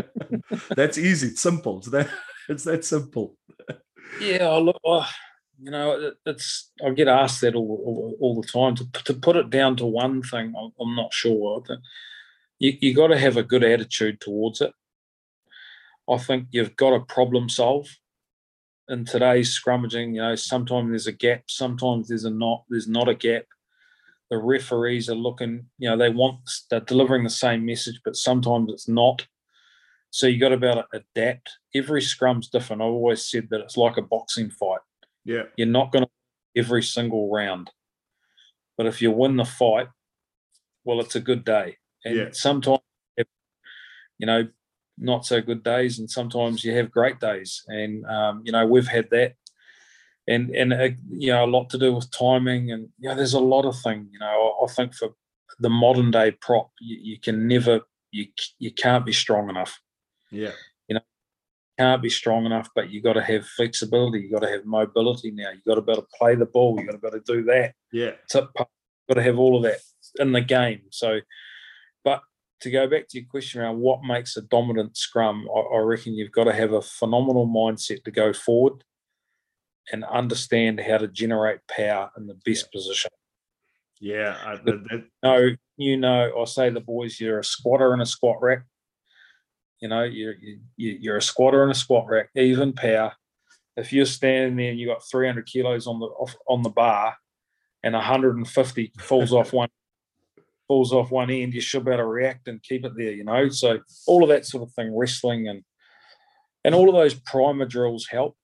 that's 0.76 0.98
easy 0.98 1.28
it's 1.28 1.42
simple 1.42 1.78
it's 1.78 1.90
that 1.90 2.08
it's 2.48 2.64
that 2.64 2.84
simple 2.84 3.36
yeah 4.20 4.48
look 4.48 4.80
oh, 4.84 5.06
you 5.60 5.70
know, 5.70 6.12
it's 6.26 6.70
I 6.84 6.90
get 6.90 7.08
asked 7.08 7.40
that 7.40 7.54
all, 7.54 7.82
all, 7.84 8.16
all, 8.20 8.40
the 8.40 8.46
time. 8.46 8.74
To, 8.76 9.02
to 9.04 9.14
put 9.14 9.36
it 9.36 9.50
down 9.50 9.76
to 9.76 9.86
one 9.86 10.22
thing, 10.22 10.52
I'm 10.80 10.96
not 10.96 11.12
sure. 11.12 11.62
You 12.58 12.76
you 12.80 12.94
got 12.94 13.08
to 13.08 13.18
have 13.18 13.36
a 13.36 13.42
good 13.42 13.64
attitude 13.64 14.20
towards 14.20 14.60
it. 14.60 14.72
I 16.10 16.18
think 16.18 16.48
you've 16.50 16.76
got 16.76 16.90
to 16.90 17.00
problem 17.00 17.48
solve. 17.48 17.88
In 18.88 19.04
today's 19.04 19.58
scrummaging, 19.58 20.14
you 20.14 20.20
know, 20.20 20.34
sometimes 20.34 20.90
there's 20.90 21.06
a 21.06 21.12
gap, 21.12 21.44
sometimes 21.46 22.08
there's 22.08 22.24
a 22.24 22.30
not. 22.30 22.64
There's 22.68 22.88
not 22.88 23.08
a 23.08 23.14
gap. 23.14 23.44
The 24.30 24.36
referees 24.38 25.08
are 25.08 25.14
looking, 25.14 25.66
you 25.78 25.88
know, 25.88 25.96
they 25.96 26.10
want 26.10 26.38
they're 26.70 26.80
delivering 26.80 27.24
the 27.24 27.30
same 27.30 27.64
message, 27.64 28.00
but 28.04 28.16
sometimes 28.16 28.70
it's 28.72 28.88
not. 28.88 29.26
So 30.10 30.26
you 30.26 30.38
got 30.38 30.50
to 30.50 30.56
be 30.56 30.66
able 30.66 30.82
to 30.82 31.02
adapt. 31.16 31.50
Every 31.74 32.00
scrum's 32.00 32.48
different. 32.48 32.82
I've 32.82 32.88
always 32.88 33.26
said 33.26 33.48
that 33.50 33.60
it's 33.60 33.76
like 33.76 33.96
a 33.96 34.02
boxing 34.02 34.50
fight 34.50 34.80
yeah. 35.24 35.44
You're 35.56 35.66
not 35.66 35.90
going 35.90 36.04
to 36.04 36.10
every 36.56 36.82
single 36.82 37.30
round. 37.30 37.70
But 38.76 38.86
if 38.86 39.00
you 39.00 39.10
win 39.10 39.36
the 39.36 39.44
fight, 39.44 39.88
well, 40.84 41.00
it's 41.00 41.16
a 41.16 41.20
good 41.20 41.44
day. 41.44 41.78
And 42.04 42.16
yeah. 42.16 42.28
sometimes, 42.32 42.80
you 44.18 44.26
know, 44.26 44.48
not 44.98 45.26
so 45.26 45.40
good 45.40 45.62
days, 45.62 45.98
and 45.98 46.10
sometimes 46.10 46.64
you 46.64 46.72
have 46.76 46.90
great 46.90 47.20
days. 47.20 47.62
And 47.68 48.04
um, 48.06 48.42
you 48.44 48.52
know, 48.52 48.66
we've 48.66 48.86
had 48.86 49.10
that, 49.10 49.34
and 50.28 50.50
and 50.50 50.72
uh, 50.72 50.88
you 51.10 51.32
know, 51.32 51.44
a 51.44 51.46
lot 51.46 51.70
to 51.70 51.78
do 51.78 51.94
with 51.94 52.10
timing, 52.10 52.70
and 52.70 52.88
you 52.98 53.08
know, 53.08 53.14
there's 53.14 53.34
a 53.34 53.40
lot 53.40 53.64
of 53.64 53.78
things. 53.80 54.08
You 54.12 54.18
know, 54.18 54.26
I, 54.60 54.64
I 54.64 54.68
think 54.68 54.94
for 54.94 55.10
the 55.58 55.70
modern 55.70 56.10
day 56.10 56.32
prop, 56.32 56.70
you, 56.80 56.98
you 57.00 57.20
can 57.20 57.46
never, 57.46 57.80
you 58.10 58.26
you 58.58 58.72
can't 58.72 59.06
be 59.06 59.12
strong 59.12 59.48
enough. 59.48 59.80
Yeah 60.30 60.52
You 60.88 60.96
know, 60.96 61.00
can't 61.78 62.02
be 62.02 62.10
strong 62.10 62.46
enough, 62.46 62.68
but 62.74 62.90
you 62.90 63.00
got 63.00 63.14
to 63.14 63.22
have 63.22 63.46
flexibility. 63.46 64.20
You 64.20 64.30
got 64.30 64.42
to 64.42 64.50
have 64.50 64.64
mobility 64.64 65.30
now. 65.30 65.50
You 65.50 65.60
got 65.66 65.76
to 65.76 65.82
be 65.82 65.92
able 65.92 66.02
to 66.02 66.08
play 66.18 66.34
the 66.34 66.46
ball. 66.46 66.78
You 66.78 66.86
got 66.86 66.92
to 66.92 66.98
be 66.98 67.08
able 67.08 67.20
to 67.20 67.32
do 67.32 67.44
that. 67.44 67.74
Yeah, 67.92 68.12
tip. 68.28 68.48
Got 68.54 68.68
to 69.14 69.22
have 69.22 69.38
all 69.38 69.56
of 69.56 69.62
that 69.64 69.80
in 70.18 70.32
the 70.32 70.40
game. 70.40 70.82
So, 70.90 71.20
to 72.60 72.70
go 72.70 72.86
back 72.86 73.08
to 73.08 73.18
your 73.18 73.28
question 73.28 73.60
around 73.60 73.78
what 73.78 74.04
makes 74.04 74.36
a 74.36 74.42
dominant 74.42 74.96
scrum, 74.96 75.48
I, 75.54 75.76
I 75.76 75.78
reckon 75.80 76.14
you've 76.14 76.32
got 76.32 76.44
to 76.44 76.52
have 76.52 76.72
a 76.72 76.82
phenomenal 76.82 77.46
mindset 77.46 78.04
to 78.04 78.10
go 78.10 78.32
forward 78.32 78.84
and 79.92 80.04
understand 80.04 80.80
how 80.80 80.98
to 80.98 81.08
generate 81.08 81.60
power 81.68 82.10
in 82.16 82.26
the 82.26 82.38
best 82.46 82.66
yeah. 82.66 82.78
position. 82.78 83.10
Yeah, 84.00 84.36
I, 84.44 84.56
that, 84.56 85.04
no, 85.22 85.50
you 85.76 85.96
know, 85.96 86.32
I 86.40 86.44
say 86.44 86.70
the 86.70 86.80
boys, 86.80 87.20
you're 87.20 87.38
a 87.38 87.44
squatter 87.44 87.94
in 87.94 88.00
a 88.00 88.06
squat 88.06 88.36
rack 88.40 88.64
you 89.84 89.88
know, 89.88 90.02
you're 90.02 90.36
you're 90.78 91.18
a 91.18 91.22
squatter 91.22 91.62
in 91.62 91.70
a 91.70 91.74
squat 91.74 92.06
rack, 92.08 92.30
even 92.34 92.72
power. 92.72 93.12
If 93.76 93.92
you're 93.92 94.06
standing 94.06 94.56
there 94.56 94.70
and 94.70 94.78
you 94.78 94.86
got 94.86 95.06
300 95.10 95.44
kilos 95.44 95.86
on 95.86 96.00
the 96.00 96.06
on 96.48 96.62
the 96.62 96.70
bar, 96.70 97.16
and 97.82 97.92
150 97.92 98.92
falls 98.98 99.34
off 99.34 99.52
one 99.52 99.68
falls 100.68 100.92
off 100.92 101.10
one 101.10 101.30
end, 101.30 101.54
you 101.54 101.60
should 101.60 101.84
be 101.84 101.90
able 101.90 102.02
to 102.02 102.06
react 102.06 102.48
and 102.48 102.62
keep 102.62 102.84
it 102.84 102.92
there. 102.96 103.12
You 103.12 103.24
know, 103.24 103.48
so 103.48 103.80
all 104.06 104.22
of 104.22 104.28
that 104.28 104.46
sort 104.46 104.62
of 104.62 104.72
thing, 104.74 104.96
wrestling 104.96 105.48
and 105.48 105.62
and 106.64 106.74
all 106.74 106.88
of 106.88 106.94
those 106.94 107.14
primer 107.14 107.66
drills 107.66 108.06
help. 108.06 108.36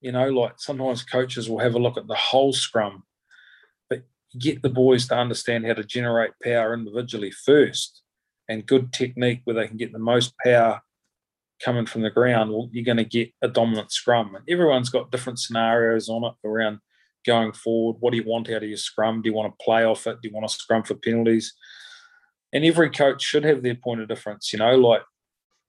You 0.00 0.12
know, 0.12 0.28
like 0.28 0.54
sometimes 0.58 1.02
coaches 1.02 1.48
will 1.48 1.58
have 1.58 1.74
a 1.74 1.78
look 1.78 1.96
at 1.96 2.06
the 2.06 2.14
whole 2.14 2.52
scrum, 2.52 3.04
but 3.88 4.02
get 4.38 4.62
the 4.62 4.70
boys 4.70 5.06
to 5.08 5.16
understand 5.16 5.66
how 5.66 5.74
to 5.74 5.84
generate 5.84 6.32
power 6.42 6.74
individually 6.74 7.30
first 7.30 8.02
and 8.48 8.66
good 8.66 8.92
technique 8.92 9.42
where 9.44 9.54
they 9.54 9.68
can 9.68 9.76
get 9.76 9.92
the 9.92 9.98
most 9.98 10.34
power 10.42 10.80
coming 11.62 11.86
from 11.86 12.02
the 12.02 12.10
ground, 12.10 12.50
well, 12.50 12.68
you're 12.72 12.84
going 12.84 12.96
to 12.96 13.04
get 13.04 13.32
a 13.42 13.48
dominant 13.48 13.92
scrum. 13.92 14.34
And 14.34 14.44
everyone's 14.48 14.88
got 14.88 15.12
different 15.12 15.38
scenarios 15.38 16.08
on 16.08 16.24
it 16.24 16.32
around 16.44 16.80
going 17.26 17.52
forward. 17.52 17.96
What 18.00 18.10
do 18.10 18.16
you 18.16 18.24
want 18.24 18.48
out 18.50 18.62
of 18.62 18.68
your 18.68 18.78
scrum? 18.78 19.22
Do 19.22 19.28
you 19.28 19.34
want 19.34 19.52
to 19.52 19.64
play 19.64 19.84
off 19.84 20.06
it? 20.06 20.18
Do 20.22 20.28
you 20.28 20.34
want 20.34 20.48
to 20.48 20.54
scrum 20.54 20.82
for 20.82 20.94
penalties? 20.94 21.54
And 22.52 22.64
every 22.64 22.90
coach 22.90 23.22
should 23.22 23.44
have 23.44 23.62
their 23.62 23.74
point 23.74 24.00
of 24.00 24.08
difference. 24.08 24.52
You 24.52 24.58
know, 24.58 24.76
like 24.76 25.02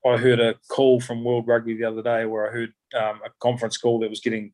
I 0.06 0.18
heard 0.18 0.40
a 0.40 0.56
call 0.70 1.00
from 1.00 1.24
World 1.24 1.48
Rugby 1.48 1.76
the 1.76 1.86
other 1.86 2.02
day 2.02 2.26
where 2.26 2.48
I 2.48 2.52
heard 2.52 2.74
um, 2.98 3.22
a 3.26 3.30
conference 3.40 3.78
call 3.78 4.00
that 4.00 4.10
was 4.10 4.22
getting 4.22 4.54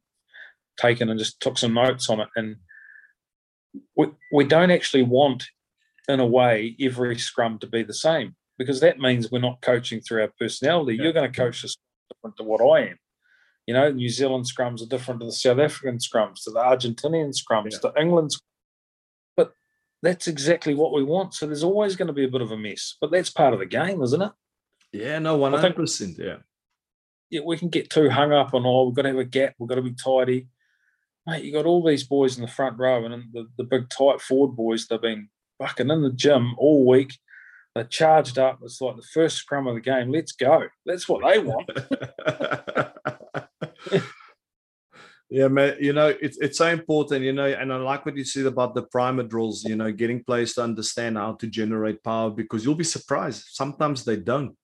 taken 0.78 1.10
and 1.10 1.20
just 1.20 1.40
took 1.40 1.58
some 1.58 1.74
notes 1.74 2.10
on 2.10 2.20
it. 2.20 2.30
And 2.36 2.58
we, 3.96 4.08
we 4.32 4.44
don't 4.44 4.72
actually 4.72 5.04
want 5.04 5.46
in 6.08 6.20
a 6.20 6.26
way, 6.26 6.76
every 6.80 7.18
scrum 7.18 7.60
to 7.60 7.68
be 7.68 7.84
the 7.84 7.94
same 7.94 8.36
because 8.58 8.80
that 8.80 9.00
means 9.00 9.32
we're 9.32 9.40
not 9.40 9.62
coaching 9.62 10.02
through 10.02 10.22
our 10.22 10.32
personality. 10.40 10.96
Yeah. 10.96 11.04
You're 11.04 11.14
going 11.14 11.32
to 11.32 11.38
coach 11.38 11.62
this 11.62 11.78
different 12.10 12.38
to 12.38 12.44
what 12.44 12.62
I 12.62 12.90
am. 12.90 12.98
You 13.68 13.74
know, 13.74 13.92
New 13.92 14.10
Zealand 14.10 14.46
scrums 14.46 14.82
are 14.82 14.88
different 14.88 15.20
to 15.20 15.26
the 15.26 15.32
South 15.34 15.60
African 15.60 15.98
scrums, 15.98 16.44
to 16.44 16.52
the 16.52 16.60
Argentinian 16.60 17.34
scrums, 17.36 17.74
yeah. 17.74 17.80
to 17.80 17.94
England's. 18.00 18.42
But 19.36 19.52
that's 20.02 20.28
exactly 20.28 20.74
what 20.74 20.94
we 20.94 21.04
want. 21.04 21.34
So 21.34 21.46
there's 21.46 21.66
always 21.66 21.98
going 21.98 22.08
to 22.08 22.14
be 22.14 22.24
a 22.24 22.30
bit 22.30 22.42
of 22.42 22.52
a 22.52 22.58
mess, 22.58 22.96
but 23.02 23.12
that's 23.12 23.30
part 23.30 23.54
of 23.54 23.60
the 23.60 23.66
game, 23.66 24.02
isn't 24.02 24.22
it? 24.22 24.32
Yeah, 24.94 25.20
no, 25.20 25.36
one 25.36 25.52
hundred 25.52 25.76
percent. 25.76 26.16
Yeah, 26.18 26.38
yeah, 27.30 27.42
we 27.46 27.58
can 27.58 27.70
get 27.70 27.90
too 27.90 28.10
hung 28.10 28.32
up 28.32 28.54
on 28.54 28.66
oh, 28.66 28.86
we've 28.86 28.96
got 28.96 29.04
to 29.04 29.10
have 29.10 29.18
a 29.18 29.26
gap, 29.26 29.56
we've 29.60 29.70
got 29.70 29.76
to 29.76 29.82
be 29.82 29.94
tidy. 29.94 30.48
mate, 31.26 31.44
you 31.44 31.52
got 31.52 31.66
all 31.66 31.84
these 31.84 32.04
boys 32.04 32.38
in 32.38 32.42
the 32.42 32.52
front 32.52 32.80
row 32.80 33.06
and 33.06 33.26
the, 33.34 33.48
the 33.58 33.64
big 33.64 33.90
tight 33.90 34.22
forward 34.22 34.56
boys, 34.56 34.88
they've 34.88 35.02
been 35.02 35.30
fucking 35.60 35.90
in 35.90 36.04
the 36.04 36.12
gym 36.12 36.56
all 36.58 36.86
week. 36.86 37.14
They're 37.76 37.84
charged 37.84 38.40
up. 38.40 38.60
It's 38.64 38.82
like 38.82 38.96
the 38.96 39.04
first 39.14 39.38
scrum 39.38 39.68
of 39.68 39.76
the 39.76 39.82
game. 39.82 40.12
Let's 40.12 40.32
go. 40.32 40.64
That's 40.86 41.08
what 41.08 41.22
they 41.24 41.38
want. 41.38 41.70
yeah, 45.30 45.48
man. 45.48 45.78
You 45.80 45.94
know, 45.94 46.08
it's 46.22 46.38
it's 46.38 46.58
so 46.58 46.68
important, 46.68 47.24
you 47.24 47.34
know, 47.34 47.46
and 47.46 47.72
I 47.72 47.78
like 47.78 48.06
what 48.06 48.18
you 48.18 48.24
said 48.24 48.46
about 48.46 48.76
the 48.76 48.84
primer 48.84 49.24
drills, 49.24 49.64
you 49.64 49.76
know, 49.76 49.92
getting 49.92 50.24
players 50.24 50.54
to 50.54 50.64
understand 50.64 51.18
how 51.18 51.34
to 51.34 51.48
generate 51.48 52.04
power 52.04 52.30
because 52.30 52.64
you'll 52.64 52.76
be 52.76 52.84
surprised. 52.84 53.46
Sometimes 53.52 54.04
they 54.04 54.18
don't. 54.18 54.56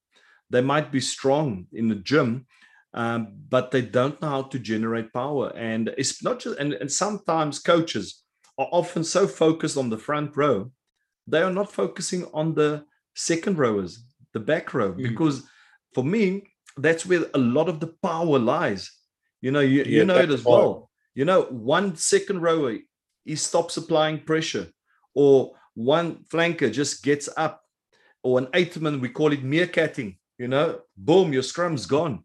They 0.50 0.62
might 0.62 0.92
be 0.92 1.02
strong 1.02 1.66
in 1.74 1.90
the 1.90 1.96
gym, 1.96 2.46
um, 2.94 3.30
but 3.50 3.72
they 3.72 3.82
don't 3.82 4.22
know 4.22 4.30
how 4.30 4.42
to 4.44 4.60
generate 4.60 5.12
power. 5.14 5.52
And 5.56 5.94
it's 5.98 6.24
not 6.24 6.40
just, 6.40 6.60
and, 6.60 6.74
and 6.74 6.92
sometimes 6.92 7.60
coaches 7.60 8.24
are 8.58 8.68
often 8.72 9.04
so 9.04 9.28
focused 9.28 9.78
on 9.78 9.90
the 9.90 9.98
front 9.98 10.38
row, 10.38 10.72
they 11.28 11.42
are 11.42 11.52
not 11.52 11.72
focusing 11.72 12.26
on 12.34 12.54
the 12.54 12.86
second 13.16 13.58
rowers, 13.58 14.06
the 14.34 14.40
back 14.40 14.74
row, 14.74 14.94
mm. 14.94 14.98
because 14.98 15.44
for 15.94 16.04
me, 16.04 16.44
that's 16.78 17.06
where 17.06 17.26
a 17.34 17.40
lot 17.40 17.70
of 17.70 17.80
the 17.80 17.94
power 18.02 18.40
lies. 18.40 18.92
You 19.44 19.52
know, 19.52 19.60
you, 19.60 19.80
yeah, 19.80 19.98
you 20.00 20.06
know 20.06 20.20
it 20.20 20.32
as 20.32 20.46
well. 20.46 20.90
You 21.16 21.26
know, 21.26 21.42
one 21.44 21.98
second 21.98 22.42
rower, 22.42 22.78
he 23.26 23.36
stops 23.36 23.76
applying 23.76 24.22
pressure, 24.22 24.68
or 25.14 25.52
one 25.74 26.24
flanker 26.32 26.72
just 26.72 27.04
gets 27.04 27.28
up, 27.36 27.62
or 28.24 28.40
an 28.40 28.48
eightman, 28.54 29.02
we 29.02 29.10
call 29.10 29.34
it 29.34 29.44
meerkatting. 29.44 30.18
You 30.40 30.48
know, 30.48 30.80
boom, 30.96 31.34
your 31.34 31.44
scrum's 31.44 31.86
gone. 31.86 32.24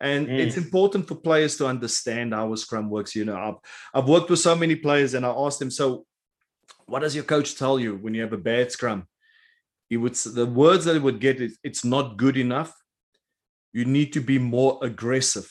And 0.00 0.26
mm. 0.26 0.38
it's 0.38 0.56
important 0.56 1.06
for 1.06 1.16
players 1.16 1.58
to 1.58 1.66
understand 1.66 2.32
how 2.32 2.50
a 2.54 2.56
scrum 2.56 2.88
works. 2.88 3.14
You 3.14 3.26
know, 3.26 3.36
I've, 3.36 3.56
I've 3.92 4.08
worked 4.08 4.30
with 4.30 4.40
so 4.40 4.56
many 4.56 4.74
players 4.74 5.12
and 5.12 5.24
I 5.24 5.30
asked 5.30 5.58
them, 5.58 5.70
so 5.70 6.06
what 6.86 7.00
does 7.00 7.14
your 7.14 7.24
coach 7.24 7.56
tell 7.56 7.78
you 7.78 7.96
when 7.96 8.14
you 8.14 8.22
have 8.22 8.32
a 8.32 8.38
bad 8.38 8.72
scrum? 8.72 9.06
He 9.90 9.98
would 9.98 10.14
the 10.14 10.46
words 10.46 10.86
that 10.86 10.94
he 10.94 10.98
would 10.98 11.20
get 11.20 11.42
is 11.42 11.58
it's 11.62 11.84
not 11.84 12.16
good 12.16 12.38
enough. 12.38 12.74
You 13.74 13.84
need 13.84 14.14
to 14.14 14.20
be 14.20 14.38
more 14.38 14.78
aggressive. 14.82 15.50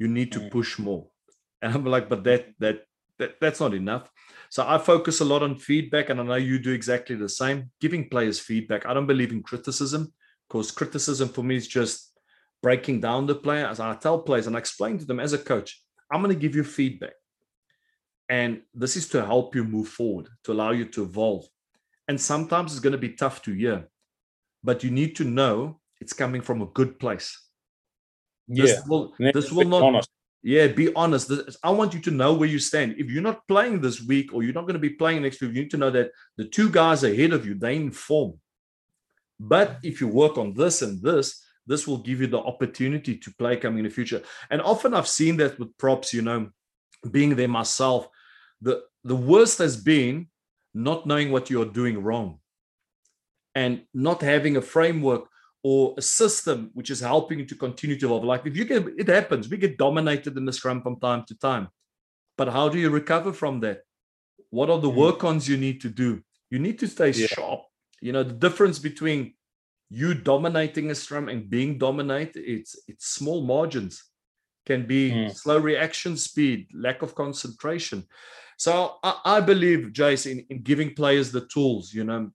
You 0.00 0.08
need 0.08 0.32
to 0.32 0.40
mm. 0.40 0.50
push 0.50 0.78
more. 0.78 1.06
And 1.62 1.74
I'm 1.74 1.84
like, 1.84 2.08
but 2.08 2.24
that 2.24 2.54
that 2.58 2.86
that 3.18 3.38
that's 3.38 3.60
not 3.60 3.74
enough. 3.74 4.10
So 4.48 4.66
I 4.66 4.78
focus 4.78 5.20
a 5.20 5.26
lot 5.26 5.42
on 5.42 5.56
feedback, 5.56 6.08
and 6.08 6.18
I 6.18 6.22
know 6.24 6.36
you 6.36 6.58
do 6.58 6.72
exactly 6.72 7.16
the 7.16 7.28
same. 7.28 7.70
Giving 7.82 8.08
players 8.08 8.40
feedback. 8.40 8.86
I 8.86 8.94
don't 8.94 9.06
believe 9.06 9.30
in 9.30 9.42
criticism 9.42 10.10
because 10.48 10.70
criticism 10.70 11.28
for 11.28 11.42
me 11.42 11.56
is 11.56 11.68
just 11.68 12.18
breaking 12.62 13.02
down 13.02 13.26
the 13.26 13.34
player. 13.34 13.66
As 13.66 13.78
I 13.78 13.94
tell 13.94 14.22
players 14.22 14.46
and 14.46 14.56
I 14.56 14.58
explain 14.58 14.98
to 14.98 15.04
them 15.04 15.20
as 15.20 15.34
a 15.34 15.38
coach, 15.38 15.82
I'm 16.10 16.22
going 16.22 16.34
to 16.34 16.40
give 16.40 16.56
you 16.56 16.64
feedback. 16.64 17.12
And 18.30 18.62
this 18.72 18.96
is 18.96 19.06
to 19.10 19.26
help 19.26 19.54
you 19.54 19.64
move 19.64 19.88
forward, 19.88 20.28
to 20.44 20.52
allow 20.52 20.70
you 20.70 20.86
to 20.86 21.02
evolve. 21.02 21.44
And 22.08 22.18
sometimes 22.18 22.72
it's 22.72 22.80
going 22.80 22.92
to 22.92 23.06
be 23.08 23.10
tough 23.10 23.42
to 23.42 23.52
hear, 23.52 23.88
but 24.64 24.82
you 24.82 24.90
need 24.90 25.14
to 25.16 25.24
know 25.24 25.80
it's 26.00 26.12
coming 26.12 26.40
from 26.40 26.62
a 26.62 26.66
good 26.66 26.98
place. 26.98 27.38
This 28.50 28.72
yeah. 28.72 28.80
will, 28.88 29.14
this 29.18 29.52
will 29.52 29.68
not. 29.68 29.82
Honest. 29.82 30.10
Yeah, 30.42 30.66
be 30.66 30.92
honest. 30.94 31.28
This, 31.28 31.56
I 31.62 31.70
want 31.70 31.94
you 31.94 32.00
to 32.00 32.10
know 32.10 32.34
where 32.34 32.48
you 32.48 32.58
stand. 32.58 32.96
If 32.98 33.10
you're 33.10 33.22
not 33.22 33.46
playing 33.46 33.80
this 33.80 34.02
week 34.02 34.34
or 34.34 34.42
you're 34.42 34.54
not 34.54 34.62
going 34.62 34.74
to 34.74 34.80
be 34.80 34.90
playing 34.90 35.22
next 35.22 35.40
week, 35.40 35.52
you 35.54 35.62
need 35.62 35.70
to 35.70 35.76
know 35.76 35.90
that 35.90 36.10
the 36.36 36.46
two 36.46 36.68
guys 36.68 37.04
ahead 37.04 37.32
of 37.32 37.46
you, 37.46 37.54
they 37.54 37.76
inform. 37.76 38.40
But 39.38 39.78
if 39.82 40.00
you 40.00 40.08
work 40.08 40.36
on 40.36 40.54
this 40.54 40.82
and 40.82 41.00
this, 41.00 41.42
this 41.66 41.86
will 41.86 41.98
give 41.98 42.20
you 42.20 42.26
the 42.26 42.38
opportunity 42.38 43.16
to 43.16 43.34
play 43.34 43.56
coming 43.56 43.78
in 43.78 43.84
the 43.84 43.90
future. 43.90 44.22
And 44.50 44.60
often 44.62 44.94
I've 44.94 45.06
seen 45.06 45.36
that 45.36 45.58
with 45.58 45.76
props, 45.78 46.12
you 46.12 46.22
know, 46.22 46.50
being 47.10 47.36
there 47.36 47.48
myself. 47.48 48.08
The 48.60 48.82
the 49.04 49.16
worst 49.16 49.58
has 49.58 49.76
been 49.76 50.28
not 50.74 51.06
knowing 51.06 51.30
what 51.30 51.48
you're 51.48 51.64
doing 51.64 52.02
wrong 52.02 52.38
and 53.54 53.82
not 53.94 54.20
having 54.22 54.56
a 54.56 54.62
framework 54.62 55.28
or 55.62 55.94
a 55.98 56.02
system 56.02 56.70
which 56.72 56.90
is 56.90 57.00
helping 57.00 57.38
you 57.38 57.44
to 57.44 57.54
continue 57.54 57.98
to 57.98 58.06
evolve. 58.06 58.24
Like 58.24 58.46
if 58.46 58.56
you 58.56 58.64
get 58.64 58.86
it 58.98 59.08
happens, 59.08 59.48
we 59.48 59.56
get 59.56 59.78
dominated 59.78 60.36
in 60.36 60.44
the 60.44 60.52
scrum 60.52 60.82
from 60.82 60.98
time 61.00 61.24
to 61.28 61.38
time. 61.38 61.68
But 62.38 62.48
how 62.48 62.68
do 62.68 62.78
you 62.78 62.90
recover 62.90 63.32
from 63.32 63.60
that? 63.60 63.82
What 64.50 64.70
are 64.70 64.78
the 64.78 64.90
mm. 64.90 64.94
work 64.94 65.22
ons 65.24 65.48
you 65.48 65.56
need 65.56 65.80
to 65.82 65.88
do? 65.88 66.22
You 66.50 66.58
need 66.58 66.78
to 66.78 66.88
stay 66.88 67.10
yeah. 67.10 67.26
sharp. 67.26 67.60
You 68.00 68.12
know, 68.12 68.22
the 68.22 68.32
difference 68.32 68.78
between 68.78 69.34
you 69.90 70.14
dominating 70.14 70.90
a 70.90 70.94
scrum 70.94 71.28
and 71.28 71.50
being 71.50 71.76
dominated, 71.76 72.42
it's 72.46 72.76
it's 72.88 73.06
small 73.06 73.42
margins. 73.42 74.04
Can 74.66 74.86
be 74.86 75.10
mm. 75.10 75.34
slow 75.34 75.58
reaction 75.58 76.16
speed, 76.16 76.68
lack 76.74 77.02
of 77.02 77.14
concentration. 77.14 78.04
So 78.56 78.96
I, 79.02 79.20
I 79.24 79.40
believe, 79.40 79.88
Jace, 79.92 80.30
in, 80.30 80.44
in 80.50 80.62
giving 80.62 80.94
players 80.94 81.32
the 81.32 81.46
tools, 81.46 81.94
you 81.94 82.04
know, 82.04 82.30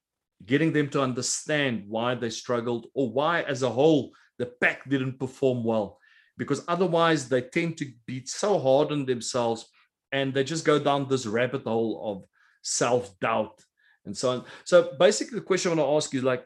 getting 0.45 0.73
them 0.73 0.89
to 0.89 1.01
understand 1.01 1.85
why 1.87 2.15
they 2.15 2.29
struggled 2.29 2.87
or 2.93 3.09
why, 3.09 3.41
as 3.43 3.63
a 3.63 3.69
whole, 3.69 4.11
the 4.37 4.45
pack 4.45 4.87
didn't 4.89 5.19
perform 5.19 5.63
well. 5.63 5.99
Because 6.37 6.63
otherwise, 6.67 7.29
they 7.29 7.41
tend 7.41 7.77
to 7.77 7.91
be 8.05 8.25
so 8.25 8.59
hard 8.59 8.91
on 8.91 9.05
themselves 9.05 9.69
and 10.11 10.33
they 10.33 10.43
just 10.43 10.65
go 10.65 10.77
down 10.79 11.07
this 11.07 11.25
rabbit 11.25 11.63
hole 11.63 12.01
of 12.03 12.25
self 12.61 13.17
doubt 13.19 13.61
and 14.05 14.15
so 14.15 14.29
on. 14.31 14.45
So 14.65 14.93
basically, 14.99 15.39
the 15.39 15.45
question 15.45 15.71
I 15.71 15.75
want 15.75 15.87
to 15.87 15.95
ask 15.95 16.13
you 16.13 16.19
is 16.19 16.25
like, 16.25 16.45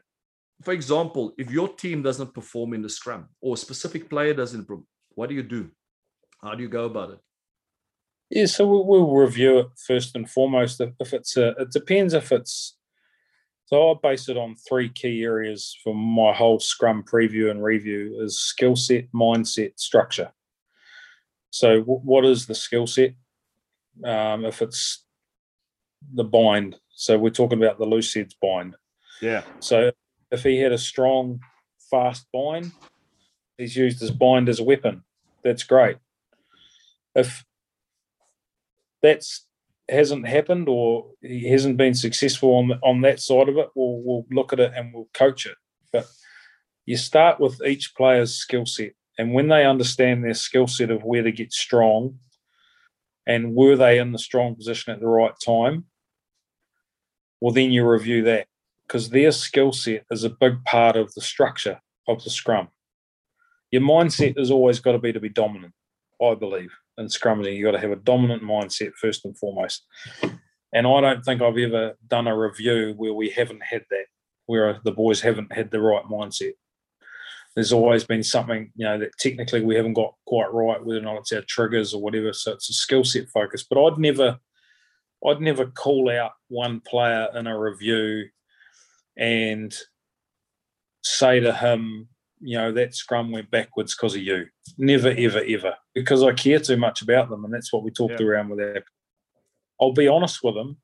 for 0.62 0.72
example, 0.72 1.34
if 1.38 1.50
your 1.50 1.68
team 1.68 2.02
doesn't 2.02 2.34
perform 2.34 2.74
in 2.74 2.82
the 2.82 2.88
scrum 2.88 3.28
or 3.40 3.54
a 3.54 3.56
specific 3.56 4.10
player 4.10 4.34
doesn't, 4.34 4.68
what 5.10 5.28
do 5.28 5.34
you 5.34 5.42
do? 5.42 5.70
How 6.42 6.54
do 6.54 6.62
you 6.62 6.68
go 6.68 6.84
about 6.84 7.10
it? 7.10 7.18
Yeah, 8.30 8.46
so 8.46 8.66
we'll, 8.66 9.10
review 9.10 9.58
it 9.58 9.66
first 9.86 10.14
and 10.14 10.30
foremost. 10.30 10.80
If 10.80 11.12
it's 11.12 11.36
a, 11.36 11.48
it 11.58 11.72
depends 11.72 12.14
if 12.14 12.30
it's. 12.30 12.76
So 13.70 13.92
I 13.92 13.94
base 14.02 14.28
it 14.28 14.36
on 14.36 14.56
three 14.56 14.88
key 14.88 15.22
areas 15.22 15.76
for 15.84 15.94
my 15.94 16.32
whole 16.32 16.58
Scrum 16.58 17.04
preview 17.04 17.52
and 17.52 17.62
review: 17.62 18.20
is 18.20 18.40
skill 18.40 18.74
set, 18.74 19.04
mindset, 19.12 19.78
structure. 19.78 20.32
So, 21.50 21.78
w- 21.78 22.00
what 22.00 22.24
is 22.24 22.46
the 22.46 22.54
skill 22.56 22.88
set? 22.88 23.14
Um, 24.04 24.44
if 24.44 24.60
it's 24.60 25.04
the 26.14 26.24
bind, 26.24 26.80
so 26.90 27.16
we're 27.16 27.30
talking 27.30 27.62
about 27.62 27.78
the 27.78 27.84
loose 27.84 28.12
heads 28.12 28.34
bind. 28.42 28.74
Yeah. 29.22 29.42
So 29.60 29.92
if 30.32 30.42
he 30.42 30.58
had 30.58 30.72
a 30.72 30.78
strong, 30.78 31.38
fast 31.90 32.26
bind, 32.32 32.72
he's 33.56 33.76
used 33.76 34.00
his 34.00 34.10
bind 34.10 34.48
as 34.48 34.58
a 34.58 34.64
weapon. 34.64 35.04
That's 35.44 35.62
great. 35.62 35.98
If 37.14 37.44
that's 39.00 39.46
hasn't 39.90 40.26
happened 40.26 40.68
or 40.68 41.10
he 41.20 41.48
hasn't 41.50 41.76
been 41.76 41.94
successful 41.94 42.54
on 42.54 42.72
on 42.82 43.00
that 43.02 43.20
side 43.20 43.48
of 43.48 43.56
it, 43.56 43.68
we'll 43.74 44.02
we'll 44.04 44.26
look 44.30 44.52
at 44.52 44.60
it 44.60 44.72
and 44.74 44.92
we'll 44.92 45.08
coach 45.14 45.46
it. 45.46 45.56
But 45.92 46.06
you 46.86 46.96
start 46.96 47.40
with 47.40 47.60
each 47.64 47.94
player's 47.94 48.34
skill 48.34 48.66
set, 48.66 48.92
and 49.18 49.34
when 49.34 49.48
they 49.48 49.64
understand 49.64 50.24
their 50.24 50.34
skill 50.34 50.66
set 50.66 50.90
of 50.90 51.04
where 51.04 51.22
to 51.22 51.32
get 51.32 51.52
strong, 51.52 52.18
and 53.26 53.54
were 53.54 53.76
they 53.76 53.98
in 53.98 54.12
the 54.12 54.18
strong 54.18 54.54
position 54.54 54.92
at 54.92 55.00
the 55.00 55.06
right 55.06 55.34
time, 55.44 55.84
well 57.40 57.52
then 57.52 57.70
you 57.70 57.88
review 57.88 58.22
that 58.24 58.46
because 58.86 59.10
their 59.10 59.30
skill 59.30 59.72
set 59.72 60.04
is 60.10 60.24
a 60.24 60.30
big 60.30 60.64
part 60.64 60.96
of 60.96 61.14
the 61.14 61.20
structure 61.20 61.80
of 62.08 62.24
the 62.24 62.30
scrum. 62.30 62.68
Your 63.70 63.82
mindset 63.82 64.36
has 64.36 64.50
always 64.50 64.80
got 64.80 64.92
to 64.92 64.98
be 64.98 65.12
to 65.12 65.20
be 65.20 65.28
dominant, 65.28 65.74
I 66.20 66.34
believe. 66.34 66.72
In 67.00 67.06
scrumming, 67.06 67.56
you've 67.56 67.64
got 67.64 67.72
to 67.72 67.80
have 67.80 67.92
a 67.92 67.96
dominant 67.96 68.42
mindset 68.42 68.92
first 68.94 69.24
and 69.24 69.36
foremost. 69.36 69.86
And 70.72 70.86
I 70.86 71.00
don't 71.00 71.24
think 71.24 71.40
I've 71.40 71.56
ever 71.56 71.96
done 72.06 72.28
a 72.28 72.36
review 72.36 72.92
where 72.96 73.14
we 73.14 73.30
haven't 73.30 73.62
had 73.62 73.84
that, 73.90 74.04
where 74.44 74.78
the 74.84 74.92
boys 74.92 75.22
haven't 75.22 75.52
had 75.52 75.70
the 75.70 75.80
right 75.80 76.04
mindset. 76.04 76.52
There's 77.54 77.72
always 77.72 78.04
been 78.04 78.22
something, 78.22 78.70
you 78.76 78.84
know, 78.84 78.98
that 78.98 79.16
technically 79.18 79.64
we 79.64 79.74
haven't 79.74 79.94
got 79.94 80.14
quite 80.26 80.52
right, 80.52 80.84
whether 80.84 81.00
or 81.00 81.02
not 81.02 81.16
it's 81.16 81.32
our 81.32 81.42
triggers 81.48 81.94
or 81.94 82.02
whatever. 82.02 82.34
So 82.34 82.52
it's 82.52 82.68
a 82.68 82.74
skill 82.74 83.02
set 83.02 83.28
focus. 83.30 83.64
But 83.68 83.82
I'd 83.82 83.98
never 83.98 84.38
I'd 85.26 85.40
never 85.40 85.66
call 85.66 86.10
out 86.10 86.32
one 86.48 86.80
player 86.80 87.28
in 87.34 87.46
a 87.46 87.58
review 87.58 88.26
and 89.16 89.74
say 91.02 91.40
to 91.40 91.52
him, 91.52 92.09
you 92.40 92.56
know, 92.56 92.72
that 92.72 92.94
scrum 92.94 93.30
went 93.30 93.50
backwards 93.50 93.94
because 93.94 94.14
of 94.14 94.22
you. 94.22 94.46
Never, 94.78 95.10
ever, 95.16 95.42
ever. 95.46 95.74
Because 95.94 96.22
I 96.22 96.32
care 96.32 96.58
too 96.58 96.76
much 96.76 97.02
about 97.02 97.28
them. 97.28 97.44
And 97.44 97.52
that's 97.52 97.72
what 97.72 97.82
we 97.82 97.90
talked 97.90 98.20
yeah. 98.20 98.26
around 98.26 98.48
with 98.48 98.60
our. 98.60 98.82
I'll 99.80 99.92
be 99.92 100.08
honest 100.08 100.42
with 100.42 100.54
them, 100.54 100.78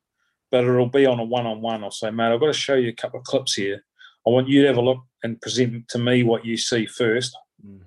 but 0.51 0.65
it'll 0.65 0.87
be 0.89 1.07
on 1.07 1.19
a 1.19 1.25
one 1.25 1.47
on 1.47 1.61
one. 1.61 1.85
I'll 1.85 1.91
say, 1.91 2.11
mate, 2.11 2.33
I've 2.33 2.41
got 2.41 2.47
to 2.47 2.53
show 2.53 2.75
you 2.75 2.89
a 2.89 2.95
couple 2.95 3.21
of 3.21 3.27
clips 3.27 3.55
here. 3.55 3.85
I 4.27 4.31
want 4.31 4.49
you 4.49 4.63
to 4.63 4.69
have 4.69 4.77
a 4.77 4.83
look 4.83 4.99
and 5.23 5.41
present 5.41 5.89
to 5.89 5.99
me 5.99 6.23
what 6.23 6.45
you 6.45 6.57
see 6.57 6.87
first. 6.87 7.37
Mm. 7.67 7.81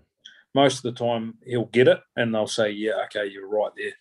Most 0.56 0.78
of 0.78 0.84
the 0.84 0.92
time, 1.04 1.36
he'll 1.46 1.66
get 1.66 1.88
it 1.88 2.00
and 2.16 2.34
they'll 2.34 2.48
say, 2.48 2.72
yeah, 2.72 3.04
okay, 3.06 3.28
you're 3.28 3.48
right 3.48 3.72
there. 3.76 3.94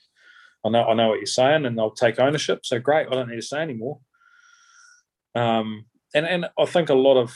I 0.65 0.71
know, 0.71 0.85
I 0.85 0.95
know 0.95 1.09
what 1.09 1.19
you're 1.19 1.27
saying, 1.27 1.67
and 1.67 1.79
they'll 1.79 1.91
take 1.91 2.19
ownership. 2.19 2.65
So 2.65 2.79
great, 2.79 3.07
I 3.09 3.11
don't 3.11 3.29
need 3.29 3.37
to 3.37 3.43
say 3.43 3.61
anymore. 3.61 4.01
Um, 5.35 5.87
and 6.15 6.27
and 6.27 6.47
I 6.59 6.65
think 6.65 6.89
a 6.89 6.95
lot 6.95 7.17
of 7.17 7.35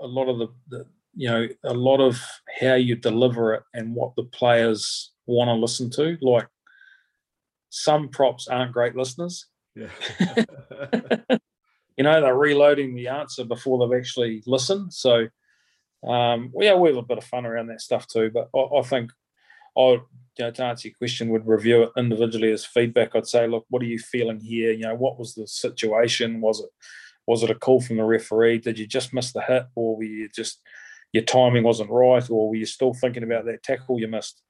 a 0.00 0.06
lot 0.06 0.28
of 0.28 0.38
the, 0.38 0.48
the 0.68 0.86
you 1.16 1.28
know 1.28 1.48
a 1.64 1.74
lot 1.74 2.00
of 2.00 2.20
how 2.60 2.74
you 2.74 2.96
deliver 2.96 3.54
it 3.54 3.62
and 3.72 3.94
what 3.94 4.14
the 4.16 4.24
players 4.24 5.12
want 5.26 5.48
to 5.48 5.54
listen 5.54 5.90
to. 5.90 6.16
Like 6.20 6.48
some 7.70 8.08
props 8.08 8.48
aren't 8.48 8.72
great 8.72 8.96
listeners. 8.96 9.46
Yeah. 9.74 9.88
you 11.96 12.04
know, 12.04 12.20
they're 12.20 12.34
reloading 12.34 12.94
the 12.94 13.08
answer 13.08 13.44
before 13.44 13.78
they've 13.78 13.98
actually 13.98 14.42
listened. 14.46 14.92
So, 14.92 15.28
um, 16.06 16.52
yeah, 16.60 16.74
we 16.74 16.88
have 16.88 16.98
a 16.98 17.02
bit 17.02 17.18
of 17.18 17.24
fun 17.24 17.46
around 17.46 17.68
that 17.68 17.80
stuff 17.80 18.06
too. 18.06 18.30
But 18.32 18.48
I, 18.54 18.78
I 18.78 18.82
think 18.82 19.10
I, 19.76 19.82
you 19.82 20.00
know, 20.38 20.50
to 20.50 20.64
answer 20.64 20.88
your 20.88 20.96
question, 20.96 21.28
would 21.30 21.46
review 21.46 21.82
it 21.82 21.90
individually 21.96 22.52
as 22.52 22.64
feedback. 22.64 23.14
I'd 23.14 23.26
say, 23.26 23.46
look, 23.46 23.66
what 23.70 23.82
are 23.82 23.86
you 23.86 23.98
feeling 23.98 24.40
here? 24.40 24.72
You 24.72 24.86
know, 24.86 24.94
what 24.94 25.18
was 25.18 25.34
the 25.34 25.46
situation? 25.46 26.40
Was 26.40 26.60
it 26.60 26.70
was 27.26 27.42
it 27.42 27.50
a 27.50 27.54
call 27.54 27.80
from 27.80 27.96
the 27.96 28.04
referee? 28.04 28.58
Did 28.58 28.78
you 28.78 28.86
just 28.86 29.14
miss 29.14 29.32
the 29.32 29.42
hit, 29.42 29.66
or 29.74 29.96
were 29.96 30.04
you 30.04 30.28
just 30.34 30.60
your 31.12 31.24
timing 31.24 31.62
wasn't 31.62 31.90
right, 31.90 32.28
or 32.28 32.50
were 32.50 32.56
you 32.56 32.66
still 32.66 32.92
thinking 32.92 33.22
about 33.22 33.44
that 33.46 33.62
tackle 33.62 34.00
you 34.00 34.08
missed, 34.08 34.42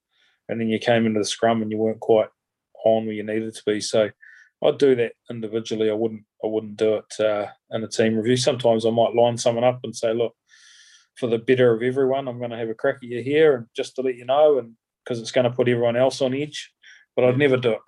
and 0.48 0.60
then 0.60 0.68
you 0.68 0.78
came 0.78 1.06
into 1.06 1.20
the 1.20 1.24
scrum 1.24 1.62
and 1.62 1.70
you 1.70 1.78
weren't 1.78 2.00
quite 2.00 2.28
on 2.84 3.04
where 3.04 3.14
you 3.14 3.22
needed 3.22 3.54
to 3.54 3.62
be? 3.66 3.80
So 3.80 4.10
I'd 4.62 4.78
do 4.78 4.94
that 4.94 5.12
individually. 5.30 5.90
I 5.90 5.94
wouldn't 5.94 6.24
I 6.42 6.46
wouldn't 6.46 6.76
do 6.76 6.94
it 6.94 7.20
uh, 7.20 7.46
in 7.70 7.84
a 7.84 7.88
team 7.88 8.16
review. 8.16 8.36
Sometimes 8.36 8.86
I 8.86 8.90
might 8.90 9.14
line 9.14 9.36
someone 9.36 9.64
up 9.64 9.80
and 9.84 9.94
say, 9.94 10.12
look, 10.12 10.34
for 11.16 11.26
the 11.26 11.38
better 11.38 11.72
of 11.72 11.82
everyone, 11.82 12.28
I'm 12.28 12.38
going 12.38 12.50
to 12.50 12.56
have 12.56 12.68
a 12.68 12.74
crack 12.74 12.96
at 12.96 13.02
you 13.02 13.22
here, 13.22 13.56
and 13.56 13.66
just 13.76 13.96
to 13.96 14.02
let 14.02 14.16
you 14.16 14.24
know, 14.24 14.58
and 14.58 14.72
because 15.04 15.20
it's 15.20 15.32
going 15.32 15.44
to 15.48 15.54
put 15.54 15.68
everyone 15.68 15.96
else 15.96 16.20
on 16.22 16.34
edge. 16.34 16.72
But 17.14 17.26
I'd 17.26 17.38
never 17.38 17.56
do 17.56 17.72
it. 17.72 17.80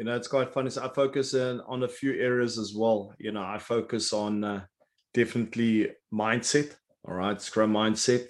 You 0.00 0.06
know, 0.06 0.16
it's 0.16 0.28
quite 0.28 0.54
funny. 0.54 0.70
So 0.70 0.82
I 0.82 0.88
focus 0.88 1.34
in, 1.34 1.60
on 1.68 1.82
a 1.82 1.88
few 1.88 2.14
areas 2.14 2.56
as 2.56 2.72
well. 2.74 3.14
You 3.18 3.32
know, 3.32 3.42
I 3.42 3.58
focus 3.58 4.14
on 4.14 4.42
uh, 4.42 4.62
definitely 5.12 5.90
mindset. 6.10 6.74
All 7.06 7.12
right, 7.12 7.38
Scrum 7.38 7.74
mindset, 7.74 8.26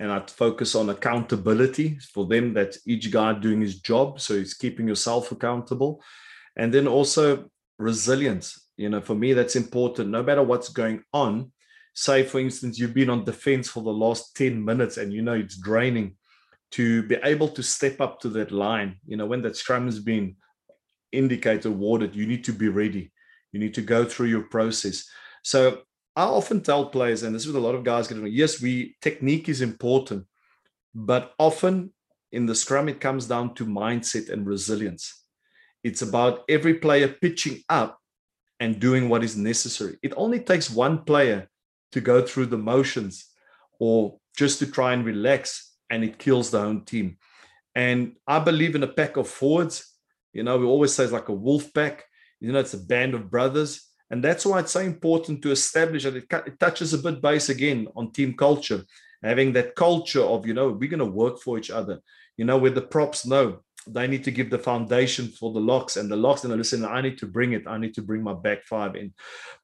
and 0.00 0.10
I 0.10 0.22
focus 0.26 0.74
on 0.74 0.88
accountability 0.88 1.98
for 2.14 2.24
them. 2.24 2.54
That 2.54 2.78
each 2.86 3.10
guy 3.10 3.34
doing 3.34 3.60
his 3.60 3.80
job, 3.82 4.22
so 4.22 4.38
he's 4.38 4.54
keeping 4.54 4.88
yourself 4.88 5.30
accountable, 5.30 6.02
and 6.56 6.72
then 6.72 6.88
also 6.88 7.50
resilience. 7.78 8.68
You 8.78 8.88
know, 8.88 9.02
for 9.02 9.14
me, 9.14 9.34
that's 9.34 9.54
important. 9.54 10.08
No 10.08 10.22
matter 10.22 10.42
what's 10.42 10.70
going 10.70 11.02
on, 11.12 11.52
say 11.94 12.22
for 12.22 12.40
instance, 12.40 12.78
you've 12.78 12.94
been 12.94 13.10
on 13.10 13.24
defense 13.24 13.68
for 13.68 13.82
the 13.82 13.92
last 13.92 14.34
ten 14.34 14.64
minutes, 14.64 14.96
and 14.96 15.12
you 15.12 15.20
know 15.20 15.34
it's 15.34 15.60
draining 15.60 16.16
to 16.70 17.02
be 17.02 17.16
able 17.22 17.48
to 17.48 17.62
step 17.62 18.00
up 18.00 18.18
to 18.20 18.30
that 18.30 18.50
line. 18.50 18.96
You 19.06 19.18
know, 19.18 19.26
when 19.26 19.42
that 19.42 19.58
scrum 19.58 19.84
has 19.84 19.98
been 19.98 20.36
indicated, 21.12 21.66
awarded, 21.66 22.14
you 22.14 22.26
need 22.26 22.44
to 22.44 22.52
be 22.52 22.68
ready. 22.68 23.12
You 23.52 23.60
need 23.60 23.74
to 23.74 23.82
go 23.82 24.04
through 24.04 24.28
your 24.28 24.42
process. 24.42 25.08
So 25.42 25.82
I 26.16 26.24
often 26.24 26.62
tell 26.62 26.86
players, 26.86 27.22
and 27.22 27.34
this 27.34 27.46
is 27.46 27.52
what 27.52 27.60
a 27.60 27.66
lot 27.66 27.74
of 27.74 27.84
guys 27.84 28.08
get. 28.08 28.18
Yes, 28.30 28.60
we 28.60 28.96
technique 29.00 29.48
is 29.48 29.60
important, 29.60 30.26
but 30.94 31.32
often 31.38 31.92
in 32.32 32.46
the 32.46 32.54
scrum 32.54 32.88
it 32.88 33.00
comes 33.00 33.26
down 33.26 33.54
to 33.54 33.66
mindset 33.66 34.30
and 34.30 34.46
resilience. 34.46 35.22
It's 35.84 36.02
about 36.02 36.44
every 36.48 36.74
player 36.74 37.08
pitching 37.08 37.62
up 37.68 37.98
and 38.60 38.80
doing 38.80 39.08
what 39.08 39.24
is 39.24 39.36
necessary. 39.36 39.98
It 40.02 40.14
only 40.16 40.40
takes 40.40 40.70
one 40.70 41.04
player 41.04 41.48
to 41.92 42.00
go 42.00 42.24
through 42.24 42.46
the 42.46 42.58
motions 42.58 43.26
or 43.78 44.18
just 44.36 44.58
to 44.60 44.66
try 44.66 44.92
and 44.92 45.04
relax 45.04 45.72
and 45.90 46.04
it 46.04 46.18
kills 46.18 46.50
the 46.50 46.60
own 46.60 46.84
team. 46.84 47.18
And 47.74 48.16
I 48.26 48.38
believe 48.38 48.74
in 48.74 48.82
a 48.82 48.88
pack 48.88 49.16
of 49.16 49.28
forwards. 49.28 49.91
You 50.32 50.42
know, 50.42 50.58
we 50.58 50.66
always 50.66 50.94
say 50.94 51.04
it's 51.04 51.12
like 51.12 51.28
a 51.28 51.34
wolf 51.34 51.72
pack. 51.72 52.04
You 52.40 52.52
know, 52.52 52.60
it's 52.60 52.74
a 52.74 52.78
band 52.78 53.14
of 53.14 53.30
brothers. 53.30 53.88
And 54.10 54.22
that's 54.22 54.44
why 54.44 54.60
it's 54.60 54.72
so 54.72 54.80
important 54.80 55.42
to 55.42 55.50
establish 55.50 56.04
that 56.04 56.16
it, 56.16 56.26
it 56.30 56.60
touches 56.60 56.92
a 56.92 56.98
bit 56.98 57.22
base 57.22 57.48
again 57.48 57.86
on 57.96 58.12
team 58.12 58.34
culture, 58.34 58.84
having 59.22 59.52
that 59.52 59.74
culture 59.74 60.22
of, 60.22 60.46
you 60.46 60.54
know, 60.54 60.68
we're 60.68 60.90
going 60.90 60.98
to 60.98 61.06
work 61.06 61.40
for 61.40 61.58
each 61.58 61.70
other. 61.70 62.00
You 62.36 62.44
know, 62.44 62.58
where 62.58 62.70
the 62.70 62.82
props 62.82 63.26
know 63.26 63.60
they 63.88 64.06
need 64.06 64.22
to 64.24 64.30
give 64.30 64.48
the 64.48 64.58
foundation 64.58 65.26
for 65.26 65.52
the 65.52 65.60
locks 65.60 65.96
and 65.96 66.08
the 66.08 66.14
locks 66.14 66.44
and 66.44 66.56
listen 66.56 66.84
i 66.84 67.00
need 67.00 67.18
to 67.18 67.26
bring 67.26 67.52
it 67.52 67.66
i 67.66 67.76
need 67.76 67.92
to 67.92 68.00
bring 68.00 68.22
my 68.22 68.32
back 68.32 68.62
five 68.62 68.94
in 68.94 69.12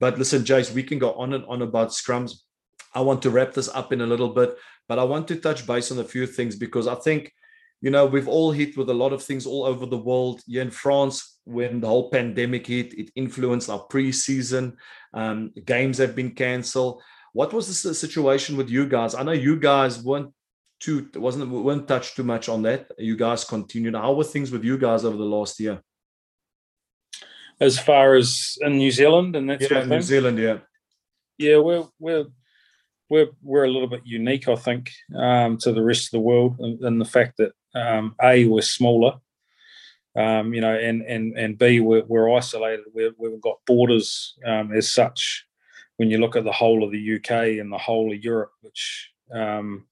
but 0.00 0.18
listen 0.18 0.42
jace 0.42 0.74
we 0.74 0.82
can 0.82 0.98
go 0.98 1.12
on 1.12 1.34
and 1.34 1.44
on 1.44 1.62
about 1.62 1.90
scrums 1.90 2.32
i 2.96 3.00
want 3.00 3.22
to 3.22 3.30
wrap 3.30 3.54
this 3.54 3.68
up 3.68 3.92
in 3.92 4.00
a 4.00 4.06
little 4.06 4.30
bit 4.30 4.56
but 4.88 4.98
I 4.98 5.04
want 5.04 5.28
to 5.28 5.36
touch 5.36 5.66
base 5.66 5.92
on 5.92 5.98
a 5.98 6.04
few 6.04 6.26
things 6.26 6.56
because 6.56 6.88
I 6.88 6.94
think, 6.94 7.32
you 7.80 7.90
know, 7.90 8.06
we've 8.06 8.28
all 8.28 8.50
hit 8.50 8.76
with 8.76 8.90
a 8.90 8.94
lot 8.94 9.12
of 9.12 9.22
things 9.22 9.46
all 9.46 9.64
over 9.64 9.86
the 9.86 9.96
world. 9.96 10.42
Here 10.46 10.62
in 10.62 10.70
France, 10.70 11.38
when 11.44 11.80
the 11.80 11.86
whole 11.86 12.10
pandemic 12.10 12.66
hit, 12.66 12.92
it 12.94 13.10
influenced 13.14 13.70
our 13.70 13.86
preseason. 13.86 14.76
Um, 15.14 15.52
games 15.64 15.98
have 15.98 16.16
been 16.16 16.32
cancelled. 16.32 17.02
What 17.32 17.52
was 17.52 17.82
the 17.82 17.94
situation 17.94 18.56
with 18.56 18.68
you 18.68 18.88
guys? 18.88 19.14
I 19.14 19.22
know 19.22 19.32
you 19.32 19.58
guys 19.58 20.02
weren't 20.02 20.32
too 20.80 21.08
wasn't 21.14 21.50
weren't 21.50 21.88
touched 21.88 22.16
too 22.16 22.24
much 22.24 22.48
on 22.48 22.62
that. 22.62 22.90
You 22.98 23.16
guys 23.16 23.44
continued. 23.44 23.94
How 23.94 24.12
were 24.12 24.24
things 24.24 24.50
with 24.50 24.64
you 24.64 24.78
guys 24.78 25.04
over 25.04 25.16
the 25.16 25.24
last 25.24 25.60
year? 25.60 25.80
As 27.60 27.78
far 27.78 28.14
as 28.14 28.56
in 28.60 28.78
New 28.78 28.90
Zealand 28.90 29.36
and 29.36 29.50
that's 29.50 29.70
yeah, 29.70 29.84
New 29.84 30.00
Zealand, 30.00 30.38
yeah, 30.38 30.58
yeah, 31.36 31.58
we're 31.58 31.84
we're 31.98 32.26
we're 33.08 33.28
we're 33.42 33.64
a 33.64 33.70
little 33.70 33.88
bit 33.88 34.02
unique, 34.04 34.48
I 34.48 34.56
think, 34.56 34.90
um, 35.16 35.58
to 35.58 35.72
the 35.72 35.82
rest 35.82 36.06
of 36.06 36.10
the 36.12 36.20
world, 36.20 36.56
in, 36.60 36.78
in 36.84 36.98
the 36.98 37.04
fact 37.04 37.36
that 37.38 37.52
um, 37.74 38.14
a 38.22 38.46
we're 38.46 38.62
smaller, 38.62 39.14
um, 40.16 40.54
you 40.54 40.60
know, 40.60 40.74
and 40.74 41.02
and 41.02 41.36
and 41.36 41.58
b 41.58 41.80
we're, 41.80 42.04
we're 42.04 42.34
isolated. 42.36 42.86
we 42.94 43.04
have 43.04 43.40
got 43.40 43.58
borders 43.66 44.36
um, 44.44 44.72
as 44.72 44.90
such. 44.90 45.46
When 45.96 46.10
you 46.10 46.18
look 46.18 46.36
at 46.36 46.44
the 46.44 46.52
whole 46.52 46.84
of 46.84 46.92
the 46.92 47.16
UK 47.16 47.58
and 47.60 47.72
the 47.72 47.78
whole 47.78 48.12
of 48.12 48.22
Europe, 48.22 48.52
which 48.60 49.10
um, 49.32 49.86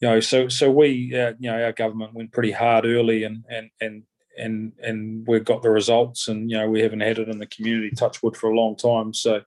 you 0.00 0.08
know, 0.08 0.20
so 0.20 0.48
so 0.48 0.70
we, 0.70 1.14
uh, 1.18 1.34
you 1.38 1.50
know, 1.50 1.62
our 1.62 1.72
government 1.72 2.14
went 2.14 2.32
pretty 2.32 2.52
hard 2.52 2.84
early, 2.84 3.24
and 3.24 3.44
and 3.48 3.70
and 3.80 4.02
and 4.38 4.72
and 4.82 5.26
we've 5.26 5.44
got 5.44 5.62
the 5.62 5.70
results, 5.70 6.28
and 6.28 6.50
you 6.50 6.56
know, 6.56 6.68
we 6.68 6.80
haven't 6.80 7.00
had 7.00 7.18
it 7.18 7.28
in 7.28 7.38
the 7.38 7.46
community, 7.46 7.90
touchwood, 7.90 8.36
for 8.36 8.50
a 8.50 8.56
long 8.56 8.76
time. 8.76 9.12
So 9.12 9.42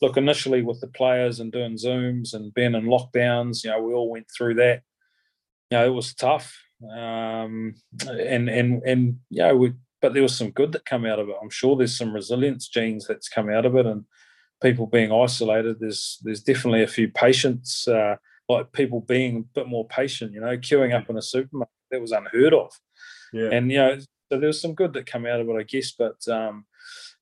look, 0.00 0.16
initially 0.16 0.62
with 0.62 0.80
the 0.80 0.88
players 0.88 1.40
and 1.40 1.52
doing 1.52 1.76
Zooms 1.76 2.34
and 2.34 2.54
being 2.54 2.74
in 2.74 2.84
lockdowns, 2.84 3.62
you 3.64 3.70
know, 3.70 3.80
we 3.80 3.92
all 3.92 4.10
went 4.10 4.26
through 4.36 4.54
that. 4.54 4.82
You 5.72 5.78
know, 5.78 5.86
it 5.86 5.94
was 5.94 6.12
tough. 6.12 6.54
Um, 6.84 7.76
and, 8.06 8.50
and, 8.50 8.82
and, 8.82 9.20
you 9.30 9.42
know, 9.42 9.56
we, 9.56 9.72
but 10.02 10.12
there 10.12 10.22
was 10.22 10.36
some 10.36 10.50
good 10.50 10.72
that 10.72 10.84
come 10.84 11.06
out 11.06 11.18
of 11.18 11.30
it. 11.30 11.36
I'm 11.40 11.48
sure 11.48 11.76
there's 11.76 11.96
some 11.96 12.12
resilience 12.12 12.68
genes 12.68 13.06
that's 13.06 13.28
come 13.30 13.48
out 13.48 13.64
of 13.64 13.74
it 13.76 13.86
and 13.86 14.04
people 14.62 14.86
being 14.86 15.10
isolated. 15.12 15.80
There's, 15.80 16.18
there's 16.24 16.42
definitely 16.42 16.82
a 16.82 16.88
few 16.88 17.08
patients, 17.08 17.88
uh, 17.88 18.16
like 18.50 18.72
people 18.72 19.00
being 19.00 19.36
a 19.38 19.58
bit 19.58 19.66
more 19.66 19.88
patient, 19.88 20.34
you 20.34 20.40
know, 20.40 20.58
queuing 20.58 20.94
up 20.94 21.08
in 21.08 21.16
a 21.16 21.22
supermarket 21.22 21.72
that 21.90 22.02
was 22.02 22.12
unheard 22.12 22.52
of. 22.52 22.70
Yeah. 23.32 23.48
And, 23.50 23.72
you 23.72 23.78
know, 23.78 23.98
so 23.98 24.38
there 24.38 24.48
was 24.48 24.60
some 24.60 24.74
good 24.74 24.92
that 24.92 25.06
come 25.06 25.24
out 25.24 25.40
of 25.40 25.48
it, 25.48 25.56
I 25.58 25.62
guess. 25.62 25.92
But, 25.92 26.28
um, 26.28 26.66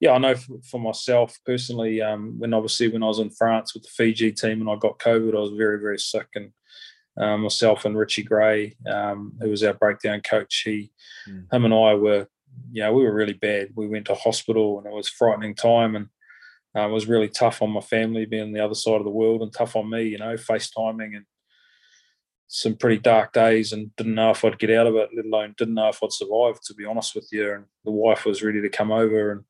yeah, 0.00 0.10
I 0.10 0.18
know 0.18 0.34
for, 0.34 0.56
for 0.68 0.80
myself 0.80 1.38
personally, 1.46 2.02
um, 2.02 2.36
when 2.40 2.52
obviously 2.52 2.88
when 2.88 3.04
I 3.04 3.06
was 3.06 3.20
in 3.20 3.30
France 3.30 3.74
with 3.74 3.84
the 3.84 3.90
Fiji 3.90 4.32
team 4.32 4.60
and 4.60 4.68
I 4.68 4.74
got 4.74 4.98
COVID, 4.98 5.36
I 5.36 5.40
was 5.40 5.52
very, 5.56 5.78
very 5.78 5.98
sick. 5.98 6.26
And 6.34 6.50
um, 7.18 7.42
myself 7.42 7.84
and 7.84 7.96
Richie 7.96 8.22
Gray, 8.22 8.76
um, 8.86 9.34
who 9.40 9.50
was 9.50 9.62
our 9.62 9.74
breakdown 9.74 10.20
coach, 10.20 10.62
he, 10.64 10.90
mm. 11.28 11.52
him 11.52 11.64
and 11.64 11.74
I 11.74 11.94
were, 11.94 12.28
you 12.70 12.82
know, 12.82 12.92
we 12.92 13.04
were 13.04 13.14
really 13.14 13.34
bad. 13.34 13.70
We 13.74 13.88
went 13.88 14.06
to 14.06 14.14
hospital 14.14 14.78
and 14.78 14.86
it 14.86 14.92
was 14.92 15.08
frightening 15.08 15.54
time. 15.54 15.96
And 15.96 16.08
uh, 16.76 16.88
it 16.88 16.92
was 16.92 17.06
really 17.06 17.28
tough 17.28 17.62
on 17.62 17.70
my 17.70 17.80
family 17.80 18.26
being 18.26 18.44
on 18.44 18.52
the 18.52 18.64
other 18.64 18.74
side 18.74 18.96
of 18.96 19.04
the 19.04 19.10
world 19.10 19.42
and 19.42 19.52
tough 19.52 19.76
on 19.76 19.90
me, 19.90 20.04
you 20.04 20.18
know, 20.18 20.34
FaceTiming 20.34 21.16
and 21.16 21.24
some 22.46 22.76
pretty 22.76 22.98
dark 22.98 23.32
days 23.32 23.72
and 23.72 23.94
didn't 23.96 24.14
know 24.14 24.30
if 24.30 24.44
I'd 24.44 24.58
get 24.58 24.70
out 24.70 24.86
of 24.86 24.96
it, 24.96 25.10
let 25.14 25.24
alone 25.24 25.54
didn't 25.56 25.74
know 25.74 25.88
if 25.88 26.02
I'd 26.02 26.12
survive, 26.12 26.60
to 26.62 26.74
be 26.74 26.84
honest 26.84 27.14
with 27.14 27.28
you. 27.30 27.52
And 27.52 27.64
the 27.84 27.92
wife 27.92 28.24
was 28.24 28.42
ready 28.42 28.60
to 28.60 28.68
come 28.68 28.90
over 28.90 29.32
and 29.32 29.44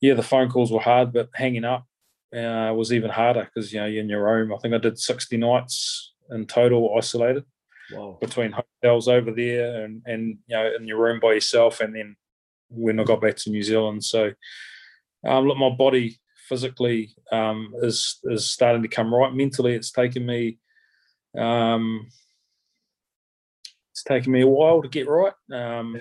yeah, 0.00 0.14
the 0.14 0.22
phone 0.22 0.48
calls 0.48 0.72
were 0.72 0.80
hard, 0.80 1.12
but 1.12 1.28
hanging 1.34 1.64
up 1.64 1.86
uh, 2.34 2.72
was 2.74 2.92
even 2.92 3.10
harder 3.10 3.44
because 3.44 3.72
you 3.72 3.80
know 3.80 3.86
you're 3.86 4.02
in 4.02 4.08
your 4.08 4.24
room. 4.24 4.52
I 4.52 4.58
think 4.58 4.74
I 4.74 4.78
did 4.78 4.98
60 4.98 5.36
nights 5.36 6.09
in 6.30 6.46
total, 6.46 6.94
isolated 6.96 7.44
wow. 7.92 8.18
between 8.20 8.52
hotels 8.52 9.08
over 9.08 9.30
there 9.30 9.84
and 9.84 10.02
and 10.06 10.38
you 10.46 10.56
know 10.56 10.72
in 10.78 10.86
your 10.86 10.98
room 10.98 11.20
by 11.20 11.32
yourself. 11.32 11.80
And 11.80 11.94
then 11.94 12.16
when 12.68 13.00
I 13.00 13.04
got 13.04 13.20
back 13.20 13.36
to 13.36 13.50
New 13.50 13.62
Zealand, 13.62 14.04
so 14.04 14.32
um, 15.26 15.46
look, 15.46 15.58
my 15.58 15.70
body 15.70 16.18
physically 16.48 17.14
um, 17.32 17.74
is 17.82 18.18
is 18.24 18.48
starting 18.48 18.82
to 18.82 18.88
come 18.88 19.14
right. 19.14 19.34
Mentally, 19.34 19.74
it's 19.74 19.92
taken 19.92 20.26
me. 20.26 20.58
Um, 21.36 22.08
it's 23.92 24.02
taken 24.02 24.32
me 24.32 24.42
a 24.42 24.46
while 24.46 24.82
to 24.82 24.88
get 24.88 25.08
right. 25.08 25.34
Um, 25.52 26.00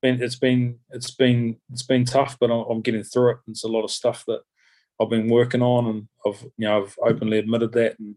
been 0.00 0.22
it's 0.22 0.36
been 0.36 0.78
it's 0.90 1.10
been 1.10 1.56
it's 1.72 1.82
been 1.82 2.04
tough, 2.04 2.36
but 2.40 2.50
I'm 2.50 2.80
getting 2.80 3.02
through 3.02 3.32
it. 3.32 3.38
It's 3.48 3.64
a 3.64 3.68
lot 3.68 3.84
of 3.84 3.90
stuff 3.90 4.24
that 4.26 4.40
I've 5.00 5.10
been 5.10 5.28
working 5.28 5.62
on, 5.62 5.86
and 5.86 6.08
I've 6.26 6.42
you 6.56 6.66
know 6.66 6.82
I've 6.82 6.96
openly 7.02 7.38
admitted 7.38 7.72
that, 7.72 7.98
and 7.98 8.16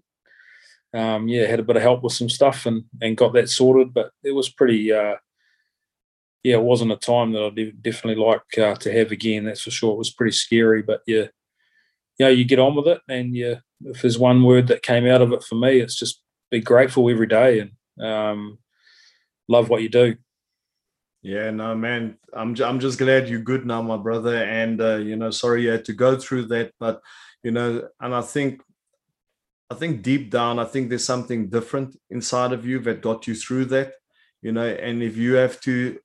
um, 0.94 1.28
yeah, 1.28 1.48
had 1.48 1.60
a 1.60 1.64
bit 1.64 1.76
of 1.76 1.82
help 1.82 2.04
with 2.04 2.14
some 2.14 2.30
stuff 2.30 2.66
and 2.66 2.84
and 3.02 3.18
got 3.18 3.34
that 3.34 3.50
sorted. 3.50 3.94
But 3.94 4.12
it 4.24 4.32
was 4.32 4.50
pretty. 4.50 4.91
Uh, 4.91 5.16
yeah, 6.44 6.56
it 6.56 6.64
wasn't 6.64 6.91
a 6.91 6.98
time 6.98 7.32
that 7.32 7.44
I'd 7.44 7.82
definitely 7.82 8.22
like 8.22 8.58
uh, 8.58 8.76
to 8.76 8.91
have 8.91 9.12
again. 9.12 9.46
That's 9.46 9.62
for 9.62 9.72
sure. 9.72 9.94
It 9.94 9.98
was 9.98 10.12
pretty 10.12 10.34
scary, 10.34 10.82
but 10.82 11.02
yeah, 11.08 11.28
you 12.18 12.26
know, 12.26 12.28
you 12.28 12.44
get 12.44 12.60
on 12.60 12.76
with 12.76 12.88
it, 12.88 13.00
and 13.08 13.34
yeah, 13.34 13.56
if 13.86 14.02
there's 14.02 14.20
one 14.20 14.44
word 14.44 14.68
that 14.68 14.84
came 14.84 15.08
out 15.08 15.22
of 15.22 15.32
it 15.32 15.44
for 15.44 15.56
me, 15.56 15.80
it's 15.80 15.96
just 15.96 16.22
be 16.52 16.60
grateful 16.60 17.10
every 17.10 17.28
day 17.28 17.60
and 17.60 18.06
um, 18.06 18.60
love 19.48 19.70
what 19.70 19.82
you 19.82 19.89
do. 19.89 20.16
Yeah, 21.22 21.52
no, 21.52 21.74
man. 21.74 22.18
I'm 22.34 22.56
I'm 22.62 22.80
just 22.80 23.00
glad 23.00 23.30
you're 23.30 23.39
good 23.39 23.66
now, 23.66 23.82
my 23.82 23.98
brother. 23.98 24.44
And 24.44 24.82
uh, 24.82 24.98
you 24.98 25.16
know, 25.16 25.32
sorry 25.32 25.64
you 25.64 25.70
had 25.70 25.86
to 25.86 25.94
go 25.94 26.18
through 26.18 26.48
that, 26.48 26.74
but 26.80 27.02
you 27.44 27.52
know, 27.52 27.88
and 28.02 28.14
I 28.14 28.22
think 28.22 28.62
I 29.70 29.76
think 29.76 30.01
deep 30.01 30.30
down, 30.30 30.59
I 30.59 30.66
think 30.66 30.89
there's 30.89 31.05
something 31.05 31.49
different 31.49 31.95
inside 32.09 32.53
of 32.53 32.66
you 32.66 32.80
that 32.80 33.01
got 33.01 33.28
you 33.28 33.36
through 33.36 33.66
that. 33.66 33.93
You 34.41 34.51
know, 34.51 34.68
and 34.68 35.01
if 35.01 35.16
you 35.18 35.36
have 35.36 35.59
to 35.61 35.97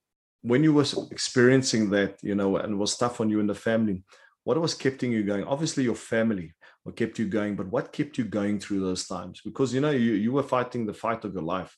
when 0.42 0.62
you 0.62 0.72
was 0.72 1.10
experiencing 1.10 1.90
that, 1.90 2.18
you 2.22 2.34
know, 2.34 2.56
and 2.56 2.78
was 2.78 2.96
tough 2.96 3.20
on 3.20 3.28
you 3.28 3.40
and 3.40 3.50
the 3.50 3.54
family, 3.54 4.04
what 4.44 4.60
was 4.60 4.74
keeping 4.74 5.10
you 5.10 5.24
going? 5.24 5.44
Obviously 5.44 5.82
your 5.82 5.96
family 5.96 6.54
what 6.88 6.96
kept 6.96 7.18
you 7.18 7.26
going, 7.26 7.54
but 7.54 7.66
what 7.66 7.92
kept 7.92 8.16
you 8.16 8.24
going 8.24 8.58
through 8.58 8.80
those 8.80 9.06
times? 9.06 9.42
Because 9.44 9.74
you 9.74 9.80
know, 9.82 9.90
you 9.90 10.12
you 10.12 10.32
were 10.32 10.42
fighting 10.42 10.86
the 10.86 10.94
fight 10.94 11.22
of 11.22 11.34
your 11.34 11.42
life. 11.42 11.76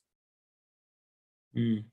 Mm. 1.57 1.85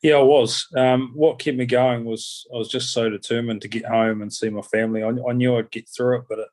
Yeah, 0.00 0.18
I 0.18 0.22
was. 0.22 0.68
Um, 0.76 1.10
what 1.16 1.40
kept 1.40 1.56
me 1.56 1.66
going 1.66 2.04
was 2.04 2.46
I 2.54 2.58
was 2.58 2.68
just 2.68 2.92
so 2.92 3.10
determined 3.10 3.62
to 3.62 3.68
get 3.68 3.84
home 3.84 4.22
and 4.22 4.32
see 4.32 4.48
my 4.48 4.62
family. 4.62 5.02
I, 5.02 5.08
I 5.08 5.32
knew 5.32 5.56
I'd 5.56 5.72
get 5.72 5.88
through 5.88 6.18
it, 6.18 6.24
but 6.28 6.38
it, 6.38 6.48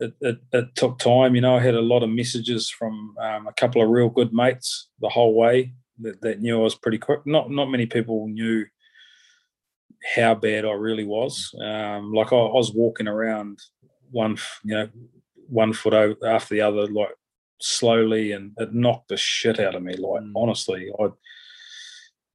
it, 0.00 0.14
it, 0.20 0.38
it, 0.52 0.74
took 0.74 0.98
time. 0.98 1.34
You 1.34 1.40
know, 1.42 1.56
I 1.56 1.60
had 1.60 1.74
a 1.74 1.80
lot 1.80 2.02
of 2.02 2.10
messages 2.10 2.70
from 2.70 3.14
um, 3.20 3.46
a 3.46 3.52
couple 3.52 3.82
of 3.82 3.90
real 3.90 4.08
good 4.08 4.32
mates 4.32 4.88
the 5.00 5.08
whole 5.08 5.34
way 5.34 5.72
that, 6.00 6.20
that 6.22 6.40
knew 6.40 6.58
I 6.58 6.62
was 6.62 6.74
pretty 6.74 6.98
quick. 6.98 7.20
Not 7.26 7.50
not 7.50 7.70
many 7.70 7.86
people 7.86 8.26
knew 8.28 8.64
how 10.14 10.34
bad 10.34 10.64
I 10.64 10.72
really 10.72 11.04
was. 11.04 11.54
Um, 11.62 12.12
like 12.12 12.32
I, 12.32 12.36
I, 12.36 12.54
was 12.54 12.72
walking 12.72 13.06
around 13.08 13.58
one, 14.10 14.38
you 14.64 14.74
know, 14.74 14.88
one 15.48 15.72
foot 15.72 15.94
over 15.94 16.26
after 16.26 16.54
the 16.54 16.62
other, 16.62 16.86
like 16.86 17.14
slowly, 17.60 18.32
and 18.32 18.52
it 18.56 18.72
knocked 18.72 19.08
the 19.08 19.16
shit 19.16 19.60
out 19.60 19.74
of 19.74 19.82
me. 19.82 19.94
Like 19.94 20.22
mm. 20.22 20.32
honestly, 20.34 20.90
I 20.98 21.08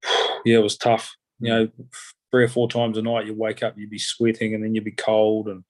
yeah, 0.45 0.59
it 0.59 0.63
was 0.63 0.78
tough. 0.78 1.16
You 1.39 1.49
know, 1.49 1.70
three 2.32 2.45
or 2.45 2.49
four 2.49 2.70
times 2.70 2.97
a 2.97 3.01
night, 3.01 3.26
you 3.26 3.34
wake 3.34 3.63
up, 3.63 3.76
you'd 3.78 3.89
be 3.89 3.99
sweating, 3.99 4.53
and 4.53 4.63
then 4.63 4.76
you'd 4.76 4.86
be 4.86 4.91
cold, 4.91 5.47
and 5.47 5.63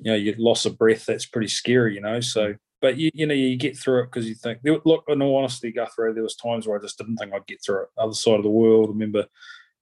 you 0.00 0.10
know, 0.10 0.16
you 0.16 0.34
loss 0.38 0.66
of 0.66 0.78
breath. 0.78 1.06
That's 1.06 1.26
pretty 1.26 1.48
scary, 1.48 1.94
you 1.94 2.00
know. 2.00 2.20
So, 2.20 2.54
but 2.80 2.96
you, 2.96 3.10
you 3.14 3.26
know, 3.26 3.34
you 3.34 3.56
get 3.56 3.76
through 3.76 4.02
it 4.02 4.06
because 4.06 4.28
you 4.28 4.34
think. 4.34 4.60
Look, 4.64 5.04
in 5.08 5.22
all 5.22 5.36
honesty, 5.36 5.72
Gurthrö, 5.72 6.14
there 6.14 6.22
was 6.22 6.36
times 6.36 6.66
where 6.66 6.78
I 6.78 6.82
just 6.82 6.98
didn't 6.98 7.16
think 7.16 7.32
I'd 7.32 7.46
get 7.46 7.62
through 7.64 7.82
it. 7.82 7.88
Other 7.98 8.14
side 8.14 8.36
of 8.36 8.42
the 8.42 8.50
world. 8.50 8.88
I 8.88 8.92
remember 8.92 9.26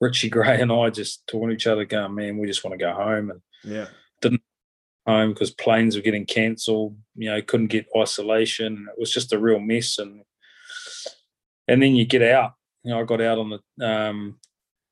Richie 0.01 0.29
Gray 0.31 0.61
and 0.61 0.73
I 0.73 0.91
just 0.91 1.27
talking 1.27 1.49
to 1.49 1.55
each 1.55 1.66
other, 1.66 1.85
going, 1.85 2.14
"Man, 2.14 2.39
we 2.39 2.47
just 2.47 2.64
want 2.64 2.79
to 2.79 2.85
go 2.85 2.93
home." 2.93 3.31
And 3.31 3.41
yeah, 3.64 3.87
didn't 4.21 4.43
home 5.07 5.33
because 5.33 5.51
planes 5.51 5.97
were 5.97 6.03
getting 6.03 6.27
cancelled. 6.27 6.97
You 7.16 7.31
know, 7.31 7.43
couldn't 7.43 7.69
get 7.69 7.87
isolation. 7.97 8.87
It 8.91 9.01
was 9.01 9.12
just 9.12 9.33
a 9.33 9.39
real 9.39 9.61
mess. 9.61 9.99
And 9.99 10.23
and 11.66 11.83
then 11.83 11.97
you 11.97 12.05
get 12.05 12.23
out, 12.23 12.53
you 12.83 12.91
know, 12.91 13.01
I 13.01 13.05
got 13.05 13.21
out 13.21 13.39
on 13.39 13.51
the 13.51 13.87
um, 13.87 14.39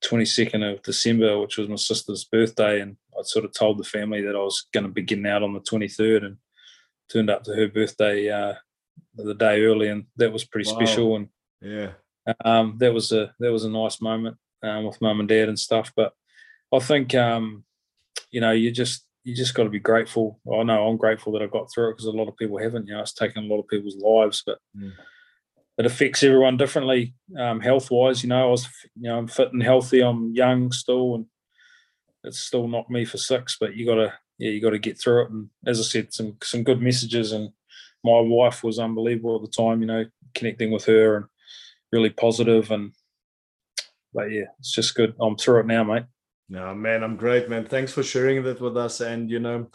22nd 0.07 0.75
of 0.75 0.83
December, 0.83 1.39
which 1.39 1.57
was 1.57 1.69
my 1.69 1.77
sister's 1.77 2.25
birthday, 2.25 2.81
and 2.81 2.97
I 3.19 3.23
sort 3.23 3.45
of 3.45 3.53
told 3.53 3.79
the 3.79 3.85
family 3.85 4.23
that 4.23 4.37
I 4.37 4.39
was 4.39 4.67
going 4.73 4.85
to 4.85 4.93
be 4.93 5.03
getting 5.03 5.27
out 5.27 5.43
on 5.43 5.53
the 5.53 5.61
23rd, 5.61 6.25
and 6.25 6.37
turned 7.11 7.31
up 7.31 7.45
to 7.45 7.55
her 7.55 7.69
birthday 7.69 8.31
uh, 8.31 8.55
the 9.15 9.35
day 9.35 9.63
early, 9.63 9.89
and 9.89 10.07
that 10.17 10.33
was 10.33 10.45
pretty 10.45 10.71
wow. 10.71 10.77
special. 10.77 11.17
And 11.17 11.29
yeah, 11.61 11.91
um, 12.45 12.77
that 12.79 12.93
was 12.93 13.13
a 13.13 13.35
that 13.41 13.53
was 13.53 13.65
a 13.65 13.71
nice 13.71 14.01
moment 14.01 14.37
um, 14.63 14.85
with 14.85 15.01
mum 15.01 15.21
and 15.21 15.29
dad 15.29 15.49
and 15.49 15.59
stuff. 15.59 15.93
But 15.97 16.13
I 16.73 16.79
think 16.79 17.15
um, 17.15 17.65
you 18.31 18.41
know 18.41 18.53
you 18.53 18.71
just 18.71 19.05
you 19.25 19.35
just 19.35 19.55
got 19.55 19.65
to 19.65 19.71
be 19.71 19.81
grateful. 19.81 20.41
I 20.53 20.63
know 20.63 20.87
I'm 20.87 20.97
grateful 20.97 21.33
that 21.33 21.43
I 21.43 21.47
got 21.47 21.73
through 21.73 21.91
it 21.91 21.93
because 21.95 22.07
a 22.07 22.11
lot 22.13 22.29
of 22.29 22.37
people 22.37 22.59
haven't. 22.59 22.87
You 22.87 22.95
know, 22.95 23.01
it's 23.01 23.13
taken 23.13 23.45
a 23.45 23.47
lot 23.47 23.61
of 23.61 23.69
people's 23.69 23.97
lives, 23.97 24.43
but. 24.47 24.59
Mm 24.77 24.93
it 25.79 25.87
affects 25.87 26.23
everyone 26.23 26.57
differently, 26.57 27.15
um, 27.39 27.61
health 27.61 27.91
wise. 27.91 28.23
You 28.23 28.31
know, 28.31 28.49
I 28.49 28.51
was, 28.51 28.69
you 28.95 29.09
know, 29.09 29.19
I'm 29.19 29.29
fit 29.29 29.53
and 29.53 29.63
healthy. 29.63 30.01
I'm 30.01 30.35
young 30.35 30.73
still, 30.73 31.17
and 31.17 31.27
it's 32.25 32.39
still 32.39 32.67
not 32.67 32.91
me 32.91 33.05
for 33.05 33.19
six. 33.19 33.57
But 33.61 33.77
you 33.77 33.87
got 33.87 33.97
to, 33.97 34.13
yeah, 34.39 34.51
you 34.51 34.61
got 34.61 34.71
to 34.71 34.79
get 34.79 34.99
through 34.99 35.25
it. 35.25 35.31
And 35.31 35.51
as 35.67 35.79
I 35.79 35.83
said, 35.83 36.15
some 36.15 36.37
some 36.43 36.63
good 36.63 36.81
messages. 36.81 37.33
And 37.33 37.51
my 38.03 38.21
wife 38.21 38.65
was 38.65 38.79
unbelievable 38.79 39.37
at 39.37 39.43
the 39.43 39.63
time. 39.63 39.81
You 39.81 39.87
know, 39.87 40.05
connecting 40.35 40.71
with 40.71 40.87
her 40.87 41.17
and 41.17 41.27
really 41.93 42.11
positive. 42.11 42.71
And 42.71 42.93
but 44.15 44.33
yeah, 44.33 44.45
it's 44.59 44.73
just 44.73 44.95
good. 44.95 45.15
I'm 45.21 45.37
through 45.37 45.61
it 45.61 45.67
now, 45.67 45.85
mate. 45.85 46.05
No, 46.49 46.75
man, 46.75 47.03
I'm 47.03 47.17
great, 47.17 47.51
man. 47.51 47.67
Thanks 47.67 47.93
for 47.93 48.03
sharing 48.03 48.43
that 48.45 48.61
with 48.61 48.77
us. 48.77 49.01
And 49.01 49.31
you 49.31 49.41
know, 49.41 49.69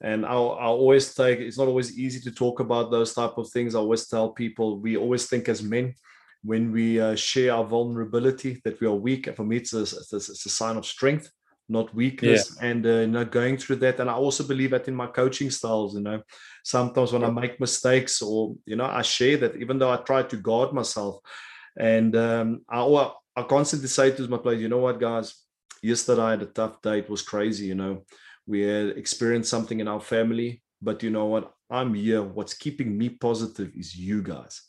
and 0.00 0.26
I'll, 0.26 0.52
I'll 0.60 0.72
always 0.72 1.14
take 1.14 1.40
it's 1.40 1.58
not 1.58 1.68
always 1.68 1.98
easy 1.98 2.20
to 2.20 2.30
talk 2.30 2.60
about 2.60 2.90
those 2.90 3.14
type 3.14 3.38
of 3.38 3.48
things. 3.50 3.74
I 3.74 3.78
always 3.78 4.06
tell 4.06 4.30
people 4.30 4.78
we 4.78 4.96
always 4.96 5.26
think 5.26 5.48
as 5.48 5.62
men 5.62 5.94
when 6.42 6.72
we 6.72 7.00
uh, 7.00 7.14
share 7.14 7.54
our 7.54 7.64
vulnerability 7.64 8.60
that 8.64 8.80
we 8.80 8.86
are 8.86 8.94
weak. 8.94 9.26
And 9.26 9.36
for 9.36 9.44
me 9.44 9.56
it's 9.56 9.72
a, 9.72 9.82
it's 9.82 10.12
a, 10.12 10.16
it's 10.16 10.46
a 10.46 10.50
sign 10.50 10.76
of 10.76 10.86
strength 10.86 11.30
not 11.68 11.94
weakness. 11.94 12.56
Yeah. 12.60 12.68
and 12.68 12.86
uh, 12.86 12.90
you 12.90 13.06
know 13.06 13.24
going 13.24 13.56
through 13.56 13.76
that. 13.76 14.00
And 14.00 14.10
i 14.10 14.14
also 14.14 14.44
believe 14.44 14.70
that 14.70 14.88
in 14.88 14.94
my 14.94 15.06
coaching 15.06 15.50
styles 15.50 15.94
you 15.94 16.02
know. 16.02 16.22
Sometimes 16.64 17.12
when 17.12 17.24
i 17.24 17.30
make 17.30 17.60
mistakes 17.60 18.22
or 18.22 18.54
you 18.66 18.76
know 18.76 18.86
i 18.86 19.02
share 19.02 19.36
that 19.38 19.56
even 19.56 19.78
though 19.78 19.90
i 19.90 19.96
try 19.96 20.22
to 20.22 20.36
guard 20.36 20.72
myself. 20.72 21.20
And 21.76 22.14
um, 22.14 22.60
I, 22.68 23.10
I 23.36 23.42
constantly 23.42 23.88
say 23.88 24.10
to 24.12 24.28
my 24.28 24.38
players 24.38 24.60
you 24.60 24.68
know 24.68 24.78
what 24.78 25.00
guys? 25.00 25.34
Yesterday 25.82 26.22
i 26.22 26.30
had 26.30 26.42
a 26.42 26.46
tough 26.46 26.80
day 26.82 26.98
it 26.98 27.10
was 27.10 27.22
crazy 27.22 27.66
you 27.66 27.74
know 27.74 28.04
we 28.46 28.62
had 28.62 28.96
experienced 28.96 29.50
something 29.50 29.80
in 29.80 29.88
our 29.88 30.00
family 30.00 30.62
but 30.84 31.02
you 31.02 31.10
know 31.10 31.24
what? 31.26 31.54
I'm 31.70 31.94
here. 31.94 32.22
What's 32.22 32.54
keeping 32.54 32.96
me 32.96 33.08
positive 33.08 33.72
is 33.74 33.96
you 33.96 34.22
guys. 34.22 34.62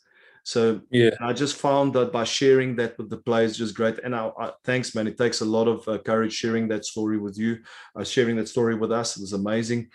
So 0.44 0.80
yeah. 0.90 1.10
I 1.20 1.32
just 1.32 1.56
found 1.56 1.92
that 1.94 2.12
by 2.12 2.24
sharing 2.24 2.76
that 2.76 2.96
with 2.98 3.10
the 3.10 3.18
players 3.18 3.58
just 3.58 3.74
great. 3.74 3.98
And 3.98 4.14
I, 4.14 4.30
I, 4.38 4.52
thanks 4.64 4.94
man. 4.94 5.06
It 5.06 5.18
takes 5.18 5.40
a 5.40 5.44
lot 5.44 5.68
of 5.68 5.86
uh, 5.88 5.98
courage 5.98 6.32
sharing 6.32 6.68
that 6.68 6.84
story 6.84 7.18
with 7.18 7.36
you 7.36 7.58
uh, 7.96 8.04
sharing 8.04 8.36
that 8.36 8.48
story 8.48 8.76
with 8.76 8.92
us. 8.92 9.16
It 9.16 9.20
was 9.20 9.32
amazing. 9.32 9.90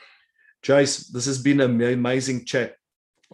Jace 0.64 1.12
this 1.12 1.26
has 1.26 1.42
been 1.42 1.60
an 1.62 1.82
amazing 1.82 2.46
chat. 2.46 2.76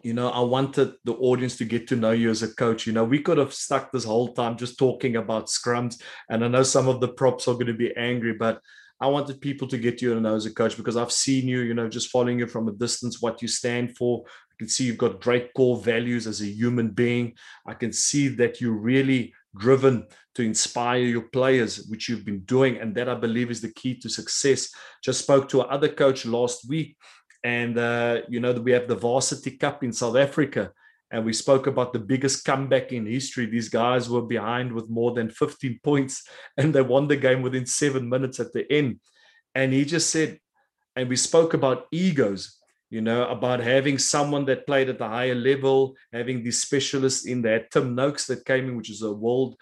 You 0.04 0.14
know 0.14 0.30
i 0.30 0.40
wanted 0.42 0.94
the 1.06 1.16
audience 1.16 1.58
to 1.58 1.66
get 1.66 1.88
to 1.88 1.96
know 1.96 2.12
you 2.12 2.30
as 2.30 2.44
a 2.44 2.54
coach. 2.54 2.86
You 2.86 2.94
know 2.94 3.04
we 3.04 3.20
could 3.20 3.40
have 3.40 3.54
stuck 3.54 3.92
this 3.92 4.06
whole 4.06 4.34
time 4.34 4.56
just 4.56 4.78
talking 4.78 5.16
about 5.16 5.48
scrums 5.48 6.00
and 6.30 6.46
i 6.46 6.48
know 6.48 6.62
some 6.62 6.88
of 6.88 7.02
the 7.02 7.08
props 7.08 7.48
are 7.48 7.56
going 7.56 7.66
to 7.66 7.74
be 7.74 7.98
angry 7.98 8.34
but 8.34 8.62
I 9.00 9.08
wanted 9.08 9.42
people 9.42 9.68
to 9.68 9.78
get 9.78 10.02
you 10.02 10.14
to 10.14 10.20
know 10.20 10.36
as 10.36 10.46
a 10.46 10.54
coach 10.54 10.76
because 10.76 10.98
I've 10.98 11.12
seen 11.12 11.48
you, 11.48 11.60
you 11.60 11.74
know, 11.74 11.88
just 11.88 12.10
following 12.10 12.40
you 12.40 12.48
from 12.48 12.68
a 12.68 12.72
distance, 12.72 13.22
what 13.22 13.42
you 13.42 13.48
stand 13.48 13.96
for. 13.96 14.24
I 14.26 14.54
can 14.58 14.70
see 14.70 14.86
you've 14.86 14.98
got 14.98 15.22
great 15.22 15.54
core 15.54 15.78
values 15.78 16.26
as 16.26 16.42
a 16.42 16.48
human 16.48 16.90
being. 16.90 17.34
I 17.68 17.76
can 17.76 17.94
see 17.94 18.28
that 18.30 18.60
you're 18.60 18.72
really 18.72 19.34
driven 19.56 20.08
to 20.36 20.42
inspire 20.42 21.00
your 21.00 21.30
players, 21.30 21.86
which 21.90 22.10
you've 22.10 22.26
been 22.26 22.42
doing. 22.42 22.78
And 22.78 22.96
that 22.96 23.08
I 23.08 23.14
believe 23.14 23.52
is 23.52 23.62
the 23.62 23.72
key 23.74 23.96
to 24.00 24.10
success. 24.10 24.70
Just 25.04 25.22
spoke 25.22 25.48
to 25.50 25.62
another 25.62 25.90
coach 25.90 26.26
last 26.26 26.68
week. 26.68 26.98
And, 27.44 27.78
uh, 27.78 28.22
you 28.28 28.40
know, 28.40 28.52
we 28.54 28.72
have 28.72 28.88
the 28.88 28.96
Varsity 28.96 29.58
Cup 29.58 29.84
in 29.84 29.94
South 29.94 30.16
Africa 30.16 30.72
and 31.12 31.24
we 31.24 31.34
spoke 31.34 31.68
about 31.68 31.94
the 31.94 32.00
biggest 32.00 32.44
comeback 32.44 32.92
in 32.92 33.06
history. 33.06 33.46
These 33.46 33.70
guys 33.70 34.10
were 34.10 34.22
behind 34.22 34.72
with 34.72 34.90
more 34.90 35.14
than 35.14 35.30
15 35.30 35.80
points 35.84 36.28
and 36.58 36.74
they 36.74 36.82
won 36.82 37.08
the 37.08 37.16
game 37.16 37.42
within 37.42 37.66
seven 37.66 38.10
minutes 38.10 38.40
at 38.40 38.54
the 38.54 38.72
end. 38.72 39.00
And 39.56 39.72
he 39.74 39.86
just 39.86 40.10
said, 40.10 40.40
and 40.96 41.08
we 41.08 41.16
spoke 41.16 41.54
about 41.54 41.88
egos, 41.92 42.58
you 42.90 43.02
know, 43.02 43.28
about 43.28 43.60
having 43.60 43.98
someone 43.98 44.46
that 44.46 44.66
played 44.66 44.90
at 44.90 44.98
the 44.98 45.08
higher 45.08 45.36
level, 45.36 45.96
having 46.12 46.44
these 46.44 46.62
specialists 46.62 47.26
in 47.26 47.42
there. 47.42 47.68
Tim 47.72 47.96
Noakes 47.96 48.28
that 48.28 48.46
came 48.46 48.68
in, 48.68 48.78
which 48.78 48.90
is 48.90 49.02
a 49.02 49.12
world 49.12 49.56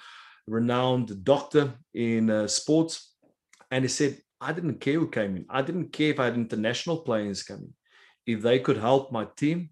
renowned 0.48 1.24
doctor 1.24 1.74
in 1.94 2.30
uh, 2.30 2.48
sports. 2.48 3.14
And 3.72 3.84
he 3.84 3.90
said, 3.90 4.20
I 4.40 4.54
didn't 4.54 4.80
care 4.80 4.94
who 4.94 5.10
came 5.10 5.38
in. 5.38 5.46
I 5.50 5.62
didn't 5.62 5.92
care 5.92 6.12
if 6.12 6.20
I 6.20 6.26
had 6.26 6.36
international 6.36 7.00
players 7.00 7.44
coming. 7.44 7.74
If 8.26 8.42
they 8.42 8.60
could 8.60 8.78
help 8.78 9.12
my 9.12 9.28
team, 9.36 9.70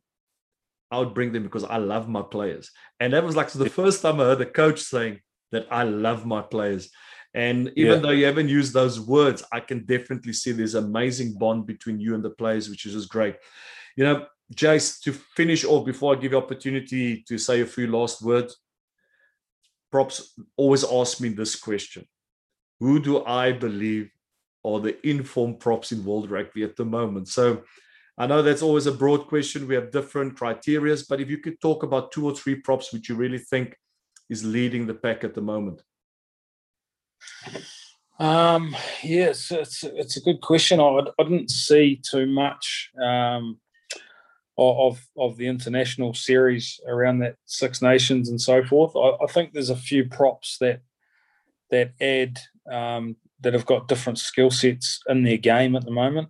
I 0.94 1.00
would 1.00 1.16
bring 1.16 1.32
them 1.34 1.41
because 1.41 1.64
I 1.64 1.78
love 1.78 2.08
my 2.08 2.22
players. 2.22 2.70
And 3.00 3.14
that 3.14 3.24
was 3.24 3.36
like 3.36 3.50
so 3.50 3.58
the 3.58 3.70
first 3.70 4.04
time 4.04 4.20
I 4.20 4.26
heard 4.26 4.41
a 4.41 4.46
coach 4.46 4.80
saying 4.80 5.20
that 5.52 5.66
I 5.72 5.84
love 5.84 6.26
my 6.26 6.41
players. 6.41 6.91
And 7.34 7.72
even 7.76 7.94
yeah. 7.94 8.00
though 8.00 8.12
you 8.12 8.26
haven't 8.26 8.50
used 8.50 8.74
those 8.74 9.00
words, 9.00 9.44
I 9.52 9.60
can 9.60 9.86
definitely 9.86 10.34
see 10.34 10.52
this 10.52 10.76
amazing 10.76 11.34
bond 11.39 11.66
between 11.66 12.00
you 12.00 12.14
and 12.14 12.24
the 12.24 12.30
players, 12.30 12.70
which 12.70 12.86
is 12.86 12.94
just 12.94 13.10
great. 13.10 13.38
You 13.98 14.04
know, 14.04 14.26
Jace, 14.54 15.02
to 15.02 15.14
finish 15.14 15.66
off 15.66 15.84
before 15.84 16.16
I 16.16 16.20
give 16.20 16.34
you 16.34 16.38
opportunity 16.38 17.24
to 17.28 17.39
say 17.39 17.62
a 17.62 17.66
few 17.66 17.88
last 17.88 18.22
words, 18.22 18.56
props 19.91 20.36
always 20.58 20.84
ask 20.84 21.22
me 21.22 21.30
this 21.30 21.56
question. 21.56 22.06
Who 22.80 23.00
do 23.00 23.26
I 23.26 23.52
believe 23.52 24.12
are 24.64 24.80
the 24.80 24.96
informed 25.08 25.60
props 25.60 25.91
in 25.91 26.06
world 26.06 26.30
rugby 26.30 26.64
at 26.64 26.76
the 26.76 26.86
moment? 26.86 27.30
So 27.30 27.64
I 28.18 28.28
know 28.28 28.41
that's 28.41 28.61
always 28.61 28.86
a 28.86 28.91
broad 28.91 29.28
question. 29.28 29.68
We 29.68 29.76
have 29.76 29.91
different 29.91 30.38
criterias, 30.38 31.05
but 31.07 31.20
if 31.20 31.30
you 31.30 31.39
could 31.39 31.59
talk 31.59 31.84
about 31.84 32.11
two 32.11 32.26
or 32.26 32.36
three 32.36 32.55
props 32.55 32.93
which 32.93 33.09
you 33.09 33.16
really 33.16 33.39
think 33.39 33.76
is 34.30 34.45
leading 34.45 34.86
the 34.86 34.93
pack 34.93 35.24
at 35.24 35.34
the 35.34 35.41
moment. 35.41 35.82
Um, 38.20 38.76
yes, 39.03 39.51
it's, 39.51 39.84
it's 39.84 40.18
a 40.18 40.22
good 40.22 40.41
question. 40.41 40.80
I, 40.80 40.99
I 41.20 41.24
didn't 41.24 41.49
see 41.49 42.01
too 42.09 42.28
much 42.28 42.91
um, 43.03 43.59
of 44.57 45.01
of 45.18 45.36
the 45.38 45.47
international 45.47 46.14
series 46.14 46.80
around 46.88 47.20
that 47.20 47.38
Six 47.45 47.82
Nations 47.82 48.30
and 48.30 48.39
so 48.39 48.64
forth. 48.64 48.95
I, 48.95 49.24
I 49.24 49.28
think 49.28 49.51
there's 49.51 49.72
a 49.72 49.76
few 49.76 50.07
props 50.07 50.57
that 50.59 50.82
that 51.72 51.93
add 51.99 52.39
um, 52.72 53.16
that 53.41 53.53
have 53.53 53.66
got 53.66 53.88
different 53.88 54.20
skill 54.20 54.51
sets 54.51 55.01
in 55.09 55.24
their 55.24 55.38
game 55.38 55.76
at 55.76 55.86
the 55.86 55.91
moment. 55.91 56.30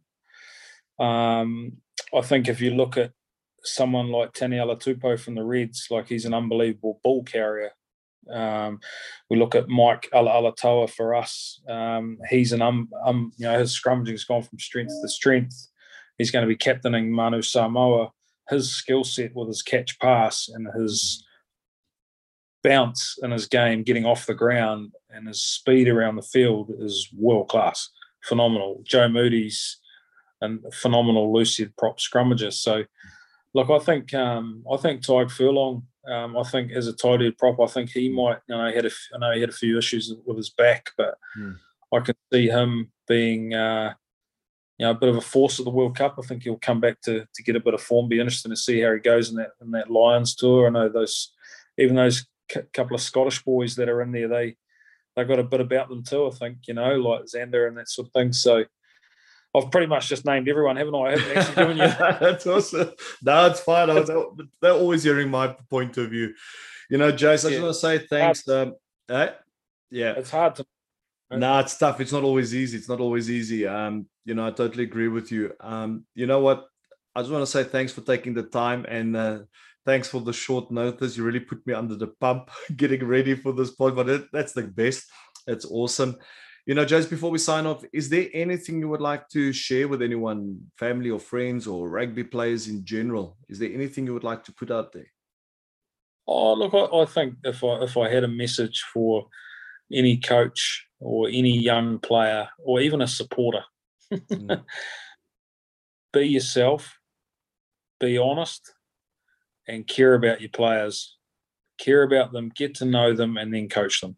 Um, 0.99 1.77
I 2.13 2.21
think 2.21 2.47
if 2.47 2.61
you 2.61 2.71
look 2.71 2.97
at 2.97 3.11
someone 3.63 4.09
like 4.09 4.33
Taniela 4.33 4.79
Tupou 4.79 5.19
from 5.19 5.35
the 5.35 5.43
Reds, 5.43 5.87
like 5.89 6.07
he's 6.07 6.25
an 6.25 6.33
unbelievable 6.33 6.99
ball 7.03 7.23
carrier. 7.23 7.71
Um, 8.29 8.79
we 9.29 9.37
look 9.37 9.55
at 9.55 9.67
Mike 9.67 10.09
Alaalatoa 10.13 10.89
for 10.89 11.15
us. 11.15 11.61
Um, 11.67 12.17
he's 12.29 12.53
an 12.53 12.61
um, 12.61 12.89
um, 13.05 13.31
you 13.37 13.45
know 13.45 13.59
his 13.59 13.77
scrummaging's 13.77 14.23
gone 14.23 14.43
from 14.43 14.59
strength 14.59 14.93
to 15.01 15.09
strength. 15.09 15.67
He's 16.17 16.31
going 16.31 16.43
to 16.43 16.47
be 16.47 16.55
captaining 16.55 17.11
Manu 17.11 17.41
Samoa. 17.41 18.11
His 18.49 18.71
skill 18.71 19.03
set 19.03 19.35
with 19.35 19.47
his 19.47 19.61
catch 19.61 19.99
pass 19.99 20.49
and 20.49 20.67
his 20.75 21.25
bounce 22.63 23.17
in 23.21 23.31
his 23.31 23.47
game, 23.47 23.83
getting 23.83 24.05
off 24.05 24.25
the 24.25 24.33
ground, 24.33 24.91
and 25.09 25.27
his 25.27 25.41
speed 25.41 25.87
around 25.87 26.15
the 26.15 26.21
field 26.21 26.71
is 26.79 27.09
world 27.17 27.49
class, 27.49 27.89
phenomenal. 28.23 28.81
Joe 28.85 29.09
Moody's 29.09 29.77
and 30.43 30.73
phenomenal 30.73 31.33
loosehead 31.33 31.75
prop 31.77 31.99
scrummager. 31.99 32.53
So, 32.53 32.83
look, 33.53 33.69
I 33.69 33.79
think 33.79 34.13
um, 34.13 34.63
I 34.71 34.77
think 34.77 35.01
Tadhg 35.01 35.31
Furlong 35.31 35.83
um, 36.07 36.37
I 36.37 36.43
think 36.43 36.71
as 36.71 36.87
a 36.87 36.93
tighthead 36.93 37.37
prop, 37.37 37.59
I 37.59 37.67
think 37.67 37.89
he 37.89 38.09
might. 38.09 38.39
You 38.47 38.55
know, 38.55 38.67
he 38.67 38.75
had 38.75 38.85
a, 38.85 38.91
I 39.13 39.17
know 39.19 39.31
he 39.31 39.41
had 39.41 39.49
a 39.49 39.53
few 39.53 39.77
issues 39.77 40.13
with 40.25 40.37
his 40.37 40.49
back, 40.49 40.91
but 40.97 41.15
hmm. 41.35 41.53
I 41.93 41.99
can 41.99 42.15
see 42.31 42.47
him 42.47 42.91
being, 43.07 43.53
uh, 43.53 43.93
you 44.77 44.85
know, 44.85 44.91
a 44.91 44.95
bit 44.95 45.09
of 45.09 45.15
a 45.15 45.21
force 45.21 45.59
at 45.59 45.65
the 45.65 45.71
World 45.71 45.95
Cup. 45.95 46.15
I 46.19 46.25
think 46.25 46.43
he'll 46.43 46.57
come 46.57 46.81
back 46.81 46.99
to 47.01 47.25
to 47.33 47.43
get 47.43 47.55
a 47.55 47.61
bit 47.61 47.73
of 47.73 47.81
form. 47.81 48.09
Be 48.09 48.19
interesting 48.19 48.51
to 48.51 48.57
see 48.57 48.81
how 48.81 48.93
he 48.93 48.99
goes 48.99 49.29
in 49.29 49.37
that 49.37 49.51
in 49.61 49.71
that 49.71 49.89
Lions 49.89 50.35
tour. 50.35 50.67
I 50.67 50.71
know 50.71 50.89
those, 50.89 51.31
even 51.77 51.95
those 51.95 52.25
c- 52.51 52.61
couple 52.73 52.95
of 52.95 53.01
Scottish 53.01 53.41
boys 53.43 53.75
that 53.75 53.89
are 53.89 54.01
in 54.01 54.11
there, 54.11 54.27
they 54.27 54.57
they 55.15 55.23
got 55.23 55.39
a 55.39 55.43
bit 55.43 55.61
about 55.61 55.87
them 55.87 56.03
too. 56.03 56.27
I 56.27 56.31
think 56.31 56.67
you 56.67 56.73
know, 56.73 56.95
like 56.95 57.25
Zander 57.25 57.67
and 57.67 57.77
that 57.77 57.89
sort 57.89 58.07
of 58.07 58.13
thing. 58.13 58.33
So 58.33 58.65
I've 59.55 59.69
pretty 59.69 59.87
much 59.87 60.09
just 60.09 60.25
named 60.25 60.49
everyone, 60.49 60.77
haven't 60.77 60.95
I? 60.95 60.99
I 60.99 61.11
haven't 61.11 61.37
actually 61.37 61.55
given 61.55 61.77
you. 61.77 61.83
That's 62.19 62.47
awesome. 62.47 62.91
No, 63.21 63.45
it's 63.45 63.59
fine. 63.59 63.89
I 63.89 63.99
was, 63.99 64.11
they're 64.61 64.71
always 64.71 65.03
hearing 65.03 65.29
my 65.29 65.55
point 65.69 65.97
of 65.97 66.09
view. 66.09 66.33
You 66.89 66.97
know, 66.97 67.11
Jace, 67.11 67.45
I 67.45 67.49
just 67.51 67.61
want 67.61 67.73
to 67.73 67.79
say 67.79 67.99
thanks. 67.99 68.47
Um, 68.47 68.75
eh? 69.09 69.29
Yeah, 69.91 70.13
it's 70.13 70.31
hard 70.31 70.55
to. 70.55 70.65
No, 71.29 71.37
nah, 71.37 71.59
it's 71.59 71.77
tough. 71.77 72.01
It's 72.01 72.11
not 72.11 72.23
always 72.23 72.53
easy. 72.53 72.77
It's 72.77 72.89
not 72.89 72.99
always 72.99 73.29
easy. 73.29 73.67
Um, 73.67 74.07
you 74.25 74.33
know, 74.33 74.47
I 74.47 74.51
totally 74.51 74.83
agree 74.83 75.07
with 75.07 75.31
you. 75.31 75.53
Um, 75.59 76.05
you 76.15 76.25
know 76.25 76.39
what? 76.39 76.65
I 77.15 77.21
just 77.21 77.31
want 77.31 77.43
to 77.43 77.51
say 77.51 77.63
thanks 77.63 77.91
for 77.91 78.01
taking 78.01 78.33
the 78.33 78.43
time 78.43 78.85
and 78.87 79.15
uh, 79.15 79.39
thanks 79.85 80.07
for 80.07 80.21
the 80.21 80.33
short 80.33 80.71
notice. 80.71 81.15
You 81.15 81.23
really 81.23 81.39
put 81.39 81.65
me 81.65 81.73
under 81.73 81.95
the 81.95 82.07
pump 82.07 82.49
getting 82.75 83.05
ready 83.05 83.35
for 83.35 83.53
this 83.53 83.71
pod, 83.71 83.95
but 83.95 84.09
it, 84.09 84.25
that's 84.31 84.53
the 84.53 84.63
best. 84.63 85.05
It's 85.47 85.65
awesome. 85.65 86.15
You 86.65 86.75
know, 86.75 86.85
just 86.85 87.09
before 87.09 87.29
we 87.29 87.39
sign 87.39 87.65
off, 87.65 87.83
is 87.91 88.07
there 88.07 88.27
anything 88.33 88.79
you 88.79 88.87
would 88.87 89.01
like 89.01 89.27
to 89.29 89.51
share 89.51 89.89
with 89.89 90.01
anyone, 90.01 90.61
family 90.77 91.09
or 91.09 91.19
friends 91.19 91.67
or 91.67 91.89
rugby 91.89 92.23
players 92.23 92.69
in 92.69 92.85
general? 92.85 93.37
Is 93.49 93.59
there 93.59 93.73
anything 93.73 94.05
you 94.05 94.13
would 94.13 94.23
like 94.23 94.45
to 94.45 94.53
put 94.53 94.71
out 94.71 94.93
there? 94.93 95.11
Oh, 96.25 96.53
look, 96.53 96.73
I, 96.73 97.01
I 97.01 97.05
think 97.05 97.35
if 97.43 97.65
I 97.65 97.83
if 97.83 97.97
I 97.97 98.07
had 98.07 98.23
a 98.23 98.29
message 98.29 98.81
for 98.93 99.27
any 99.91 100.17
coach 100.17 100.87
or 101.01 101.27
any 101.27 101.57
young 101.57 101.99
player 101.99 102.47
or 102.59 102.79
even 102.79 103.01
a 103.01 103.07
supporter, 103.07 103.65
mm. 104.13 104.63
be 106.13 106.27
yourself, 106.27 106.97
be 107.99 108.17
honest, 108.17 108.73
and 109.67 109.85
care 109.85 110.13
about 110.13 110.39
your 110.39 110.51
players. 110.51 111.17
Care 111.77 112.03
about 112.03 112.31
them, 112.31 112.51
get 112.55 112.75
to 112.75 112.85
know 112.85 113.13
them, 113.13 113.35
and 113.35 113.53
then 113.53 113.67
coach 113.67 113.99
them 113.99 114.15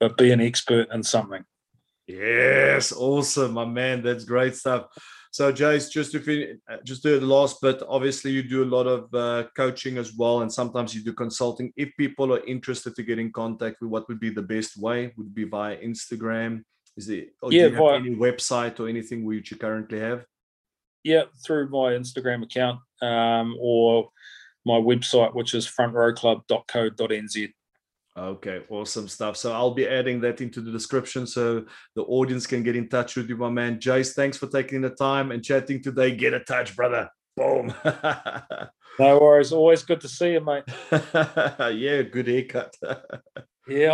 but 0.00 0.16
be 0.16 0.32
an 0.32 0.40
expert 0.40 0.88
in 0.92 1.02
something. 1.02 1.44
Yes, 2.06 2.92
awesome, 2.92 3.52
my 3.54 3.64
man. 3.64 4.02
That's 4.02 4.24
great 4.24 4.54
stuff. 4.54 4.86
So, 5.32 5.52
Jace, 5.52 5.90
just 5.90 6.12
to 6.12 6.20
finish, 6.20 6.56
just 6.84 7.02
do 7.02 7.20
the 7.20 7.26
last 7.26 7.60
bit. 7.60 7.82
Obviously, 7.86 8.30
you 8.30 8.42
do 8.42 8.64
a 8.64 8.72
lot 8.76 8.86
of 8.86 9.12
uh, 9.12 9.48
coaching 9.54 9.98
as 9.98 10.14
well, 10.14 10.40
and 10.40 10.50
sometimes 10.50 10.94
you 10.94 11.02
do 11.04 11.12
consulting. 11.12 11.72
If 11.76 11.94
people 11.98 12.32
are 12.32 12.44
interested 12.44 12.94
to 12.96 13.02
get 13.02 13.18
in 13.18 13.32
contact 13.32 13.82
with, 13.82 13.90
what 13.90 14.08
would 14.08 14.20
be 14.20 14.30
the 14.30 14.40
best 14.42 14.78
way? 14.78 15.12
Would 15.16 15.34
be 15.34 15.44
via 15.44 15.76
Instagram? 15.76 16.62
Is 16.96 17.10
it? 17.10 17.34
Or 17.42 17.52
yeah, 17.52 17.68
do 17.68 17.74
you 17.74 17.76
via, 17.76 17.96
any 17.96 18.14
website 18.14 18.80
or 18.80 18.88
anything 18.88 19.24
which 19.24 19.50
you 19.50 19.58
currently 19.58 20.00
have? 20.00 20.24
Yeah, 21.04 21.24
through 21.44 21.68
my 21.68 21.92
Instagram 21.92 22.42
account 22.42 22.80
um, 23.02 23.56
or 23.60 24.08
my 24.64 24.78
website, 24.78 25.34
which 25.34 25.54
is 25.54 25.66
frontrowclub.co.nz. 25.68 27.52
Okay, 28.16 28.62
awesome 28.70 29.08
stuff. 29.08 29.36
So 29.36 29.52
I'll 29.52 29.74
be 29.74 29.86
adding 29.86 30.20
that 30.22 30.40
into 30.40 30.62
the 30.62 30.72
description 30.72 31.26
so 31.26 31.66
the 31.94 32.02
audience 32.02 32.46
can 32.46 32.62
get 32.62 32.74
in 32.74 32.88
touch 32.88 33.14
with 33.14 33.28
you, 33.28 33.36
my 33.36 33.50
man. 33.50 33.78
Jace, 33.78 34.14
thanks 34.14 34.38
for 34.38 34.46
taking 34.46 34.80
the 34.80 34.90
time 34.90 35.32
and 35.32 35.44
chatting 35.44 35.82
today. 35.82 36.16
Get 36.16 36.32
a 36.32 36.40
touch, 36.40 36.74
brother. 36.74 37.10
Boom. 37.36 37.74
no 38.98 39.18
worries. 39.20 39.52
Always 39.52 39.82
good 39.82 40.00
to 40.00 40.08
see 40.08 40.32
you, 40.32 40.40
mate. 40.40 40.64
yeah, 41.74 42.02
good 42.02 42.28
haircut. 42.28 42.74
yeah. 43.68 43.90